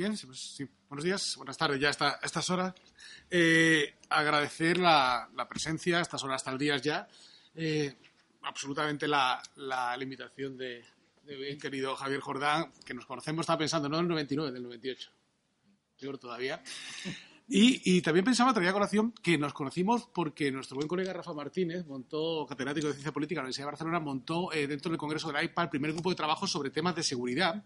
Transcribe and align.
Bien, 0.00 0.16
pues, 0.24 0.40
sí. 0.56 0.66
buenos 0.88 1.04
días, 1.04 1.36
buenas 1.36 1.58
tardes 1.58 1.78
ya 1.78 1.90
a 1.90 2.20
estas 2.22 2.48
horas. 2.48 2.72
Eh, 3.30 3.96
agradecer 4.08 4.78
la, 4.78 5.28
presencia 5.46 5.98
a 5.98 6.00
estas 6.00 6.24
horas, 6.24 6.36
hasta 6.36 6.52
el 6.52 6.56
día 6.56 6.78
ya. 6.78 7.06
Eh, 7.54 7.94
absolutamente 8.40 9.06
la, 9.06 9.42
la 9.56 9.94
limitación 9.98 10.56
de, 10.56 10.82
de 11.26 11.36
bien 11.36 11.58
querido 11.58 11.94
Javier 11.96 12.20
Jordán, 12.20 12.72
que 12.82 12.94
nos 12.94 13.04
conocemos, 13.04 13.42
estaba 13.42 13.58
pensando, 13.58 13.90
no 13.90 13.98
del 13.98 14.08
99, 14.08 14.52
del 14.52 14.62
98. 14.62 15.10
Peor 16.00 16.16
todavía. 16.16 16.62
Y, 17.52 18.00
también 18.00 18.24
pensaba, 18.24 18.54
traía 18.54 18.70
a 18.70 18.72
colación, 18.72 19.10
que 19.10 19.36
nos 19.36 19.52
conocimos 19.52 20.08
porque 20.14 20.52
nuestro 20.52 20.76
buen 20.76 20.86
colega 20.86 21.12
Rafa 21.12 21.34
Martínez 21.34 21.84
montó, 21.84 22.46
catedrático 22.48 22.86
de 22.86 22.92
Ciencia 22.92 23.10
Política 23.10 23.40
en 23.40 23.42
la 23.42 23.46
Universidad 23.46 23.66
de 23.66 23.72
Barcelona, 23.72 23.98
montó 23.98 24.52
eh, 24.52 24.68
dentro 24.68 24.88
del 24.88 24.98
Congreso 24.98 25.32
del 25.32 25.44
IPA 25.44 25.64
el 25.64 25.68
primer 25.68 25.92
grupo 25.92 26.10
de 26.10 26.16
trabajo 26.16 26.46
sobre 26.46 26.70
temas 26.70 26.94
de 26.94 27.02
seguridad 27.02 27.64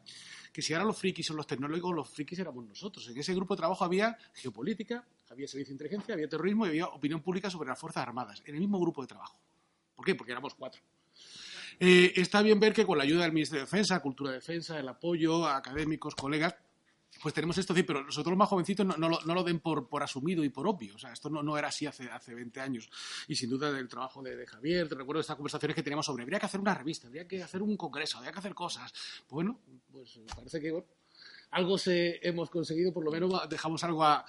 que 0.55 0.63
si 0.63 0.73
ahora 0.73 0.85
los 0.85 0.97
frikis 0.97 1.27
son 1.27 1.37
los 1.37 1.49
tecnólogos, 1.49 1.93
los 1.93 2.09
frikis 2.09 2.39
éramos 2.39 2.65
nosotros. 2.65 3.09
En 3.09 3.19
ese 3.19 3.35
grupo 3.35 3.55
de 3.55 3.59
trabajo 3.59 3.85
había 3.85 4.17
geopolítica, 4.35 5.05
había 5.29 5.49
servicio 5.49 5.71
de 5.71 5.73
inteligencia, 5.73 6.15
había 6.15 6.29
terrorismo 6.29 6.65
y 6.65 6.69
había 6.69 6.87
opinión 6.87 7.21
pública 7.21 7.51
sobre 7.51 7.71
las 7.71 7.79
Fuerzas 7.79 8.05
Armadas, 8.05 8.41
en 8.47 8.55
el 8.55 8.61
mismo 8.61 8.79
grupo 8.79 9.03
de 9.03 9.09
trabajo. 9.09 9.37
¿Por 9.97 10.07
qué? 10.07 10.15
Porque 10.15 10.31
éramos 10.31 10.55
cuatro. 10.55 10.81
Eh, 11.81 12.13
está 12.15 12.41
bien 12.41 12.61
ver 12.61 12.73
que 12.73 12.87
con 12.87 12.97
la 12.97 13.03
ayuda 13.03 13.25
del 13.25 13.33
Ministerio 13.33 13.63
de 13.63 13.67
Defensa, 13.67 13.99
Cultura 13.99 14.31
de 14.31 14.37
Defensa, 14.37 14.79
el 14.79 14.87
apoyo 14.87 15.45
a 15.45 15.57
académicos, 15.57 16.15
colegas, 16.15 16.55
pues 17.25 17.33
tenemos 17.33 17.57
esto, 17.57 17.73
pero 17.87 18.05
nosotros 18.05 18.33
los 18.33 18.37
más 18.39 18.51
jovencitos 18.51 18.85
no, 18.85 19.09
lo, 19.09 19.45
den 19.45 19.59
por, 19.59 19.89
asumido 20.03 20.45
y 20.45 20.51
por 20.51 20.69
obvio. 20.69 20.95
O 20.95 20.99
sea, 20.99 21.11
esto 21.11 21.31
no, 21.31 21.57
era 21.57 21.69
así 21.69 21.87
hace, 21.87 22.05
hace 22.11 22.35
20 22.35 22.61
años. 22.61 22.91
Y 23.29 23.35
sin 23.35 23.49
duda 23.49 23.73
del 23.73 23.89
trabajo 23.89 24.23
de, 24.23 24.47
Javier, 24.47 24.91
te 24.91 24.95
recuerdo 24.95 25.23
estas 25.23 25.37
conversaciones 25.37 25.75
que 25.75 25.83
teníamos 25.83 26.05
sobre 26.05 26.23
habría 26.23 26.39
que 26.39 26.45
hacer 26.45 26.61
una 26.61 26.75
revista, 26.75 27.07
habría 27.07 27.27
que 27.27 27.43
hacer 27.43 27.63
un 27.63 27.79
congreso, 27.79 28.19
habría 28.19 28.31
que 28.31 28.41
hacer 28.41 28.53
cosas. 28.53 28.93
Bueno, 29.31 29.59
pues 29.91 30.21
parece 30.37 30.61
que 30.61 30.85
algo 31.55 31.79
se 31.79 32.19
hemos 32.23 32.51
conseguido, 32.51 32.93
por 32.93 33.05
lo 33.05 33.13
menos 33.13 33.49
dejamos 33.49 33.83
algo 33.85 34.05
a, 34.05 34.25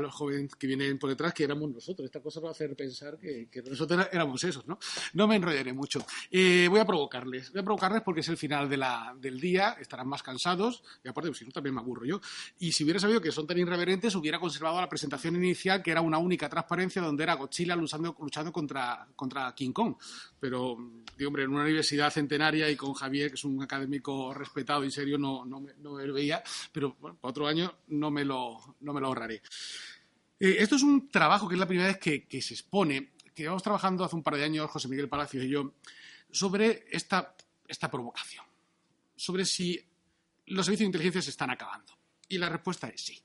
los 0.00 0.14
jóvenes 0.14 0.54
que 0.54 0.66
vienen 0.66 0.98
por 0.98 1.10
detrás, 1.10 1.34
que 1.34 1.44
éramos 1.44 1.70
nosotros. 1.70 2.06
Esta 2.06 2.20
cosa 2.20 2.40
va 2.40 2.48
a 2.48 2.52
hacer 2.52 2.74
pensar 2.76 3.18
que, 3.18 3.48
nosotros 3.68 4.08
éramos 4.12 4.42
esos, 4.44 4.66
¿no? 4.66 4.78
No 5.14 5.26
me 5.26 5.36
enrollaré 5.36 5.72
mucho. 5.72 6.06
Eh, 6.30 6.68
voy 6.70 6.78
a 6.80 6.84
provocarles, 6.84 7.50
voy 7.50 7.60
a 7.60 7.64
provocarles 7.64 8.02
porque 8.02 8.20
es 8.20 8.28
el 8.28 8.36
final 8.36 8.68
del 8.68 9.40
día, 9.40 9.76
estarán 9.80 10.08
más 10.08 10.22
cansados, 10.22 10.84
y 11.02 11.08
aparte, 11.08 11.30
pues, 11.30 11.38
si 11.38 11.44
no, 11.44 11.50
también 11.50 11.74
me 11.74 11.80
aburro 11.80 12.04
yo. 12.04 12.20
Y 12.60 12.72
si 12.72 12.84
hubiera 12.84 13.00
sabido 13.00 13.20
que 13.20 13.32
son 13.32 13.46
tan 13.46 13.58
irreverentes, 13.58 14.14
hubiera 14.14 14.38
conservado 14.38 14.80
la 14.80 14.88
presentación 14.88 15.34
inicial, 15.36 15.82
que 15.82 15.90
era 15.90 16.00
una 16.00 16.18
única 16.18 16.48
transparencia 16.48 17.02
donde 17.02 17.24
era 17.24 17.34
Godzilla 17.34 17.74
luchando, 17.74 18.16
luchando 18.20 18.52
contra, 18.52 19.08
contra 19.16 19.52
King 19.54 19.72
Kong. 19.72 19.96
Pero, 20.38 20.76
digo, 21.18 21.28
hombre, 21.28 21.42
en 21.42 21.50
una 21.50 21.64
universidad 21.64 22.10
centenaria 22.10 22.70
y 22.70 22.76
con 22.76 22.94
Javier, 22.94 23.30
que 23.30 23.34
es 23.34 23.44
un 23.44 23.62
académico 23.62 24.32
respetado 24.32 24.84
y 24.84 24.90
serio, 24.90 25.18
no, 25.18 25.44
no, 25.44 25.66
no 25.78 26.03
lo 26.06 26.14
veía, 26.14 26.42
pero 26.72 26.96
bueno, 27.00 27.16
para 27.20 27.30
otro 27.30 27.46
año 27.46 27.78
no 27.88 28.10
me 28.10 28.24
lo, 28.24 28.76
no 28.80 28.92
me 28.92 29.00
lo 29.00 29.08
ahorraré. 29.08 29.42
Eh, 30.38 30.56
esto 30.58 30.76
es 30.76 30.82
un 30.82 31.08
trabajo 31.08 31.48
que 31.48 31.54
es 31.54 31.60
la 31.60 31.66
primera 31.66 31.88
vez 31.88 31.98
que, 31.98 32.42
se 32.42 32.54
expone, 32.54 33.12
que 33.34 33.46
vamos 33.46 33.62
trabajando 33.62 34.04
hace 34.04 34.16
un 34.16 34.22
par 34.22 34.36
de 34.36 34.44
años, 34.44 34.70
José 34.70 34.88
Miguel 34.88 35.08
Palacios 35.08 35.44
y 35.44 35.48
yo, 35.48 35.74
sobre 36.30 36.84
esta, 36.90 37.36
esta 37.66 37.90
provocación, 37.90 38.44
sobre 39.16 39.44
si 39.44 39.80
los 40.46 40.66
servicios 40.66 40.86
de 40.86 40.86
inteligencia 40.86 41.22
se 41.22 41.30
están 41.30 41.50
acabando. 41.50 41.96
Y 42.28 42.38
la 42.38 42.48
respuesta 42.48 42.88
es 42.88 43.00
sí. 43.00 43.20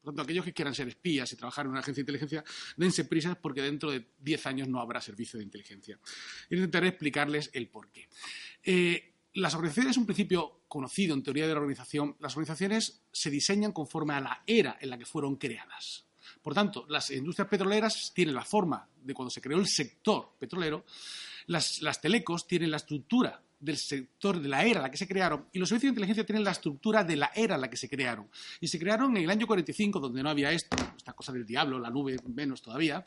Por 0.00 0.14
tanto, 0.14 0.22
aquellos 0.22 0.44
que 0.44 0.52
quieran 0.52 0.74
ser 0.74 0.86
espías 0.86 1.32
y 1.32 1.36
trabajar 1.36 1.66
en 1.66 1.72
una 1.72 1.80
agencia 1.80 2.00
de 2.00 2.02
inteligencia, 2.02 2.44
dense 2.76 3.04
prisas 3.06 3.36
porque 3.36 3.60
dentro 3.60 3.90
de 3.90 4.06
10 4.20 4.46
años 4.46 4.68
no 4.68 4.80
habrá 4.80 5.00
servicio 5.00 5.38
de 5.38 5.44
inteligencia. 5.44 5.98
Intentaré 6.48 6.88
explicarles 6.88 7.50
el 7.52 7.68
porqué. 7.68 8.08
Eh, 8.62 9.15
las 9.36 9.54
organizaciones 9.54 9.92
es 9.92 9.98
un 9.98 10.06
principio 10.06 10.62
conocido 10.66 11.14
en 11.14 11.22
teoría 11.22 11.46
de 11.46 11.52
la 11.52 11.60
organización. 11.60 12.16
Las 12.20 12.34
organizaciones 12.36 13.02
se 13.12 13.30
diseñan 13.30 13.72
conforme 13.72 14.14
a 14.14 14.20
la 14.20 14.42
era 14.46 14.78
en 14.80 14.88
la 14.88 14.98
que 14.98 15.04
fueron 15.04 15.36
creadas. 15.36 16.06
Por 16.40 16.54
tanto, 16.54 16.86
las 16.88 17.10
industrias 17.10 17.48
petroleras 17.48 18.12
tienen 18.14 18.34
la 18.34 18.44
forma 18.44 18.88
de 19.02 19.12
cuando 19.12 19.30
se 19.30 19.42
creó 19.42 19.58
el 19.58 19.66
sector 19.66 20.36
petrolero, 20.38 20.84
las, 21.46 22.00
telecos 22.00 22.46
tienen 22.46 22.70
la 22.70 22.78
estructura 22.78 23.42
del 23.60 23.76
sector 23.76 24.40
de 24.40 24.48
la 24.48 24.64
era 24.64 24.78
en 24.78 24.82
la 24.82 24.90
que 24.90 24.96
se 24.96 25.06
crearon 25.06 25.46
y 25.52 25.58
los 25.58 25.68
servicios 25.68 25.90
de 25.90 25.94
inteligencia 25.94 26.26
tienen 26.26 26.44
la 26.44 26.50
estructura 26.50 27.04
de 27.04 27.16
la 27.16 27.30
era 27.34 27.56
en 27.56 27.60
la 27.60 27.70
que 27.70 27.76
se 27.76 27.90
crearon. 27.90 28.28
Y 28.60 28.68
se 28.68 28.78
crearon 28.78 29.16
en 29.16 29.24
el 29.24 29.30
año 29.30 29.46
45, 29.46 30.00
donde 30.00 30.22
no 30.22 30.30
había 30.30 30.50
esto, 30.50 30.76
esta 30.96 31.12
cosa 31.12 31.32
del 31.32 31.44
diablo, 31.44 31.78
la 31.78 31.90
nube 31.90 32.16
menos 32.26 32.62
todavía, 32.62 33.04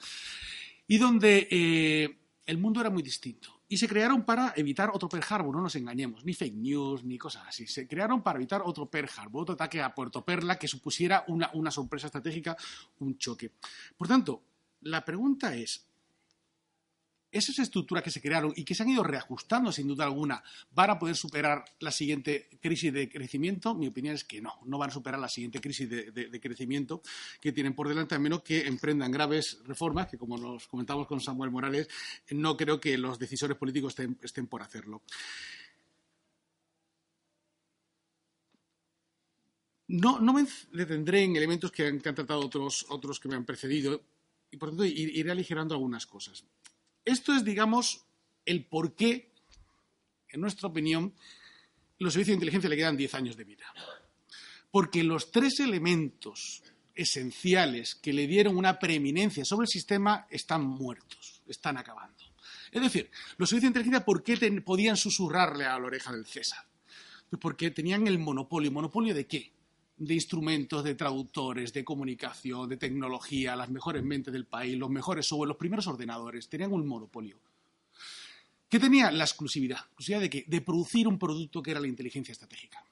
y 0.88 0.97
donde 0.97 1.47
eh, 1.50 2.18
el 2.45 2.57
mundo 2.59 2.81
era 2.81 2.91
muy 2.91 3.01
distinto 3.01 3.59
y 3.72 3.78
se 3.78 3.88
crearon 3.88 4.24
para 4.24 4.52
evitar 4.56 4.90
otro 4.91 5.07
Pearl 5.07 5.25
Harbor, 5.30 5.56
no 5.56 5.62
nos 5.62 5.75
engañemos, 5.75 6.25
ni 6.25 6.34
fake 6.34 6.56
news, 6.56 7.03
ni 7.03 7.19
cosas 7.19 7.44
así. 7.47 7.68
Se 7.68 7.88
crearon 7.88 8.24
para 8.24 8.40
evitar 8.40 8.63
otro 8.66 8.90
Pearl 8.90 9.07
Harbor, 9.16 9.44
otro 9.44 9.53
ataque 9.53 9.80
a 9.80 9.94
Puerto 9.94 10.25
Perla 10.25 10.57
que 10.57 10.68
supusiera 10.68 11.24
una, 11.28 11.52
una 11.53 11.69
sorpresa 11.69 12.07
estratégica, 12.07 12.57
un 12.97 13.18
choque. 13.19 13.52
Por 13.96 14.07
tanto, 14.07 14.41
la 14.81 15.06
pregunta 15.06 15.56
es, 15.56 15.85
esas 17.31 17.59
estructuras 17.59 18.03
que 18.03 18.12
se 18.12 18.22
crearon 18.22 18.53
y 18.56 18.63
que 18.63 18.73
se 18.73 18.84
han 18.84 18.90
ido 18.90 19.03
reajustando 19.03 19.72
sin 19.72 19.88
duda 19.88 20.06
alguna, 20.06 20.44
¿van 20.72 20.90
a 20.90 21.00
poder 21.00 21.16
superar 21.16 21.63
la 21.79 21.91
siguiente 21.91 22.50
crisis 22.62 22.91
de 22.91 23.09
crecimiento? 23.09 23.75
Mi 23.75 23.88
opinión 23.88 24.16
es 24.16 24.23
que 24.23 24.41
no, 24.41 24.59
no 24.66 24.78
van 24.78 24.90
a 24.90 24.94
superar 24.94 25.19
la 25.19 25.29
siguiente 25.29 25.62
crisis 25.62 25.89
de, 25.89 26.39
crecimiento 26.41 27.01
que 27.39 27.51
tienen 27.51 27.73
por 27.73 27.88
delante, 27.88 28.16
a 28.16 28.19
menos 28.19 28.41
que 28.41 28.66
emprendan 28.68 29.12
graves 29.12 29.59
reformas, 29.66 30.07
que 30.07 30.18
como 30.18 30.38
nos 30.38 30.68
comentamos 30.68 31.07
con 31.07 31.22
Samuel 31.22 31.51
Morales, 31.51 31.88
no 32.31 32.57
creo 32.57 32.79
que 32.79 32.97
los 32.97 33.19
decisores 33.19 33.57
políticos 33.57 33.95
estén, 34.22 34.47
por 34.47 34.62
hacerlo. 34.62 35.03
No, 39.88 40.19
me 40.19 40.47
detendré 40.72 41.23
en 41.23 41.35
elementos 41.35 41.72
que 41.72 41.88
han, 41.88 42.00
tratado 42.00 42.39
otros, 42.39 42.85
otros 42.89 43.19
que 43.19 43.28
me 43.28 43.35
han 43.35 43.45
precedido 43.45 44.01
y 44.51 44.57
por 44.57 44.69
tanto 44.69 44.85
iré 44.85 45.31
aligerando 45.31 45.75
algunas 45.75 46.06
cosas. 46.06 46.45
Esto 47.06 47.34
es, 47.34 47.44
digamos, 47.44 48.06
el 48.46 48.66
por 48.66 48.96
qué, 48.96 49.32
en 50.30 50.42
nuestra 50.42 50.68
opinión, 50.68 51.14
los 51.98 52.14
servicios 52.14 52.34
de 52.34 52.38
inteligencia 52.38 52.70
le 52.70 52.78
quedan 52.78 52.98
10 52.98 53.14
años 53.16 53.38
de 53.38 53.44
vida. 53.44 53.66
Porque 54.72 55.04
los 55.04 55.32
tres 55.32 55.60
elementos 55.60 56.64
esenciales 56.96 57.96
que 57.96 58.14
le 58.14 58.28
dieron 58.28 58.58
una 58.58 58.78
preeminencia 58.78 59.46
sobre 59.46 59.66
el 59.66 59.70
sistema 59.70 60.28
están 60.30 60.66
muertos, 60.66 61.42
están 61.48 61.78
acabando. 61.78 62.24
Es 62.72 62.82
decir, 62.82 63.10
los 63.38 63.50
servicios 63.50 63.74
de 63.74 63.80
inteligencia, 63.80 64.06
¿por 64.06 64.22
qué 64.22 64.62
podían 64.62 64.98
susurrarle 64.98 65.66
a 65.66 65.80
la 65.80 65.86
oreja 65.86 66.12
del 66.12 66.25
César? 66.25 66.66
Pues 67.30 67.40
porque 67.40 67.72
tenían 67.72 68.07
el 68.07 68.19
monopolio. 68.19 68.72
¿Monopolio 68.72 69.13
de 69.13 69.25
qué? 69.25 69.52
De 70.00 70.13
instrumentos, 70.13 70.84
de 70.84 70.96
traductores, 70.96 71.74
de 71.74 71.84
comunicación, 71.84 72.69
de 72.69 72.78
tecnología, 72.78 73.56
las 73.56 73.69
mejores 73.69 74.01
mentes 74.01 74.34
del 74.34 74.46
país, 74.46 74.78
los 74.78 74.90
mejores 74.90 75.28
software, 75.28 75.50
los 75.50 75.57
primeros 75.57 75.88
ordenadores, 75.88 76.48
tenían 76.48 76.72
un 76.72 76.88
monopolio. 76.88 77.38
¿Qué 78.69 78.80
tenía? 78.80 79.12
La 79.12 79.25
exclusividad. 79.25 79.80
¿Exclusividad 79.80 80.22
de 80.22 80.30
qué? 80.30 80.46
De 80.48 80.62
producir 80.62 81.07
un 81.07 81.19
producto 81.19 81.62
que 81.62 81.72
era 81.72 81.81
la 81.81 81.88
inteligencia 81.88 82.31
estratégica. 82.31 82.84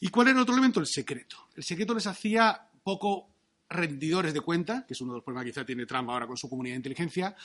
¿Y 0.00 0.08
cuál 0.08 0.28
era 0.28 0.38
el 0.38 0.42
otro 0.42 0.54
elemento? 0.54 0.80
El 0.80 0.86
secreto. 0.86 1.48
El 1.54 1.62
secreto 1.62 1.94
les 1.94 2.06
hacía 2.06 2.68
poco 2.82 3.28
rendidores 3.68 4.34
de 4.34 4.40
cuenta, 4.40 4.84
que 4.86 4.94
es 4.94 5.00
uno 5.00 5.12
de 5.12 5.18
los 5.18 5.24
problemas 5.24 5.44
que 5.44 5.52
quizá 5.52 5.64
tiene 5.64 5.86
Trump 5.86 6.10
ahora 6.10 6.26
con 6.26 6.36
su 6.36 6.48
comunidad 6.48 6.74
de 6.74 6.78
inteligencia, 6.78 7.36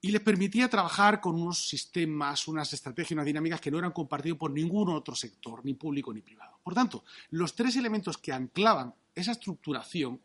y 0.00 0.12
les 0.12 0.20
permitía 0.20 0.68
trabajar 0.68 1.20
con 1.20 1.34
unos 1.34 1.68
sistemas, 1.68 2.46
unas 2.46 2.72
estrategias, 2.72 3.12
unas 3.12 3.26
dinámicas 3.26 3.60
que 3.60 3.70
no 3.70 3.78
eran 3.78 3.92
compartidos 3.92 4.38
por 4.38 4.50
ningún 4.50 4.90
otro 4.90 5.14
sector, 5.14 5.64
ni 5.64 5.74
público 5.74 6.12
ni 6.12 6.20
privado. 6.20 6.58
Por 6.62 6.74
tanto, 6.74 7.04
los 7.30 7.54
tres 7.54 7.74
elementos 7.76 8.18
que 8.18 8.32
anclaban 8.32 8.94
esa 9.14 9.32
estructuración 9.32 10.20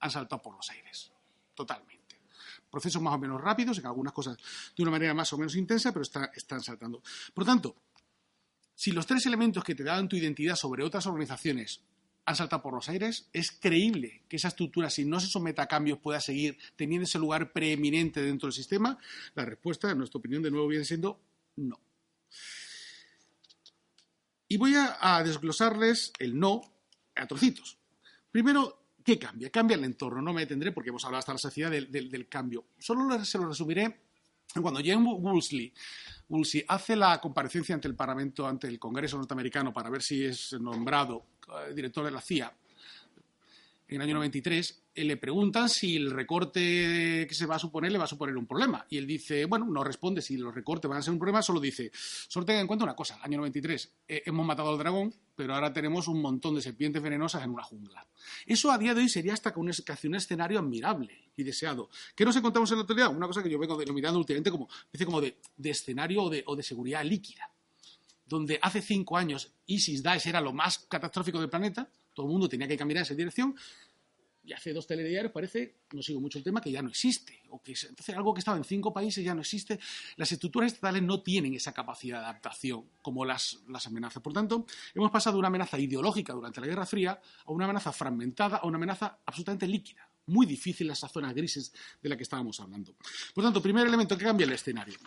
han 0.00 0.10
saltado 0.10 0.40
por 0.40 0.56
los 0.56 0.70
aires, 0.70 1.12
totalmente. 1.54 2.00
procesos 2.70 3.02
más 3.02 3.14
o 3.14 3.18
menos 3.18 3.40
rápidos, 3.40 3.78
en 3.78 3.86
algunas 3.86 4.12
cosas 4.12 4.38
de 4.76 4.82
una 4.82 4.92
manera 4.92 5.12
más 5.12 5.32
o 5.32 5.38
menos 5.38 5.56
intensa, 5.56 5.92
pero 5.92 6.02
están 6.02 6.62
saltando. 6.62 7.02
Por 7.34 7.44
tanto, 7.44 7.76
si 8.74 8.92
los 8.92 9.06
tres 9.06 9.26
elementos 9.26 9.64
que 9.64 9.74
te 9.74 9.82
daban 9.82 10.08
tu 10.08 10.16
identidad 10.16 10.54
sobre 10.54 10.84
otras 10.84 11.04
organizaciones 11.06 11.82
han 12.24 12.36
saltado 12.36 12.62
por 12.62 12.74
los 12.74 12.88
aires, 12.88 13.28
es 13.32 13.50
creíble 13.50 14.22
que 14.28 14.36
esa 14.36 14.48
estructura, 14.48 14.90
si 14.90 15.04
no 15.04 15.20
se 15.20 15.26
someta 15.26 15.62
a 15.62 15.66
cambios, 15.66 15.98
pueda 15.98 16.20
seguir 16.20 16.58
teniendo 16.76 17.04
ese 17.04 17.18
lugar 17.18 17.52
preeminente 17.52 18.22
dentro 18.22 18.46
del 18.46 18.54
sistema. 18.54 18.98
La 19.34 19.44
respuesta, 19.44 19.90
en 19.90 19.98
nuestra 19.98 20.18
opinión, 20.18 20.42
de 20.42 20.50
nuevo 20.50 20.68
viene 20.68 20.84
siendo 20.84 21.20
no. 21.56 21.80
Y 24.48 24.56
voy 24.56 24.74
a, 24.76 25.22
desglosarles 25.22 26.12
el 26.18 26.38
no 26.38 26.60
a 27.14 27.26
trocitos. 27.26 27.78
Primero, 28.32 28.82
¿qué 29.04 29.18
cambia? 29.18 29.50
Cambia 29.50 29.76
el 29.76 29.84
entorno. 29.84 30.20
No 30.20 30.32
me 30.32 30.40
detendré 30.40 30.72
porque 30.72 30.90
hemos 30.90 31.04
hablado 31.04 31.20
hasta 31.20 31.32
la 31.32 31.38
saciedad 31.38 31.70
del, 31.70 32.28
cambio. 32.28 32.64
Solo 32.78 33.24
se 33.24 33.38
lo 33.38 33.46
resumiré 33.46 34.00
cuando 34.60 34.80
Jane 34.80 34.96
Woolsey, 34.96 35.72
Woolsey 36.28 36.64
hace 36.66 36.96
la 36.96 37.20
comparecencia 37.20 37.76
ante 37.76 37.86
el 37.86 37.94
Parlamento, 37.94 38.46
ante 38.46 38.66
el 38.66 38.80
Congreso 38.80 39.16
norteamericano 39.16 39.72
para 39.72 39.88
ver 39.88 40.02
si 40.02 40.24
es 40.24 40.52
nombrado 40.54 41.26
director 41.74 42.04
de 42.04 42.10
la 42.10 42.20
CIA 42.20 42.52
en 43.90 43.96
el 43.96 44.02
año 44.02 44.14
93, 44.14 44.82
eh, 44.94 45.04
le 45.04 45.16
preguntan 45.16 45.68
si 45.68 45.96
el 45.96 46.12
recorte 46.12 47.26
que 47.28 47.34
se 47.34 47.44
va 47.44 47.56
a 47.56 47.58
suponer 47.58 47.90
le 47.90 47.98
va 47.98 48.04
a 48.04 48.06
suponer 48.06 48.36
un 48.36 48.46
problema. 48.46 48.86
Y 48.88 48.98
él 48.98 49.06
dice, 49.06 49.46
bueno, 49.46 49.66
no 49.66 49.82
responde 49.82 50.22
si 50.22 50.36
los 50.36 50.54
recortes 50.54 50.88
van 50.88 50.98
a 50.98 51.02
ser 51.02 51.12
un 51.12 51.18
problema, 51.18 51.42
solo 51.42 51.58
dice, 51.58 51.90
solo 51.92 52.46
tenga 52.46 52.60
en 52.60 52.68
cuenta 52.68 52.84
una 52.84 52.94
cosa, 52.94 53.18
año 53.20 53.38
93, 53.38 53.92
eh, 54.06 54.22
hemos 54.26 54.46
matado 54.46 54.70
al 54.70 54.78
dragón, 54.78 55.12
pero 55.34 55.56
ahora 55.56 55.72
tenemos 55.72 56.06
un 56.06 56.22
montón 56.22 56.54
de 56.54 56.62
serpientes 56.62 57.02
venenosas 57.02 57.42
en 57.42 57.50
una 57.50 57.64
jungla. 57.64 58.06
Eso 58.46 58.70
a 58.70 58.78
día 58.78 58.94
de 58.94 59.00
hoy 59.00 59.08
sería 59.08 59.34
hasta 59.34 59.52
casi 59.84 60.06
un 60.06 60.14
escenario 60.14 60.60
admirable 60.60 61.32
y 61.36 61.42
deseado. 61.42 61.90
¿Qué 62.14 62.24
nos 62.24 62.36
encontramos 62.36 62.70
en 62.70 62.76
la 62.76 62.82
actualidad? 62.82 63.10
Una 63.10 63.26
cosa 63.26 63.42
que 63.42 63.50
yo 63.50 63.58
vengo 63.58 63.76
denominando 63.76 64.20
últimamente 64.20 64.52
como, 64.52 64.68
como 65.04 65.20
de, 65.20 65.36
escenario 65.64 66.28
de, 66.28 66.44
o 66.46 66.54
de 66.54 66.62
seguridad 66.62 67.02
líquida 67.04 67.50
donde 68.30 68.60
hace 68.62 68.80
cinco 68.80 69.18
años 69.18 69.52
ISIS, 69.66 70.04
Daesh 70.04 70.28
era 70.28 70.40
lo 70.40 70.52
más 70.52 70.78
catastrófico 70.78 71.40
del 71.40 71.50
planeta, 71.50 71.90
todo 72.14 72.26
el 72.26 72.32
mundo 72.32 72.48
tenía 72.48 72.68
que 72.68 72.76
caminar 72.76 73.00
en 73.00 73.02
esa 73.02 73.14
dirección, 73.14 73.56
y 74.42 74.52
hace 74.52 74.72
dos 74.72 74.86
telediarios 74.86 75.32
parece, 75.32 75.80
no 75.92 76.00
sigo 76.00 76.20
mucho 76.20 76.38
el 76.38 76.44
tema, 76.44 76.60
que 76.60 76.70
ya 76.70 76.80
no 76.80 76.88
existe. 76.88 77.42
O 77.50 77.60
que, 77.60 77.72
entonces 77.72 78.16
algo 78.16 78.32
que 78.32 78.38
estaba 78.38 78.56
en 78.56 78.64
cinco 78.64 78.92
países 78.92 79.22
ya 79.22 79.34
no 79.34 79.42
existe. 79.42 79.78
Las 80.16 80.32
estructuras 80.32 80.72
estatales 80.72 81.02
no 81.02 81.22
tienen 81.22 81.54
esa 81.54 81.72
capacidad 81.72 82.20
de 82.20 82.24
adaptación 82.24 82.86
como 83.02 83.24
las, 83.24 83.58
las 83.68 83.86
amenazas. 83.86 84.22
Por 84.22 84.32
tanto, 84.32 84.64
hemos 84.94 85.10
pasado 85.10 85.34
de 85.34 85.40
una 85.40 85.48
amenaza 85.48 85.78
ideológica 85.78 86.32
durante 86.32 86.60
la 86.60 86.68
Guerra 86.68 86.86
Fría 86.86 87.20
a 87.44 87.52
una 87.52 87.66
amenaza 87.66 87.92
fragmentada, 87.92 88.56
a 88.58 88.66
una 88.66 88.76
amenaza 88.76 89.18
absolutamente 89.26 89.66
líquida 89.66 90.09
muy 90.30 90.46
difícil 90.46 90.90
esa 90.90 91.08
zona 91.08 91.32
grises 91.32 91.72
de 92.02 92.08
la 92.08 92.16
que 92.16 92.22
estábamos 92.22 92.58
hablando. 92.60 92.94
Por 93.34 93.44
tanto, 93.44 93.60
primer 93.60 93.86
elemento 93.86 94.16
que 94.16 94.24
cambia 94.24 94.46
el 94.46 94.52
escenario. 94.52 94.98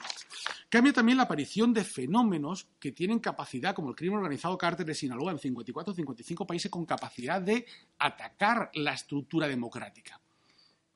Cambia 0.69 0.93
también 0.93 1.17
la 1.17 1.23
aparición 1.23 1.73
de 1.73 1.83
fenómenos 1.83 2.67
que 2.79 2.91
tienen 2.91 3.19
capacidad, 3.19 3.73
como 3.73 3.89
el 3.89 3.95
crimen 3.95 4.17
organizado 4.17 4.57
cártel 4.57 4.85
de 4.85 4.93
Sinaloa 4.93 5.31
en 5.31 5.39
54 5.39 5.91
o 5.91 5.95
55 5.95 6.45
países 6.45 6.69
con 6.69 6.85
capacidad 6.85 7.41
de 7.41 7.65
atacar 7.97 8.69
la 8.75 8.93
estructura 8.93 9.47
democrática. 9.47 10.19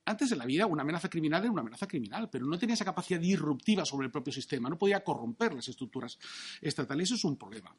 Antes 0.06 0.30
de 0.30 0.36
la 0.38 0.46
vida, 0.46 0.66
una 0.66 0.84
amenaza 0.84 1.10
criminal 1.10 1.44
era 1.44 1.52
una 1.52 1.62
amenaza 1.62 1.88
criminal, 1.88 2.30
pero 2.30 2.46
no 2.46 2.58
tenía 2.58 2.76
esa 2.76 2.86
capacidad 2.86 3.20
disruptiva 3.20 3.84
sobre 3.84 4.06
el 4.06 4.12
propio 4.12 4.32
sistema, 4.32 4.70
no 4.70 4.78
podía 4.78 5.04
corromper 5.04 5.54
las 5.54 5.68
estructuras 5.68 6.18
estatales. 6.62 7.08
Eso 7.08 7.16
es 7.16 7.24
un 7.26 7.38
problema 7.38 7.76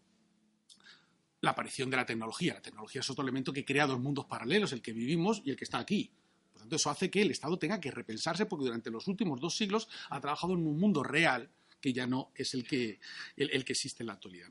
la 1.41 1.51
aparición 1.51 1.91
de 1.91 1.97
la 1.97 2.07
tecnología. 2.07 2.55
La 2.55 2.63
tecnología 2.63 3.01
es 3.01 3.11
otro 3.11 3.23
elemento 3.23 3.53
que 3.53 3.65
crea 3.65 3.87
dos 3.87 4.01
mundos 4.01 4.27
paralelos, 4.27 4.73
el 4.73 4.83
que 4.83 4.93
vivimos 4.93 5.43
y 5.45 5.51
el 5.51 5.57
que 5.57 5.65
está 5.65 5.79
aquí. 5.79 6.11
Por 6.59 6.65
tanto, 6.65 6.75
eso 6.75 6.91
hace 6.91 7.09
que 7.09 7.23
el 7.23 7.31
Estado 7.31 7.57
tenga 7.57 7.81
que 7.81 7.93
repensarse 7.93 8.45
porque 8.47 8.65
durante 8.65 8.91
los 8.91 9.07
últimos 9.07 9.41
dos 9.41 9.57
siglos 9.57 9.89
ha 10.11 10.21
trabajado 10.21 10.55
en 10.55 10.67
un 10.67 10.77
mundo 10.77 11.05
real 11.05 11.49
que 11.81 11.93
ya 11.93 12.05
no 12.05 12.33
es 12.35 12.53
el 12.55 12.67
que, 12.67 12.99
el, 13.37 13.65
que 13.65 13.73
existe 13.73 14.03
en 14.03 14.09
la 14.09 14.15
actualidad. 14.15 14.49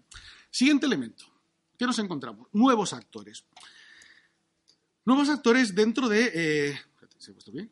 Siguiente 0.49 0.85
elemento. 0.85 1.25
¿Qué 1.77 1.85
nos 1.85 1.99
encontramos? 1.99 2.47
Nuevos 2.53 2.93
actores. 2.93 3.43
Nuevos 5.03 5.27
actores 5.27 5.75
dentro 5.75 6.07
de... 6.07 6.31
Eh, 6.33 6.79
¿Se 7.17 7.31
ha 7.31 7.33
puesto 7.33 7.51
bien? 7.51 7.69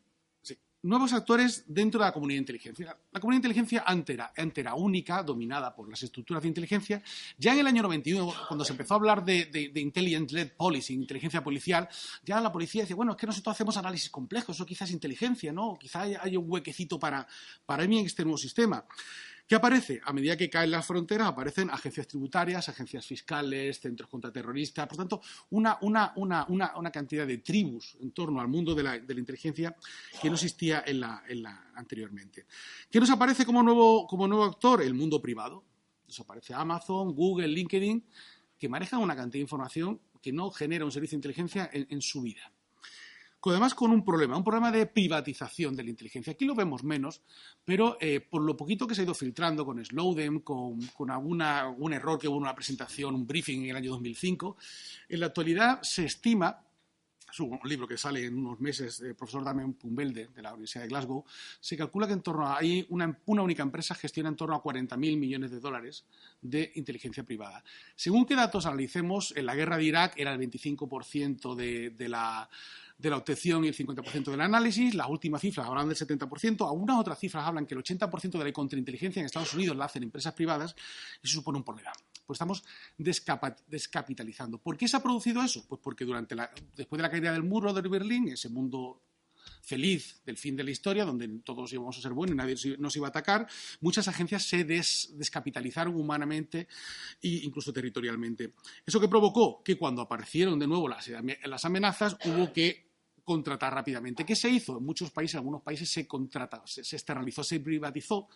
Nuevos 0.85 1.13
actores 1.13 1.63
dentro 1.67 1.99
de 1.99 2.05
la 2.05 2.13
comunidad 2.13 2.37
de 2.37 2.41
inteligencia. 2.41 2.97
La 3.11 3.19
comunidad 3.19 3.41
de 3.41 3.47
inteligencia 3.47 3.83
antes 3.85 4.17
era, 4.55 4.75
única, 4.75 5.23
dominada 5.23 5.75
por 5.75 5.89
las 5.89 6.03
estructuras 6.03 6.43
de 6.43 6.49
inteligencia. 6.49 7.01
Ya 7.37 7.53
en 7.53 7.59
el 7.59 7.67
año 7.67 7.81
91, 7.81 8.33
cuando 8.47 8.63
se 8.63 8.73
empezó 8.73 8.93
a 8.93 8.97
hablar 8.97 9.25
de, 9.25 9.45
de, 9.45 9.81
Intelligence-Led 9.81 10.51
Policy, 10.55 10.93
inteligencia 10.93 11.43
policial, 11.43 11.89
ya 12.23 12.39
la 12.39 12.51
policía 12.51 12.83
decía, 12.83 12.95
bueno, 12.95 13.13
es 13.13 13.17
que 13.17 13.25
nosotros 13.25 13.55
hacemos 13.55 13.77
análisis 13.77 14.11
complejos, 14.11 14.55
eso 14.55 14.65
quizás 14.65 14.91
inteligencia, 14.91 15.51
¿no? 15.51 15.75
Quizás 15.79 16.03
haya, 16.21 16.39
un 16.39 16.45
huequecito 16.51 16.99
para, 16.99 17.27
para 17.65 17.87
mí 17.87 17.99
en 17.99 18.05
este 18.05 18.23
nuevo 18.23 18.37
sistema. 18.37 18.85
¿Qué 19.47 19.53
aparece? 19.53 20.01
A 20.03 20.11
medida 20.11 20.35
que 20.35 20.49
caen 20.49 20.71
las 20.71 20.87
fronteras 20.87 21.27
aparecen 21.27 21.69
agencias 21.69 22.07
tributarias, 22.07 22.67
agencias 22.67 23.05
fiscales, 23.05 23.79
centros 23.79 24.09
contraterroristas, 24.09 24.87
por 24.87 24.97
tanto, 24.97 25.21
una, 25.51 26.91
cantidad 26.91 27.27
de 27.27 27.37
tribus 27.37 27.95
en 28.01 28.11
torno 28.11 28.41
al 28.41 28.47
mundo 28.47 28.73
de 28.73 28.81
la, 28.81 28.95
inteligencia 28.95 29.75
que 30.19 30.29
no 30.29 30.35
existía 30.35 30.83
anteriormente. 31.75 32.47
¿Qué 32.89 32.99
nos 32.99 33.11
aparece 33.11 33.45
como 33.45 33.61
nuevo, 33.61 34.07
como 34.07 34.27
nuevo 34.27 34.45
actor? 34.45 34.81
El 34.81 34.95
mundo 34.95 35.21
privado. 35.21 35.63
Nos 36.07 36.19
aparece 36.19 36.55
Amazon, 36.55 37.13
Google, 37.13 37.47
LinkedIn, 37.47 38.03
que 38.57 38.67
manejan 38.67 38.99
una 38.99 39.15
cantidad 39.15 39.39
de 39.39 39.43
información 39.43 40.01
que 40.23 40.31
no 40.31 40.49
genera 40.49 40.85
un 40.85 40.91
servicio 40.91 41.17
de 41.17 41.19
inteligencia 41.19 41.69
en 41.71 42.01
su 42.01 42.23
vida 42.23 42.51
además 43.51 43.75
con 43.75 43.91
un 43.91 44.03
problema, 44.03 44.37
un 44.37 44.43
problema 44.43 44.71
de 44.71 44.85
privatización 44.85 45.75
de 45.75 45.83
la 45.83 45.89
inteligencia. 45.89 46.33
Aquí 46.33 46.45
lo 46.45 46.55
vemos 46.55 46.83
menos, 46.83 47.21
pero 47.63 47.97
eh, 47.99 48.19
por 48.19 48.41
lo 48.41 48.57
poquito 48.57 48.87
que 48.87 48.95
se 48.95 49.01
ha 49.01 49.03
ido 49.03 49.13
filtrando 49.13 49.65
con 49.65 49.83
Snowden, 49.83 50.39
con, 50.39 50.79
alguna, 51.09 51.61
algún 51.61 51.93
error 51.93 52.19
que 52.19 52.27
hubo 52.27 52.37
en 52.37 52.43
una 52.43 52.55
presentación, 52.55 53.15
un 53.15 53.27
briefing 53.27 53.63
en 53.63 53.69
el 53.71 53.75
año 53.75 53.91
2005, 53.91 54.57
en 55.09 55.19
la 55.19 55.27
actualidad 55.27 55.81
se 55.81 56.05
estima 56.05 56.61
es 57.35 57.39
un 57.41 57.59
libro 57.65 57.85
que 57.85 57.97
sale 57.97 58.23
en 58.23 58.37
unos 58.37 58.61
meses 58.61 58.99
del 58.99 59.13
profesor 59.13 59.43
Damien 59.43 59.73
Pumbelde 59.73 60.27
de 60.27 60.41
la 60.41 60.53
Universidad 60.53 60.83
de 60.83 60.87
Glasgow, 60.87 61.25
se 61.59 61.75
calcula 61.75 62.07
que 62.07 62.13
en 62.13 62.21
torno 62.21 62.47
a 62.47 62.57
ahí 62.57 62.85
una, 62.89 63.19
única 63.25 63.61
empresa 63.61 63.93
gestiona 63.93 64.29
en 64.29 64.37
torno 64.37 64.55
a 64.55 64.63
40.000 64.63 64.97
millones 65.17 65.51
de 65.51 65.59
dólares 65.59 66.05
de 66.41 66.71
inteligencia 66.75 67.23
privada. 67.23 67.61
Según 67.95 68.25
qué 68.25 68.35
datos 68.35 68.65
analicemos, 68.65 69.33
en 69.35 69.47
la 69.47 69.55
guerra 69.55 69.75
de 69.75 69.83
Irak 69.83 70.13
era 70.15 70.31
el 70.31 70.39
25% 70.39 71.55
de 71.55 72.09
la 72.09 72.49
de 72.97 73.09
la 73.09 73.17
obtención 73.17 73.65
y 73.65 73.67
el 73.67 73.75
50% 73.75 74.31
del 74.31 74.41
análisis. 74.41 74.93
Las 74.95 75.09
últimas 75.09 75.41
cifras 75.41 75.67
hablan 75.67 75.89
del 75.89 75.97
70%. 75.97 76.67
Algunas 76.67 76.99
otras 76.99 77.19
cifras 77.19 77.45
hablan 77.45 77.65
que 77.65 77.75
el 77.75 77.83
80% 77.83 78.37
de 78.37 78.43
la 78.43 78.51
contrainteligencia 78.51 79.19
en 79.19 79.25
Estados 79.25 79.53
Unidos 79.53 79.75
la 79.75 79.85
hacen 79.85 80.03
empresas 80.03 80.33
privadas 80.33 80.75
y 81.21 81.27
eso 81.27 81.35
supone 81.35 81.57
un 81.57 81.63
problema. 81.63 81.91
Pues 82.25 82.37
estamos 82.37 82.63
descapitalizando. 82.97 84.57
¿Por 84.57 84.77
qué 84.77 84.87
se 84.87 84.97
ha 84.97 85.03
producido 85.03 85.43
eso? 85.43 85.65
Pues 85.67 85.79
porque 85.83 86.05
durante 86.05 86.35
después 86.75 86.97
de 86.97 87.03
la 87.03 87.11
caída 87.11 87.31
del 87.31 87.43
muro 87.43 87.73
de 87.73 87.81
Berlín, 87.87 88.29
ese 88.29 88.49
mundo 88.49 89.01
feliz 89.61 90.21
del 90.25 90.37
fin 90.37 90.55
de 90.55 90.63
la 90.63 90.71
historia, 90.71 91.05
donde 91.05 91.27
todos 91.43 91.71
íbamos 91.71 91.95
a 91.97 92.01
ser 92.01 92.13
buenos 92.13 92.33
y 92.33 92.37
nadie 92.37 92.55
nos 92.79 92.95
iba 92.95 93.07
a 93.07 93.09
atacar, 93.09 93.47
muchas 93.79 94.07
agencias 94.07 94.43
se 94.47 94.63
descapitalizaron 94.63 95.95
humanamente 95.95 96.67
e 97.21 97.41
incluso 97.43 97.71
territorialmente. 97.71 98.53
¿Eso 98.83 98.99
que 98.99 99.07
provocó? 99.07 99.61
Que 99.63 99.77
cuando 99.77 100.01
aparecieron 100.01 100.57
de 100.57 100.65
nuevo 100.65 100.87
las 100.89 101.65
amenazas 101.65 102.17
hubo 102.25 102.51
que 102.53 102.94
contratar 103.25 103.73
rápidamente. 103.73 104.23
¿Qué 104.23 104.35
se 104.35 104.47
hizo? 104.47 104.77
En 104.77 104.85
muchos 104.85 105.11
países, 105.11 105.33
en 105.33 105.39
algunos 105.39 105.63
países 105.63 105.89
se 105.89 106.07
contrata, 106.07 106.61
se, 106.65 106.81
externalizó, 106.81 107.43
se 107.43 107.59
privatizó 107.59 108.29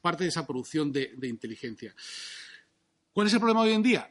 parte 0.00 0.24
de 0.24 0.28
esa 0.28 0.46
producción 0.46 0.92
de, 0.92 1.16
inteligencia. 1.22 1.94
¿Cuál 3.12 3.26
es 3.26 3.32
el 3.32 3.40
problema 3.40 3.62
hoy 3.62 3.72
en 3.72 3.82
día? 3.82 4.10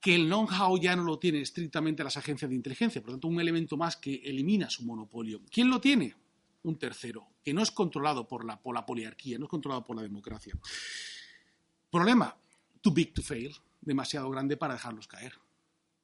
que 0.00 0.14
el 0.14 0.26
know-how 0.26 0.78
ya 0.80 0.94
no 0.94 1.02
lo 1.02 1.18
tienen 1.18 1.42
estrictamente 1.42 2.04
las 2.04 2.16
agencias 2.16 2.48
de 2.48 2.54
inteligencia, 2.54 3.00
por 3.00 3.10
lo 3.10 3.14
tanto, 3.14 3.26
un 3.26 3.40
elemento 3.40 3.76
más 3.76 3.96
que 3.96 4.14
elimina 4.14 4.70
su 4.70 4.84
monopolio. 4.84 5.42
¿Quién 5.50 5.68
lo 5.68 5.80
tiene? 5.80 6.14
Un 6.62 6.78
tercero, 6.78 7.26
que 7.42 7.52
no 7.52 7.62
es 7.62 7.72
controlado 7.72 8.28
por 8.28 8.44
la, 8.44 8.62
por 8.62 8.76
la 8.76 8.86
poliarquía, 8.86 9.38
no 9.38 9.46
es 9.46 9.50
controlado 9.50 9.84
por 9.84 9.96
la 9.96 10.02
democracia. 10.02 10.54
Problema, 11.90 12.32
too 12.80 12.92
big 12.92 13.12
to 13.12 13.22
fail, 13.22 13.52
demasiado 13.80 14.30
grande 14.30 14.56
para 14.56 14.74
dejarlos 14.74 15.08
caer 15.08 15.34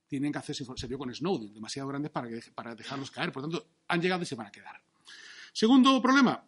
tienen 0.07 0.33
que 0.33 0.39
hacer, 0.39 0.55
se 0.55 0.87
vio 0.87 0.99
con 0.99 1.15
Snowden, 1.15 1.53
demasiado 1.53 1.89
grandes 1.89 2.11
para, 2.11 2.29
para 2.55 2.75
dejarlos 2.75 3.11
caer. 3.11 3.33
Por 3.33 3.43
tanto, 3.43 3.67
han 3.89 4.01
llegado 4.01 4.23
y 4.23 4.27
se 4.27 4.35
van 4.35 4.47
a 4.47 4.53
quedar. 4.53 4.81
Segundo 5.53 6.01
problema, 6.03 6.45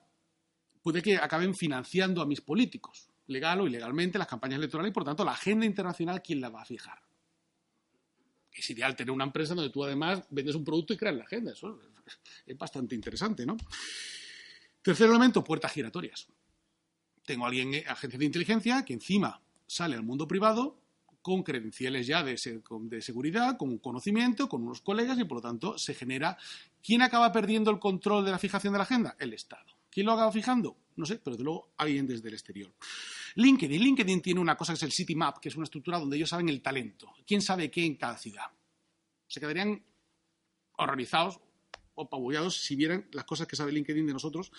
puede 0.82 1.02
que 1.02 1.16
acaben 1.16 1.54
financiando 1.54 2.20
a 2.22 2.26
mis 2.26 2.40
políticos, 2.40 3.08
legal 3.26 3.60
o 3.60 3.66
ilegalmente, 3.66 4.18
las 4.18 4.28
campañas 4.28 4.58
electorales 4.58 4.90
y, 4.90 4.94
por 4.94 5.04
tanto, 5.04 5.24
la 5.24 5.32
agenda 5.32 5.66
internacional, 5.66 6.22
¿quién 6.22 6.40
la 6.40 6.48
va 6.48 6.62
a 6.62 6.64
fijar? 6.64 7.00
Es 8.52 8.70
ideal 8.70 8.96
tener 8.96 9.10
una 9.10 9.24
empresa 9.24 9.54
donde 9.54 9.70
tú, 9.70 9.84
además, 9.84 10.22
vendes 10.30 10.54
un 10.54 10.64
producto 10.64 10.92
y 10.92 10.96
creas 10.96 11.16
la 11.16 11.24
agenda. 11.24 11.52
Eso 11.52 11.78
es 12.46 12.56
bastante 12.56 12.94
interesante, 12.94 13.44
¿no? 13.44 13.56
Tercer 14.80 15.08
elemento, 15.08 15.44
puertas 15.44 15.72
giratorias. 15.72 16.26
Tengo 17.24 17.44
a 17.44 17.48
alguien, 17.48 17.74
agencia 17.86 18.18
de 18.18 18.24
inteligencia, 18.24 18.84
que 18.84 18.94
encima 18.94 19.42
sale 19.66 19.96
al 19.96 20.04
mundo 20.04 20.26
privado 20.26 20.80
con 21.26 21.42
credenciales 21.42 22.06
ya 22.06 22.22
de, 22.22 22.38
seguridad, 22.38 23.56
con 23.56 23.78
conocimiento, 23.78 24.48
con 24.48 24.62
unos 24.62 24.80
colegas 24.80 25.18
y 25.18 25.24
por 25.24 25.38
lo 25.38 25.42
tanto 25.42 25.76
se 25.76 25.92
genera. 25.92 26.38
¿Quién 26.80 27.02
acaba 27.02 27.32
perdiendo 27.32 27.72
el 27.72 27.80
control 27.80 28.24
de 28.24 28.30
la 28.30 28.38
fijación 28.38 28.72
de 28.72 28.78
la 28.78 28.84
agenda? 28.84 29.16
El 29.18 29.32
Estado. 29.32 29.66
¿Quién 29.90 30.06
lo 30.06 30.12
ha 30.12 30.14
acabado 30.14 30.30
fijando? 30.30 30.76
No 30.94 31.04
sé, 31.04 31.18
pero 31.18 31.36
de 31.36 31.42
luego 31.42 31.72
alguien 31.78 32.06
desde 32.06 32.28
el 32.28 32.34
exterior. 32.34 32.72
LinkedIn. 33.34 33.82
LinkedIn 33.82 34.22
tiene 34.22 34.38
una 34.38 34.56
cosa 34.56 34.72
que 34.72 34.76
es 34.76 34.82
el 34.84 34.92
City 34.92 35.16
Map, 35.16 35.38
que 35.38 35.48
es 35.48 35.56
una 35.56 35.64
estructura 35.64 35.98
donde 35.98 36.16
ellos 36.16 36.28
saben 36.28 36.48
el 36.48 36.62
talento. 36.62 37.12
¿Quién 37.26 37.42
sabe 37.42 37.72
qué 37.72 37.84
en 37.84 37.96
cada 37.96 38.16
ciudad? 38.16 38.46
Se 39.26 39.40
quedarían 39.40 39.82
horrorizados 40.76 41.40
o 41.96 42.04
apabullados 42.04 42.56
si 42.62 42.76
vieran 42.76 43.08
las 43.10 43.24
cosas 43.24 43.48
que 43.48 43.56
sabe 43.56 43.72
LinkedIn 43.72 44.06
de 44.06 44.12
nosotros. 44.12 44.52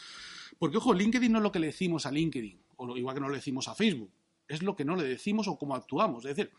Porque, 0.59 0.75
ojo, 0.75 0.93
LinkedIn 0.93 1.31
no 1.31 1.38
es 1.38 1.43
lo 1.43 1.51
que 1.53 1.59
le 1.59 1.67
decimos 1.67 2.05
a 2.05 2.12
LinkedIn, 2.12 2.62
o 2.75 2.97
igual 2.97 3.15
que 3.15 3.21
no 3.21 3.29
le 3.29 3.38
decimos 3.38 3.69
a 3.69 3.74
Facebook 3.74 4.12
es 4.48 4.62
lo 4.62 4.75
que 4.75 4.86
no 4.86 4.96
le 4.96 5.04
decimos 5.04 5.48
o 5.48 5.58
cómo 5.58 5.75
actuamos. 5.75 6.25
Es 6.25 6.36
decir, 6.36 6.51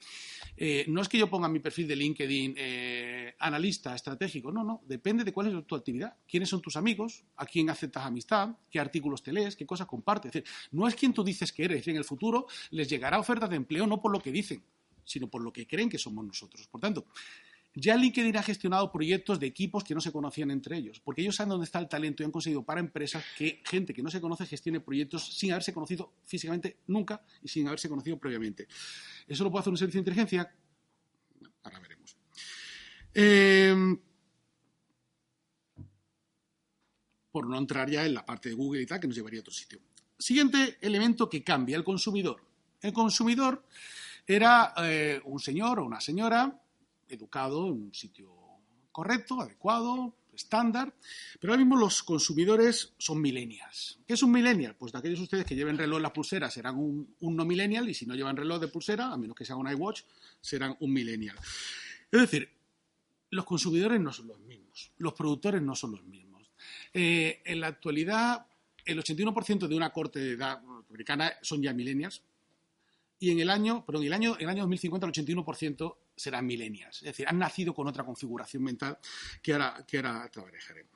eh, 0.56 0.84
no 0.88 1.00
es 1.00 1.08
que 1.08 1.18
yo 1.18 1.28
ponga 1.30 1.48
mi 1.48 1.58
perfil 1.60 1.88
de 1.88 1.96
LinkedIn 1.96 2.54
eh, 2.56 3.34
analista 3.38 3.94
estratégico, 3.94 4.52
no, 4.52 4.64
no, 4.64 4.82
depende 4.86 5.24
de 5.24 5.32
cuál 5.32 5.56
es 5.56 5.66
tu 5.66 5.74
actividad, 5.74 6.16
quiénes 6.28 6.48
son 6.48 6.60
tus 6.60 6.76
amigos, 6.76 7.24
a 7.36 7.46
quién 7.46 7.70
aceptas 7.70 8.04
amistad, 8.04 8.50
qué 8.70 8.80
artículos 8.80 9.22
te 9.22 9.32
lees, 9.32 9.56
qué 9.56 9.66
cosas 9.66 9.86
compartes. 9.86 10.34
Es 10.34 10.44
decir, 10.44 10.50
no 10.72 10.86
es 10.86 10.94
quien 10.94 11.12
tú 11.12 11.24
dices 11.24 11.52
que 11.52 11.64
eres, 11.64 11.86
en 11.88 11.96
el 11.96 12.04
futuro 12.04 12.46
les 12.70 12.88
llegará 12.88 13.18
ofertas 13.18 13.50
de 13.50 13.56
empleo 13.56 13.86
no 13.86 14.00
por 14.00 14.12
lo 14.12 14.20
que 14.20 14.32
dicen, 14.32 14.62
sino 15.04 15.28
por 15.28 15.42
lo 15.42 15.52
que 15.52 15.66
creen 15.66 15.88
que 15.88 15.98
somos 15.98 16.24
nosotros. 16.24 16.66
Por 16.68 16.80
tanto, 16.80 17.06
ya 17.80 17.96
LinkedIn 17.96 18.36
ha 18.36 18.42
gestionado 18.42 18.90
proyectos 18.90 19.38
de 19.38 19.46
equipos 19.46 19.84
que 19.84 19.94
no 19.94 20.00
se 20.00 20.10
conocían 20.10 20.50
entre 20.50 20.76
ellos, 20.76 21.00
porque 21.00 21.22
ellos 21.22 21.36
saben 21.36 21.50
dónde 21.50 21.64
está 21.64 21.78
el 21.78 21.88
talento 21.88 22.22
y 22.22 22.26
han 22.26 22.32
conseguido 22.32 22.64
para 22.64 22.80
empresas 22.80 23.24
que 23.36 23.62
gente 23.64 23.94
que 23.94 24.02
no 24.02 24.10
se 24.10 24.20
conoce 24.20 24.46
gestione 24.46 24.80
proyectos 24.80 25.36
sin 25.36 25.52
haberse 25.52 25.72
conocido 25.72 26.14
físicamente 26.24 26.78
nunca 26.88 27.22
y 27.42 27.48
sin 27.48 27.66
haberse 27.68 27.88
conocido 27.88 28.18
previamente. 28.18 28.66
¿Eso 29.26 29.44
lo 29.44 29.50
puede 29.50 29.60
hacer 29.60 29.70
un 29.70 29.78
servicio 29.78 29.98
de 29.98 30.10
inteligencia? 30.10 30.52
ahora 31.62 31.80
veremos. 31.80 32.16
Em, 33.14 33.98
por 37.30 37.46
no 37.46 37.58
entrar 37.58 37.90
ya 37.90 38.04
en 38.04 38.14
la 38.14 38.24
parte 38.24 38.48
de 38.48 38.54
Google 38.54 38.82
y 38.82 38.86
tal, 38.86 38.98
que 39.00 39.06
nos 39.06 39.16
llevaría 39.16 39.40
a 39.40 39.42
otro 39.42 39.52
sitio. 39.52 39.80
Siguiente 40.18 40.78
elemento 40.80 41.28
que 41.28 41.44
cambia, 41.44 41.76
el 41.76 41.84
consumidor. 41.84 42.42
El 42.80 42.92
consumidor 42.92 43.64
era 44.26 44.74
eh, 44.78 45.20
un 45.24 45.38
señor 45.38 45.80
o 45.80 45.84
una 45.84 46.00
señora 46.00 46.60
educado 47.08 47.66
en 47.68 47.72
un 47.72 47.94
sitio 47.94 48.30
correcto, 48.92 49.40
adecuado, 49.40 50.14
estándar, 50.34 50.94
pero 51.40 51.52
ahora 51.52 51.64
mismo 51.64 51.76
los 51.76 52.02
consumidores 52.02 52.94
son 52.98 53.20
millennials. 53.20 53.98
¿Qué 54.06 54.14
es 54.14 54.22
un 54.22 54.32
millennial? 54.32 54.76
Pues 54.76 54.92
de 54.92 54.98
aquellos 54.98 55.20
ustedes 55.20 55.44
que 55.44 55.54
lleven 55.54 55.76
reloj 55.76 55.98
en 55.98 56.02
las 56.04 56.12
pulseras 56.12 56.54
serán 56.54 56.76
un, 56.76 57.14
no 57.20 57.44
millennial 57.44 57.88
y 57.88 57.94
si 57.94 58.06
no 58.06 58.14
llevan 58.14 58.36
reloj 58.36 58.60
de 58.60 58.68
pulsera, 58.68 59.12
a 59.12 59.16
menos 59.16 59.36
que 59.36 59.44
sea 59.44 59.56
un 59.56 59.68
iWatch, 59.68 60.02
serán 60.40 60.76
un 60.80 60.92
millennial. 60.92 61.36
Es 62.10 62.20
decir, 62.20 62.50
los 63.30 63.44
consumidores 63.44 64.00
no 64.00 64.12
son 64.12 64.28
los 64.28 64.40
mismos, 64.40 64.92
los 64.98 65.12
productores 65.12 65.60
no 65.60 65.74
son 65.74 65.92
los 65.92 66.04
mismos. 66.04 66.50
Eh, 66.94 67.42
en 67.44 67.60
la 67.60 67.68
actualidad, 67.68 68.46
el 68.84 68.98
81% 68.98 69.66
de 69.66 69.74
una 69.74 69.90
corte 69.90 70.18
de 70.18 70.32
edad 70.32 70.62
americana 70.88 71.32
son 71.42 71.62
ya 71.62 71.72
millennials, 71.72 72.22
y 73.20 73.30
en 73.30 73.40
el 73.40 73.50
año, 73.50 73.84
perdón, 73.84 74.04
el 74.04 74.12
año, 74.12 74.36
el 74.38 74.48
año 74.48 74.62
2050 74.62 75.06
el 75.06 75.12
81% 75.12 75.96
serán 76.14 76.46
millennials. 76.46 76.98
Es 76.98 77.04
decir, 77.04 77.26
han 77.28 77.38
nacido 77.38 77.74
con 77.74 77.88
otra 77.88 78.04
configuración 78.04 78.62
mental 78.62 78.98
que 79.42 79.52
ahora, 79.52 79.84
que 79.86 79.96
ahora 79.96 80.28
trabajaré. 80.30 80.86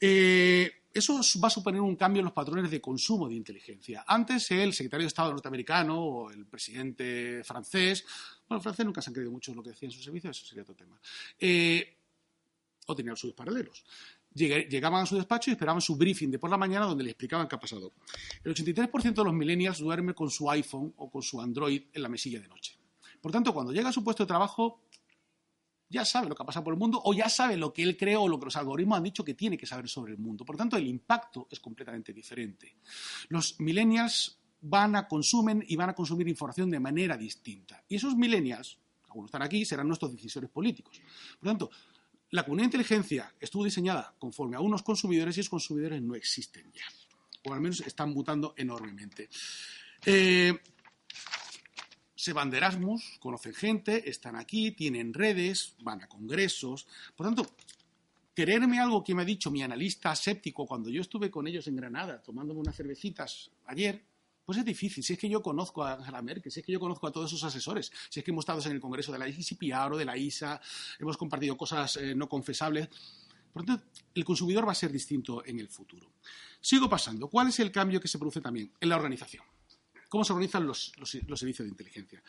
Eh, 0.00 0.84
eso 0.92 1.20
va 1.42 1.48
a 1.48 1.50
suponer 1.50 1.80
un 1.80 1.96
cambio 1.96 2.20
en 2.20 2.26
los 2.26 2.32
patrones 2.32 2.70
de 2.70 2.80
consumo 2.80 3.28
de 3.28 3.34
inteligencia. 3.34 4.04
Antes 4.06 4.50
el 4.52 4.72
secretario 4.72 5.04
de 5.04 5.08
Estado 5.08 5.32
norteamericano 5.32 6.00
o 6.00 6.30
el 6.30 6.46
presidente 6.46 7.42
francés, 7.42 8.04
bueno, 8.48 8.58
el 8.58 8.62
francés 8.62 8.86
nunca 8.86 9.02
se 9.02 9.10
han 9.10 9.14
creído 9.14 9.32
mucho 9.32 9.50
en 9.50 9.56
lo 9.56 9.62
que 9.62 9.70
decían 9.70 9.90
sus 9.90 10.04
servicios, 10.04 10.36
eso 10.36 10.46
sería 10.46 10.62
otro 10.62 10.76
tema, 10.76 11.00
eh, 11.38 11.96
o 12.86 12.94
tenían 12.94 13.16
sus 13.16 13.32
paralelos. 13.32 13.84
Llegaban 14.34 15.04
a 15.04 15.06
su 15.06 15.14
despacho 15.16 15.50
y 15.50 15.52
esperaban 15.52 15.80
su 15.80 15.96
briefing 15.96 16.30
de 16.30 16.38
por 16.38 16.50
la 16.50 16.56
mañana 16.56 16.86
donde 16.86 17.04
le 17.04 17.10
explicaban 17.10 17.46
qué 17.46 17.54
ha 17.54 17.60
pasado. 17.60 17.92
El 18.42 18.54
83% 18.54 19.14
de 19.14 19.24
los 19.24 19.32
millennials 19.32 19.78
duerme 19.78 20.12
con 20.12 20.30
su 20.30 20.50
iPhone 20.50 20.92
o 20.96 21.10
con 21.10 21.22
su 21.22 21.40
Android 21.40 21.82
en 21.92 22.02
la 22.02 22.08
mesilla 22.08 22.40
de 22.40 22.48
noche. 22.48 22.76
Por 23.20 23.30
tanto, 23.30 23.54
cuando 23.54 23.72
llega 23.72 23.88
a 23.88 23.92
su 23.92 24.02
puesto 24.02 24.24
de 24.24 24.28
trabajo, 24.28 24.82
ya 25.88 26.04
sabe 26.04 26.28
lo 26.28 26.34
que 26.34 26.42
ha 26.42 26.46
pasado 26.46 26.64
por 26.64 26.74
el 26.74 26.80
mundo 26.80 27.00
o 27.04 27.14
ya 27.14 27.28
sabe 27.28 27.56
lo 27.56 27.72
que 27.72 27.82
él 27.82 27.96
cree 27.96 28.16
o 28.16 28.26
lo 28.26 28.38
que 28.38 28.46
los 28.46 28.56
algoritmos 28.56 28.98
han 28.98 29.04
dicho 29.04 29.24
que 29.24 29.34
tiene 29.34 29.56
que 29.56 29.66
saber 29.66 29.88
sobre 29.88 30.12
el 30.12 30.18
mundo. 30.18 30.44
Por 30.44 30.56
tanto, 30.56 30.76
el 30.76 30.86
impacto 30.86 31.46
es 31.50 31.60
completamente 31.60 32.12
diferente. 32.12 32.76
Los 33.28 33.60
millennials 33.60 34.38
van 34.62 34.96
a 34.96 35.06
consumen 35.06 35.64
y 35.66 35.76
van 35.76 35.90
a 35.90 35.94
consumir 35.94 36.26
información 36.26 36.70
de 36.70 36.80
manera 36.80 37.16
distinta. 37.16 37.84
Y 37.88 37.96
esos 37.96 38.16
millennials, 38.16 38.78
algunos 39.04 39.28
están 39.28 39.42
aquí, 39.42 39.64
serán 39.64 39.86
nuestros 39.86 40.12
decisores 40.12 40.50
políticos. 40.50 41.00
Por 41.38 41.48
tanto, 41.48 41.70
la 42.34 42.42
comunidad 42.42 42.64
de 42.64 42.78
inteligencia 42.78 43.32
estuvo 43.38 43.62
diseñada 43.62 44.12
conforme 44.18 44.56
a 44.56 44.60
unos 44.60 44.82
consumidores 44.82 45.36
y 45.36 45.40
esos 45.40 45.50
consumidores 45.50 46.02
no 46.02 46.16
existen 46.16 46.68
ya. 46.72 46.82
O 47.44 47.54
al 47.54 47.60
menos 47.60 47.80
están 47.82 48.12
mutando 48.12 48.54
enormemente. 48.56 49.28
Eh, 50.04 50.52
se 52.12 52.32
van 52.32 52.50
de 52.50 52.56
Erasmus, 52.56 53.18
conocen 53.20 53.54
gente, 53.54 54.10
están 54.10 54.34
aquí, 54.34 54.72
tienen 54.72 55.14
redes, 55.14 55.76
van 55.78 56.02
a 56.02 56.08
congresos. 56.08 56.88
Por 57.14 57.26
tanto, 57.26 57.54
creerme 58.34 58.80
algo 58.80 59.04
que 59.04 59.14
me 59.14 59.22
ha 59.22 59.24
dicho 59.24 59.52
mi 59.52 59.62
analista 59.62 60.12
séptico 60.16 60.66
cuando 60.66 60.90
yo 60.90 61.02
estuve 61.02 61.30
con 61.30 61.46
ellos 61.46 61.68
en 61.68 61.76
Granada 61.76 62.20
tomándome 62.20 62.58
unas 62.58 62.74
cervecitas 62.74 63.52
ayer, 63.66 64.02
pues 64.44 64.58
es 64.58 64.64
difícil. 64.64 65.02
Si 65.02 65.14
es 65.14 65.18
que 65.18 65.28
yo 65.28 65.42
conozco 65.42 65.82
a 65.84 65.94
Angela 65.94 66.20
Merkel, 66.22 66.52
si 66.52 66.60
es 66.60 66.66
que 66.66 66.72
yo 66.72 66.80
conozco 66.80 67.06
a 67.06 67.12
todos 67.12 67.32
esos 67.32 67.44
asesores, 67.44 67.90
si 68.08 68.20
es 68.20 68.24
que 68.24 68.30
hemos 68.30 68.42
estado 68.42 68.62
en 68.64 68.72
el 68.72 68.80
Congreso 68.80 69.12
de 69.12 69.18
la 69.18 69.28
ICPR 69.28 69.92
o 69.92 69.96
de 69.96 70.04
la 70.04 70.16
ISA, 70.16 70.60
hemos 70.98 71.16
compartido 71.16 71.56
cosas 71.56 71.96
eh, 71.96 72.14
no 72.14 72.28
confesables. 72.28 72.88
Por 73.52 73.62
lo 73.62 73.66
tanto, 73.66 73.84
el 74.14 74.24
consumidor 74.24 74.66
va 74.66 74.72
a 74.72 74.74
ser 74.74 74.90
distinto 74.90 75.44
en 75.44 75.60
el 75.60 75.68
futuro. 75.68 76.10
Sigo 76.60 76.88
pasando. 76.88 77.28
¿Cuál 77.28 77.48
es 77.48 77.60
el 77.60 77.70
cambio 77.70 78.00
que 78.00 78.08
se 78.08 78.18
produce 78.18 78.40
también 78.40 78.72
en 78.80 78.88
la 78.88 78.96
organización? 78.96 79.44
¿Cómo 80.08 80.24
se 80.24 80.32
organizan 80.32 80.66
los 80.66 80.92
servicios 81.36 81.66
de 81.66 81.70
inteligencia? 81.70 82.22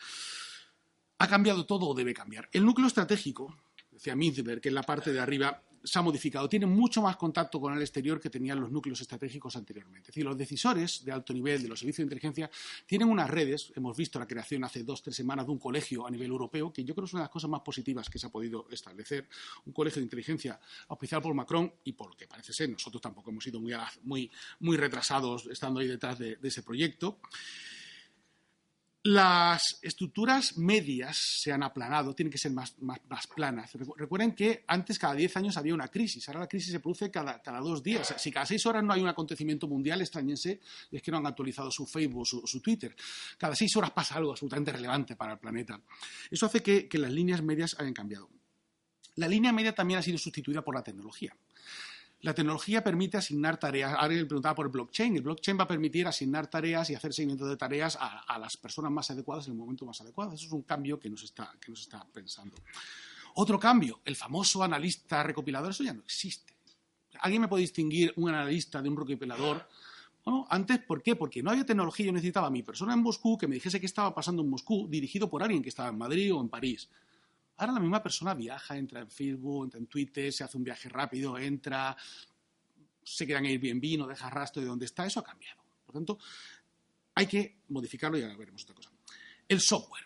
¿Ha 1.18 1.28
cambiado 1.28 1.64
todo 1.64 1.86
o 1.86 1.94
debe 1.94 2.12
cambiar? 2.12 2.48
El 2.52 2.64
núcleo 2.64 2.86
estratégico, 2.86 3.56
decía 3.90 4.14
Mintzberg, 4.14 4.60
que 4.60 4.68
en 4.68 4.74
la 4.74 4.82
parte 4.82 5.12
de 5.12 5.20
arriba 5.20 5.62
se 5.86 5.98
ha 5.98 6.02
modificado, 6.02 6.48
tiene 6.48 6.66
mucho 6.66 7.00
más 7.00 7.16
contacto 7.16 7.60
con 7.60 7.72
el 7.72 7.80
exterior 7.80 8.20
que 8.20 8.28
tenían 8.28 8.60
los 8.60 8.70
núcleos 8.70 9.00
estratégicos 9.00 9.54
anteriormente. 9.56 10.02
Es 10.02 10.06
decir, 10.08 10.24
los 10.24 10.36
decisores 10.36 11.04
de 11.04 11.12
alto 11.12 11.32
nivel 11.32 11.62
de 11.62 11.68
los 11.68 11.78
servicios 11.78 11.98
de 11.98 12.14
inteligencia 12.14 12.50
tienen 12.84 13.08
unas 13.08 13.30
redes, 13.30 13.72
hemos 13.76 13.96
visto 13.96 14.18
la 14.18 14.26
creación 14.26 14.64
hace 14.64 14.82
dos, 14.82 15.02
tres 15.02 15.14
semanas 15.14 15.46
de 15.46 15.52
un 15.52 15.58
colegio 15.58 16.06
a 16.06 16.10
nivel 16.10 16.28
europeo, 16.28 16.72
que 16.72 16.84
yo 16.84 16.94
creo 16.94 17.06
es 17.06 17.12
una 17.12 17.22
de 17.22 17.26
las 17.26 17.32
cosas 17.32 17.48
más 17.48 17.60
positivas 17.60 18.10
que 18.10 18.18
se 18.18 18.26
ha 18.26 18.30
podido 18.30 18.66
establecer, 18.70 19.28
un 19.64 19.72
colegio 19.72 20.00
de 20.00 20.04
inteligencia 20.04 20.58
auspiciado 20.88 21.22
por 21.22 21.34
Macron 21.34 21.72
y 21.84 21.92
por 21.92 22.16
que 22.16 22.26
parece 22.26 22.52
ser, 22.52 22.68
nosotros 22.68 23.00
tampoco 23.00 23.30
hemos 23.30 23.44
sido 23.44 23.60
muy, 23.60 24.30
muy, 24.60 24.76
retrasados 24.76 25.46
estando 25.46 25.80
ahí 25.80 25.86
detrás 25.86 26.18
de 26.18 26.38
ese 26.42 26.62
proyecto. 26.62 27.20
Las 29.06 29.78
estructuras 29.82 30.58
medias 30.58 31.16
se 31.16 31.52
han 31.52 31.62
aplanado, 31.62 32.12
tienen 32.12 32.32
que 32.32 32.38
ser 32.38 32.50
más, 32.50 32.74
planas. 33.32 33.70
Recuerden 33.96 34.34
que 34.34 34.64
antes 34.66 34.98
cada 34.98 35.14
10 35.14 35.36
años 35.36 35.56
había 35.56 35.74
una 35.74 35.86
crisis, 35.86 36.26
ahora 36.28 36.40
la 36.40 36.48
crisis 36.48 36.72
se 36.72 36.80
produce 36.80 37.08
cada, 37.08 37.40
dos 37.60 37.84
días. 37.84 38.12
Si 38.18 38.32
cada 38.32 38.46
6 38.46 38.66
horas 38.66 38.82
no 38.82 38.92
hay 38.92 39.02
un 39.02 39.06
acontecimiento 39.06 39.68
mundial, 39.68 40.00
extrañense, 40.00 40.58
es 40.90 41.02
que 41.02 41.12
no 41.12 41.18
han 41.18 41.26
actualizado 41.26 41.70
su 41.70 41.86
Facebook 41.86 42.22
o 42.22 42.46
su, 42.48 42.60
Twitter. 42.60 42.96
Cada 43.38 43.54
6 43.54 43.76
horas 43.76 43.92
pasa 43.92 44.16
algo 44.16 44.32
absolutamente 44.32 44.72
relevante 44.72 45.14
para 45.14 45.34
el 45.34 45.38
planeta. 45.38 45.80
Eso 46.28 46.46
hace 46.46 46.60
que 46.60 46.98
las 46.98 47.12
líneas 47.12 47.40
medias 47.42 47.76
hayan 47.78 47.94
cambiado. 47.94 48.28
La 49.14 49.28
línea 49.28 49.52
media 49.52 49.72
también 49.72 50.00
ha 50.00 50.02
sido 50.02 50.18
sustituida 50.18 50.62
por 50.62 50.74
la 50.74 50.82
tecnología. 50.82 51.32
La 52.22 52.34
tecnología 52.34 52.82
permite 52.82 53.18
asignar 53.18 53.58
tareas. 53.58 53.96
Le 54.08 54.24
preguntaba 54.24 54.54
por 54.54 54.66
el 54.66 54.72
blockchain. 54.72 55.16
El 55.16 55.22
blockchain 55.22 55.58
va 55.58 55.64
a 55.64 55.68
permitir 55.68 56.06
asignar 56.06 56.48
tareas 56.48 56.88
y 56.90 56.94
hacer 56.94 57.12
seguimiento 57.12 57.46
de 57.46 57.56
tareas 57.56 57.98
a, 58.00 58.38
las 58.38 58.56
personas 58.56 58.90
más 58.90 59.10
adecuadas 59.10 59.46
en 59.46 59.52
el 59.52 59.58
momento 59.58 59.84
más 59.84 60.00
adecuado. 60.00 60.32
Eso 60.32 60.46
es 60.46 60.52
un 60.52 60.62
cambio 60.62 60.98
que 60.98 61.10
nos 61.10 61.22
está, 61.22 61.54
que 61.60 61.70
nos 61.70 61.82
está 61.82 62.04
pensando. 62.12 62.56
Otro 63.34 63.60
cambio, 63.60 64.00
el 64.04 64.16
famoso 64.16 64.62
analista 64.62 65.22
recopilador, 65.22 65.70
eso 65.70 65.84
ya 65.84 65.92
no 65.92 66.00
existe. 66.00 66.54
¿Alguien 67.20 67.42
me 67.42 67.48
puede 67.48 67.62
distinguir 67.62 68.12
un 68.16 68.30
analista 68.30 68.80
de 68.80 68.88
un 68.88 68.96
recopilador? 68.96 69.68
Bueno, 70.24 70.46
antes, 70.50 70.78
¿por 70.80 71.02
qué? 71.02 71.16
Porque 71.16 71.42
no 71.42 71.50
había 71.50 71.64
tecnología. 71.64 72.06
Yo 72.06 72.12
necesitaba 72.12 72.48
a 72.48 72.50
mi 72.50 72.62
persona 72.62 72.94
en 72.94 73.02
Moscú 73.02 73.38
que 73.38 73.46
me 73.46 73.54
dijese 73.54 73.78
qué 73.78 73.86
estaba 73.86 74.14
pasando 74.14 74.42
en 74.42 74.48
Moscú, 74.48 74.88
dirigido 74.88 75.28
por 75.28 75.42
alguien 75.42 75.62
que 75.62 75.68
estaba 75.68 75.90
en 75.90 75.98
Madrid 75.98 76.34
o 76.34 76.40
en 76.40 76.48
París. 76.48 76.88
Ahora 77.58 77.72
la 77.72 77.80
misma 77.80 78.02
persona 78.02 78.34
viaja, 78.34 78.76
entra 78.76 79.00
en 79.00 79.10
Facebook, 79.10 79.64
entra 79.64 79.80
en 79.80 79.86
Twitter, 79.86 80.32
se 80.32 80.44
hace 80.44 80.56
un 80.56 80.64
viaje 80.64 80.88
rápido, 80.88 81.38
entra, 81.38 81.96
se 83.02 83.26
queda 83.26 83.38
en 83.38 83.46
Airbnb, 83.46 83.98
no 83.98 84.06
deja 84.06 84.28
rastro 84.28 84.60
de 84.60 84.68
dónde 84.68 84.84
está. 84.84 85.06
Eso 85.06 85.20
ha 85.20 85.24
cambiado. 85.24 85.62
Por 85.84 85.94
tanto, 85.94 86.18
hay 87.14 87.26
que 87.26 87.60
modificarlo 87.68 88.18
y 88.18 88.22
ahora 88.22 88.36
veremos 88.36 88.62
otra 88.64 88.74
cosa. 88.74 88.90
El 89.48 89.60
software. 89.60 90.04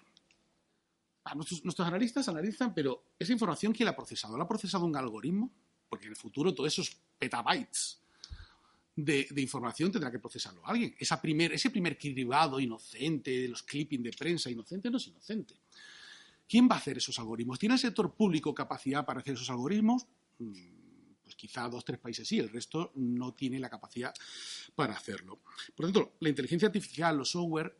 Ah, 1.25 1.35
nuestros, 1.35 1.80
analistas 1.80 2.28
analizan, 2.28 2.73
pero 2.73 3.12
esa 3.19 3.33
información, 3.33 3.73
¿quién 3.73 3.85
la 3.85 3.92
ha 3.92 3.97
procesado? 3.97 4.37
¿La 4.37 4.45
ha 4.45 4.49
procesado 4.49 4.85
un 4.85 4.97
algoritmo? 4.97 5.52
Porque 5.88 6.07
en 6.07 6.12
el 6.12 6.16
futuro 6.16 6.54
todos 6.54 6.73
esos 6.73 6.97
petabytes 7.19 8.00
de, 8.97 9.28
información 9.37 9.92
tendrá 9.92 10.11
que 10.11 10.19
procesarlo 10.19 10.66
alguien. 10.66 10.95
Esa 10.99 11.21
primer, 11.21 11.52
ese 11.52 11.71
primer 11.71 11.99
cribado 11.99 12.61
inocente, 12.61 13.30
de 13.30 13.49
los 13.49 13.62
clipping 13.62 14.02
de 14.02 14.12
prensa 14.12 14.50
inocente, 14.50 14.90
no 14.90 14.97
es 14.97 15.07
inocente. 15.09 15.54
¿Quién 16.50 16.69
va 16.69 16.75
a 16.75 16.78
hacer 16.78 16.99
esos 16.99 17.16
algoritmos? 17.21 17.61
¿Tiene 17.61 17.76
el 17.76 17.78
sector 17.78 18.12
público 18.12 18.52
capacidad 18.52 19.07
para 19.07 19.21
hacer 19.21 19.35
esos 19.35 19.49
algoritmos? 19.50 20.09
Mm, 20.38 20.52
Pues 21.23 21.37
quizá 21.37 21.69
dos, 21.69 21.85
tres 21.85 22.00
países 22.00 22.26
sí, 22.26 22.40
el 22.40 22.49
resto 22.49 22.90
no 22.97 23.35
tiene 23.35 23.61
la 23.61 23.71
capacidad 23.71 24.12
para 24.75 24.95
hacerlo. 24.95 25.38
Por 25.76 25.87
tanto, 25.87 26.14
la 26.19 26.28
inteligencia 26.28 26.66
artificial, 26.66 27.16
los 27.16 27.30
software, 27.30 27.78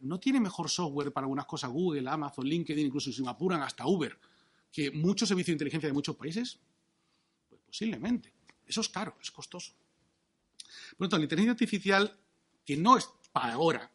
no 0.00 0.18
tiene 0.18 0.40
mejor 0.40 0.70
software 0.70 1.12
para 1.12 1.26
algunas 1.26 1.44
cosas 1.44 1.70
Google, 1.70 2.08
Amazon, 2.08 2.46
LinkedIn, 2.46 2.86
incluso 2.86 3.12
si 3.12 3.20
me 3.20 3.28
apuran 3.28 3.60
hasta 3.60 3.86
Uber, 3.86 4.18
que 4.70 4.90
muchos 4.90 5.28
servicios 5.28 5.48
de 5.48 5.56
inteligencia 5.56 5.88
de 5.90 5.92
muchos 5.92 6.16
países. 6.16 6.58
Pues 7.46 7.60
posiblemente. 7.60 8.32
Eso 8.66 8.80
es 8.80 8.88
caro, 8.88 9.18
es 9.20 9.30
costoso. 9.30 9.74
Por 10.96 11.00
lo 11.00 11.08
tanto, 11.10 11.18
la 11.18 11.24
inteligencia 11.24 11.52
artificial, 11.52 12.18
que 12.64 12.74
no 12.78 12.96
es 12.96 13.06
para 13.32 13.52
ahora, 13.52 13.92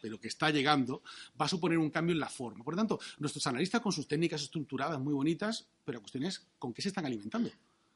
pero 0.00 0.18
que 0.18 0.28
está 0.28 0.50
llegando, 0.50 1.02
va 1.40 1.46
a 1.46 1.48
suponer 1.48 1.78
un 1.78 1.90
cambio 1.90 2.12
en 2.12 2.20
la 2.20 2.28
forma. 2.28 2.64
Por 2.64 2.74
lo 2.74 2.78
tanto, 2.78 3.00
nuestros 3.18 3.46
analistas 3.46 3.80
con 3.80 3.92
sus 3.92 4.06
técnicas 4.06 4.42
estructuradas 4.42 5.00
muy 5.00 5.14
bonitas, 5.14 5.66
pero 5.84 5.98
la 5.98 6.00
cuestión 6.00 6.24
es 6.24 6.46
con 6.58 6.72
qué 6.72 6.82
se 6.82 6.88
están 6.88 7.06
alimentando. 7.06 7.50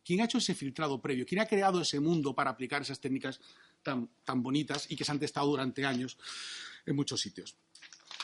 ¿Quién 0.04 0.20
ha 0.20 0.24
hecho 0.24 0.38
ese 0.38 0.54
filtrado 0.54 1.00
previo? 1.00 1.24
¿Quién 1.24 1.40
ha 1.40 1.46
creado 1.46 1.80
ese 1.80 2.00
mundo 2.00 2.34
para 2.34 2.50
aplicar 2.50 2.82
esas 2.82 3.00
técnicas 3.00 3.40
tan, 3.82 4.08
tan 4.24 4.42
bonitas 4.42 4.90
y 4.90 4.96
que 4.96 5.04
se 5.04 5.12
han 5.12 5.20
testado 5.20 5.46
durante 5.46 5.86
años 5.86 6.18
en 6.84 6.96
muchos 6.96 7.20
sitios? 7.20 7.56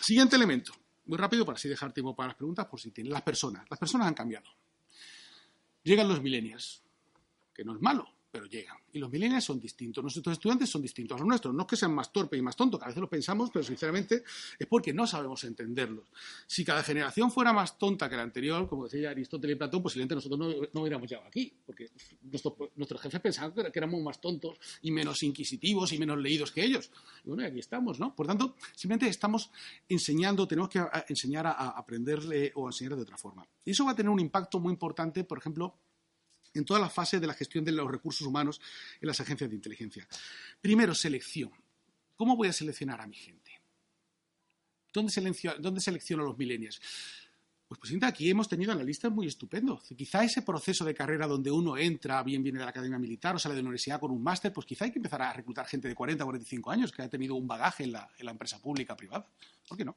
Siguiente 0.00 0.36
elemento, 0.36 0.72
muy 1.06 1.18
rápido 1.18 1.44
para 1.46 1.56
así 1.56 1.68
dejar 1.68 1.92
tiempo 1.92 2.16
para 2.16 2.28
las 2.28 2.36
preguntas 2.36 2.66
por 2.66 2.80
si 2.80 2.90
tienen. 2.90 3.12
Las 3.12 3.22
personas. 3.22 3.64
Las 3.70 3.78
personas 3.78 4.08
han 4.08 4.14
cambiado. 4.14 4.48
Llegan 5.84 6.08
los 6.08 6.20
millennials, 6.20 6.82
que 7.54 7.64
no 7.64 7.74
es 7.74 7.80
malo, 7.80 8.12
pero 8.30 8.46
llegan. 8.46 8.76
Y 8.92 8.98
los 8.98 9.10
millennials 9.10 9.44
son 9.44 9.58
distintos. 9.58 10.02
Nuestros 10.02 10.32
estudiantes 10.32 10.68
son 10.68 10.82
distintos 10.82 11.16
a 11.16 11.18
los 11.18 11.28
nuestros. 11.28 11.54
No 11.54 11.62
es 11.62 11.68
que 11.68 11.76
sean 11.76 11.94
más 11.94 12.12
torpes 12.12 12.38
y 12.38 12.42
más 12.42 12.56
tontos, 12.56 12.78
que 12.78 12.84
a 12.84 12.88
veces 12.88 13.00
lo 13.00 13.08
pensamos, 13.08 13.50
pero 13.52 13.64
sinceramente 13.64 14.22
es 14.58 14.66
porque 14.66 14.92
no 14.92 15.06
sabemos 15.06 15.44
entenderlos. 15.44 16.04
Si 16.46 16.64
cada 16.64 16.82
generación 16.82 17.30
fuera 17.30 17.52
más 17.52 17.78
tonta 17.78 18.08
que 18.08 18.16
la 18.16 18.22
anterior, 18.22 18.68
como 18.68 18.84
decía 18.84 19.10
Aristóteles 19.10 19.56
y 19.56 19.58
Platón, 19.58 19.82
posiblemente 19.82 20.14
nosotros 20.14 20.38
no, 20.38 20.48
no 20.72 20.80
hubiéramos 20.80 21.08
llegado 21.08 21.26
aquí, 21.26 21.52
porque 21.64 21.90
nuestros 22.76 23.00
jefes 23.00 23.20
pensaban 23.20 23.52
que 23.52 23.78
éramos 23.78 24.00
más 24.02 24.20
tontos 24.20 24.58
y 24.82 24.90
menos 24.90 25.22
inquisitivos 25.22 25.92
y 25.92 25.98
menos 25.98 26.18
leídos 26.18 26.52
que 26.52 26.64
ellos. 26.64 26.90
Y 27.24 27.28
bueno, 27.28 27.44
aquí 27.46 27.58
estamos, 27.58 27.98
¿no? 27.98 28.14
Por 28.14 28.26
tanto, 28.26 28.56
simplemente 28.74 29.08
estamos 29.08 29.50
enseñando, 29.88 30.46
tenemos 30.46 30.68
que 30.68 30.84
enseñar 31.08 31.46
a 31.46 31.70
aprenderle 31.70 32.52
o 32.54 32.66
a 32.66 32.68
enseñar 32.70 32.96
de 32.96 33.02
otra 33.02 33.16
forma. 33.16 33.46
Y 33.64 33.70
eso 33.70 33.84
va 33.84 33.92
a 33.92 33.96
tener 33.96 34.10
un 34.10 34.20
impacto 34.20 34.60
muy 34.60 34.72
importante, 34.72 35.24
por 35.24 35.38
ejemplo, 35.38 35.74
en 36.54 36.64
toda 36.64 36.80
la 36.80 36.88
fase 36.88 37.20
de 37.20 37.26
la 37.26 37.34
gestión 37.34 37.64
de 37.64 37.72
los 37.72 37.90
recursos 37.90 38.26
humanos 38.26 38.60
en 39.00 39.06
las 39.06 39.20
agencias 39.20 39.50
de 39.50 39.56
inteligencia. 39.56 40.06
Primero, 40.60 40.94
selección. 40.94 41.50
¿Cómo 42.16 42.36
voy 42.36 42.48
a 42.48 42.52
seleccionar 42.52 43.00
a 43.00 43.06
mi 43.06 43.16
gente? 43.16 43.52
¿Dónde, 44.92 45.12
selecciono, 45.12 46.22
a 46.22 46.26
los 46.26 46.38
millennials? 46.38 46.80
Pues, 47.68 47.78
pues 47.78 48.02
aquí 48.02 48.30
hemos 48.30 48.48
tenido 48.48 48.72
analistas 48.72 49.12
muy 49.12 49.26
estupendos. 49.26 49.82
Quizá 49.96 50.24
ese 50.24 50.42
proceso 50.42 50.84
de 50.84 50.94
carrera 50.94 51.26
donde 51.26 51.50
uno 51.50 51.76
entra, 51.76 52.22
bien 52.22 52.42
viene 52.42 52.58
de 52.58 52.64
la 52.64 52.70
academia 52.70 52.98
militar 52.98 53.36
o 53.36 53.38
sale 53.38 53.54
de 53.54 53.62
la 53.62 53.68
universidad 53.68 54.00
con 54.00 54.10
un 54.10 54.22
máster, 54.22 54.52
pues 54.52 54.66
quizá 54.66 54.86
hay 54.86 54.90
que 54.90 54.98
empezar 54.98 55.22
a 55.22 55.32
reclutar 55.32 55.66
gente 55.66 55.86
de 55.86 55.94
40 55.94 56.24
o 56.24 56.26
45 56.26 56.70
años 56.70 56.90
que 56.90 57.02
ha 57.02 57.08
tenido 57.08 57.34
un 57.34 57.46
bagaje 57.46 57.84
en 57.84 57.92
la, 57.92 58.10
en 58.18 58.24
la 58.26 58.32
empresa 58.32 58.58
pública 58.58 58.96
privada. 58.96 59.26
¿Por 59.68 59.76
qué 59.76 59.84
no? 59.84 59.96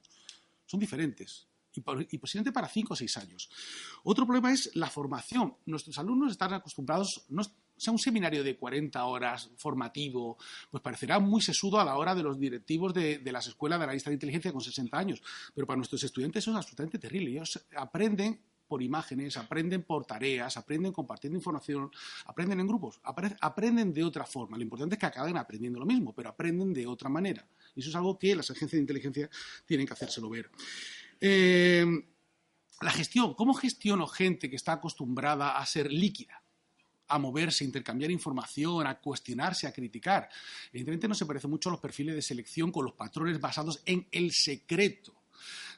Son 0.66 0.80
diferentes 0.80 1.48
y, 1.74 2.18
posiblemente 2.18 2.52
para 2.52 2.68
cinco 2.68 2.94
o 2.94 2.98
seis 2.98 3.16
años. 3.18 3.50
Otro 4.04 4.26
problema 4.26 4.52
es 4.52 4.76
la 4.76 4.90
formación. 4.90 5.56
Nuestros 5.66 5.98
alumnos 5.98 6.32
están 6.32 6.54
acostumbrados, 6.54 7.26
no, 7.30 7.44
sea, 7.82 7.92
un 7.92 8.00
seminario 8.00 8.44
de 8.44 8.56
40 8.56 9.04
horas 9.06 9.50
formativo, 9.58 10.38
pues 10.70 10.84
parecerá 10.84 11.20
muy 11.20 11.42
sesudo 11.42 11.80
a 11.80 11.86
la 11.86 11.98
hora 11.98 12.14
de 12.14 12.24
los 12.24 12.40
directivos 12.40 12.94
de, 12.94 13.22
las 13.32 13.48
escuelas 13.48 13.80
de 13.80 13.88
la 13.88 13.94
lista 13.94 14.10
de 14.10 14.16
inteligencia 14.16 14.52
con 14.52 14.62
60 14.62 14.98
años, 14.98 15.22
pero 15.54 15.66
para 15.66 15.78
nuestros 15.78 16.04
estudiantes 16.04 16.44
eso 16.44 16.52
es 16.52 16.58
absolutamente 16.58 17.00
terrible. 17.00 17.32
Ellos 17.32 17.66
aprenden 17.76 18.40
por 18.68 18.82
imágenes, 18.82 19.36
aprenden 19.36 19.84
por 19.84 20.06
tareas, 20.06 20.56
aprenden 20.56 20.94
compartiendo 20.94 21.38
información, 21.38 21.92
aprenden 22.26 22.62
en 22.62 22.68
grupos, 22.68 23.02
aprenden 23.04 23.92
de 23.92 24.04
otra 24.04 24.26
forma. 24.26 24.56
Lo 24.56 24.64
importante 24.64 24.96
es 24.96 25.00
que 25.00 25.08
acaben 25.08 25.36
aprendiendo 25.36 25.80
lo 25.80 25.86
mismo, 25.86 26.14
pero 26.14 26.30
aprenden 26.30 26.72
de 26.72 26.88
otra 26.88 27.10
manera. 27.10 27.46
Y 27.76 27.82
eso 27.82 27.90
es 27.90 27.96
algo 27.96 28.18
que 28.18 28.34
las 28.34 28.50
agencias 28.50 28.74
de 28.74 28.80
inteligencia 28.80 29.30
tienen 29.66 29.86
que 29.86 29.94
hacérselo 29.94 30.30
ver. 30.30 30.50
Eh, 31.22 31.86
la 32.82 32.92
gestión, 32.92 33.36
¿cómo 33.36 33.54
gestiono 33.54 34.08
gente 34.08 34.50
que 34.50 34.56
está 34.56 34.74
acostumbrada 34.74 35.58
a 35.58 35.66
ser 35.66 35.92
líquida? 35.92 36.42
a 37.12 37.20
moverse, 37.20 37.66
a 37.66 37.68
intercambiar 37.68 38.10
información, 38.10 38.88
a 38.88 38.98
cuestionarse, 38.98 39.68
a 39.68 39.74
criticar. 39.74 40.30
Evidentemente 40.70 41.10
no 41.10 41.14
se 41.14 41.26
parece 41.26 41.46
mucho 41.48 41.68
a 41.68 41.74
los 41.74 41.82
perfiles 41.82 42.16
de 42.16 42.22
selección 42.22 42.72
con 42.72 42.86
los 42.86 42.94
patrones 42.94 43.38
basados 43.40 43.82
en 43.86 44.08
el 44.12 44.32
secreto. 44.32 45.14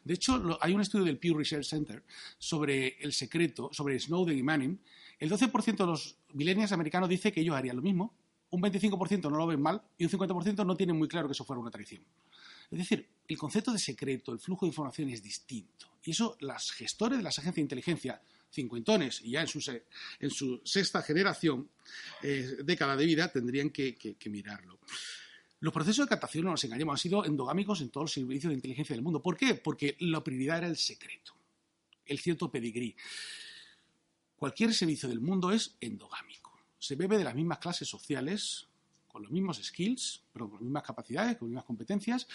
De 0.03 0.13
hecho, 0.13 0.59
hay 0.61 0.73
un 0.73 0.81
estudio 0.81 1.05
del 1.05 1.17
Pew 1.17 1.35
Research 1.35 1.65
Center 1.65 2.03
sobre 2.37 2.97
el 2.99 3.13
secreto, 3.13 3.69
sobre 3.71 3.99
Snowden 3.99 4.37
y 4.37 4.43
Manning. 4.43 4.79
El 5.17 5.31
12% 5.31 5.77
de 5.77 5.85
los 5.85 6.17
millennials 6.33 6.71
americanos 6.71 7.09
dice 7.09 7.31
que 7.31 7.41
ellos 7.41 7.55
harían 7.55 7.77
lo 7.77 7.81
mismo, 7.81 8.13
un 8.49 8.61
25% 8.61 9.31
no 9.31 9.37
lo 9.37 9.47
ven 9.47 9.61
mal 9.61 9.81
y 9.97 10.05
un 10.05 10.11
50% 10.11 10.65
no 10.65 10.75
tienen 10.75 10.97
muy 10.97 11.07
claro 11.07 11.27
que 11.27 11.31
eso 11.31 11.45
fuera 11.45 11.59
una 11.59 11.71
traición. 11.71 12.03
Es 12.73 12.79
decir, 12.79 13.07
el 13.27 13.37
concepto 13.37 13.71
de 13.71 13.79
secreto, 13.79 14.31
el 14.31 14.39
flujo 14.39 14.65
de 14.65 14.69
información 14.69 15.09
es 15.09 15.21
distinto. 15.21 15.87
Y 16.03 16.11
eso 16.11 16.37
las 16.41 16.71
gestores 16.71 17.19
de 17.19 17.23
las 17.23 17.37
agencias 17.37 17.55
de 17.55 17.61
inteligencia, 17.61 18.21
cincuentones 18.51 19.21
y 19.21 19.31
ya 19.31 19.41
en 19.41 20.29
su, 20.29 20.61
sexta 20.63 21.01
generación, 21.01 21.69
eh, 22.21 22.57
década 22.63 22.95
de 22.95 23.05
vida, 23.05 23.31
tendrían 23.31 23.69
que, 23.69 24.17
mirarlo. 24.25 24.79
Los 25.59 25.73
procesos 25.73 26.05
de 26.05 26.09
captación, 26.09 26.45
no 26.45 26.51
nos 26.51 26.63
engañemos, 26.63 26.93
han 26.93 26.97
sido 26.97 27.25
endogámicos 27.25 27.79
en 27.81 27.89
todos 27.89 28.05
los 28.05 28.13
servicios 28.13 28.49
de 28.49 28.55
inteligencia 28.55 28.95
del 28.95 29.03
mundo. 29.03 29.21
¿Por 29.21 29.37
qué? 29.37 29.55
Porque 29.55 29.95
la 29.99 30.23
prioridad 30.23 30.57
era 30.57 30.67
el 30.67 30.77
secreto, 30.77 31.33
el 32.05 32.19
cierto 32.19 32.51
pedigrí. 32.51 32.95
Cualquier 34.35 34.73
servicio 34.73 35.07
del 35.07 35.21
mundo 35.21 35.51
es 35.51 35.77
endogámico. 35.79 36.51
Se 36.79 36.95
bebe 36.95 37.17
de 37.17 37.23
las 37.23 37.35
mismas 37.35 37.59
clases 37.59 37.87
sociales, 37.87 38.67
con 39.13 39.21
los 39.21 39.31
mismos 39.31 39.61
skills, 39.63 40.23
pero 40.33 40.49
con 40.49 40.55
las 40.55 40.63
mismas 40.63 40.83
capacidades, 40.83 41.37
con 41.37 41.47
las 41.47 41.51
mismas 41.51 41.65
competencias. 41.65 42.27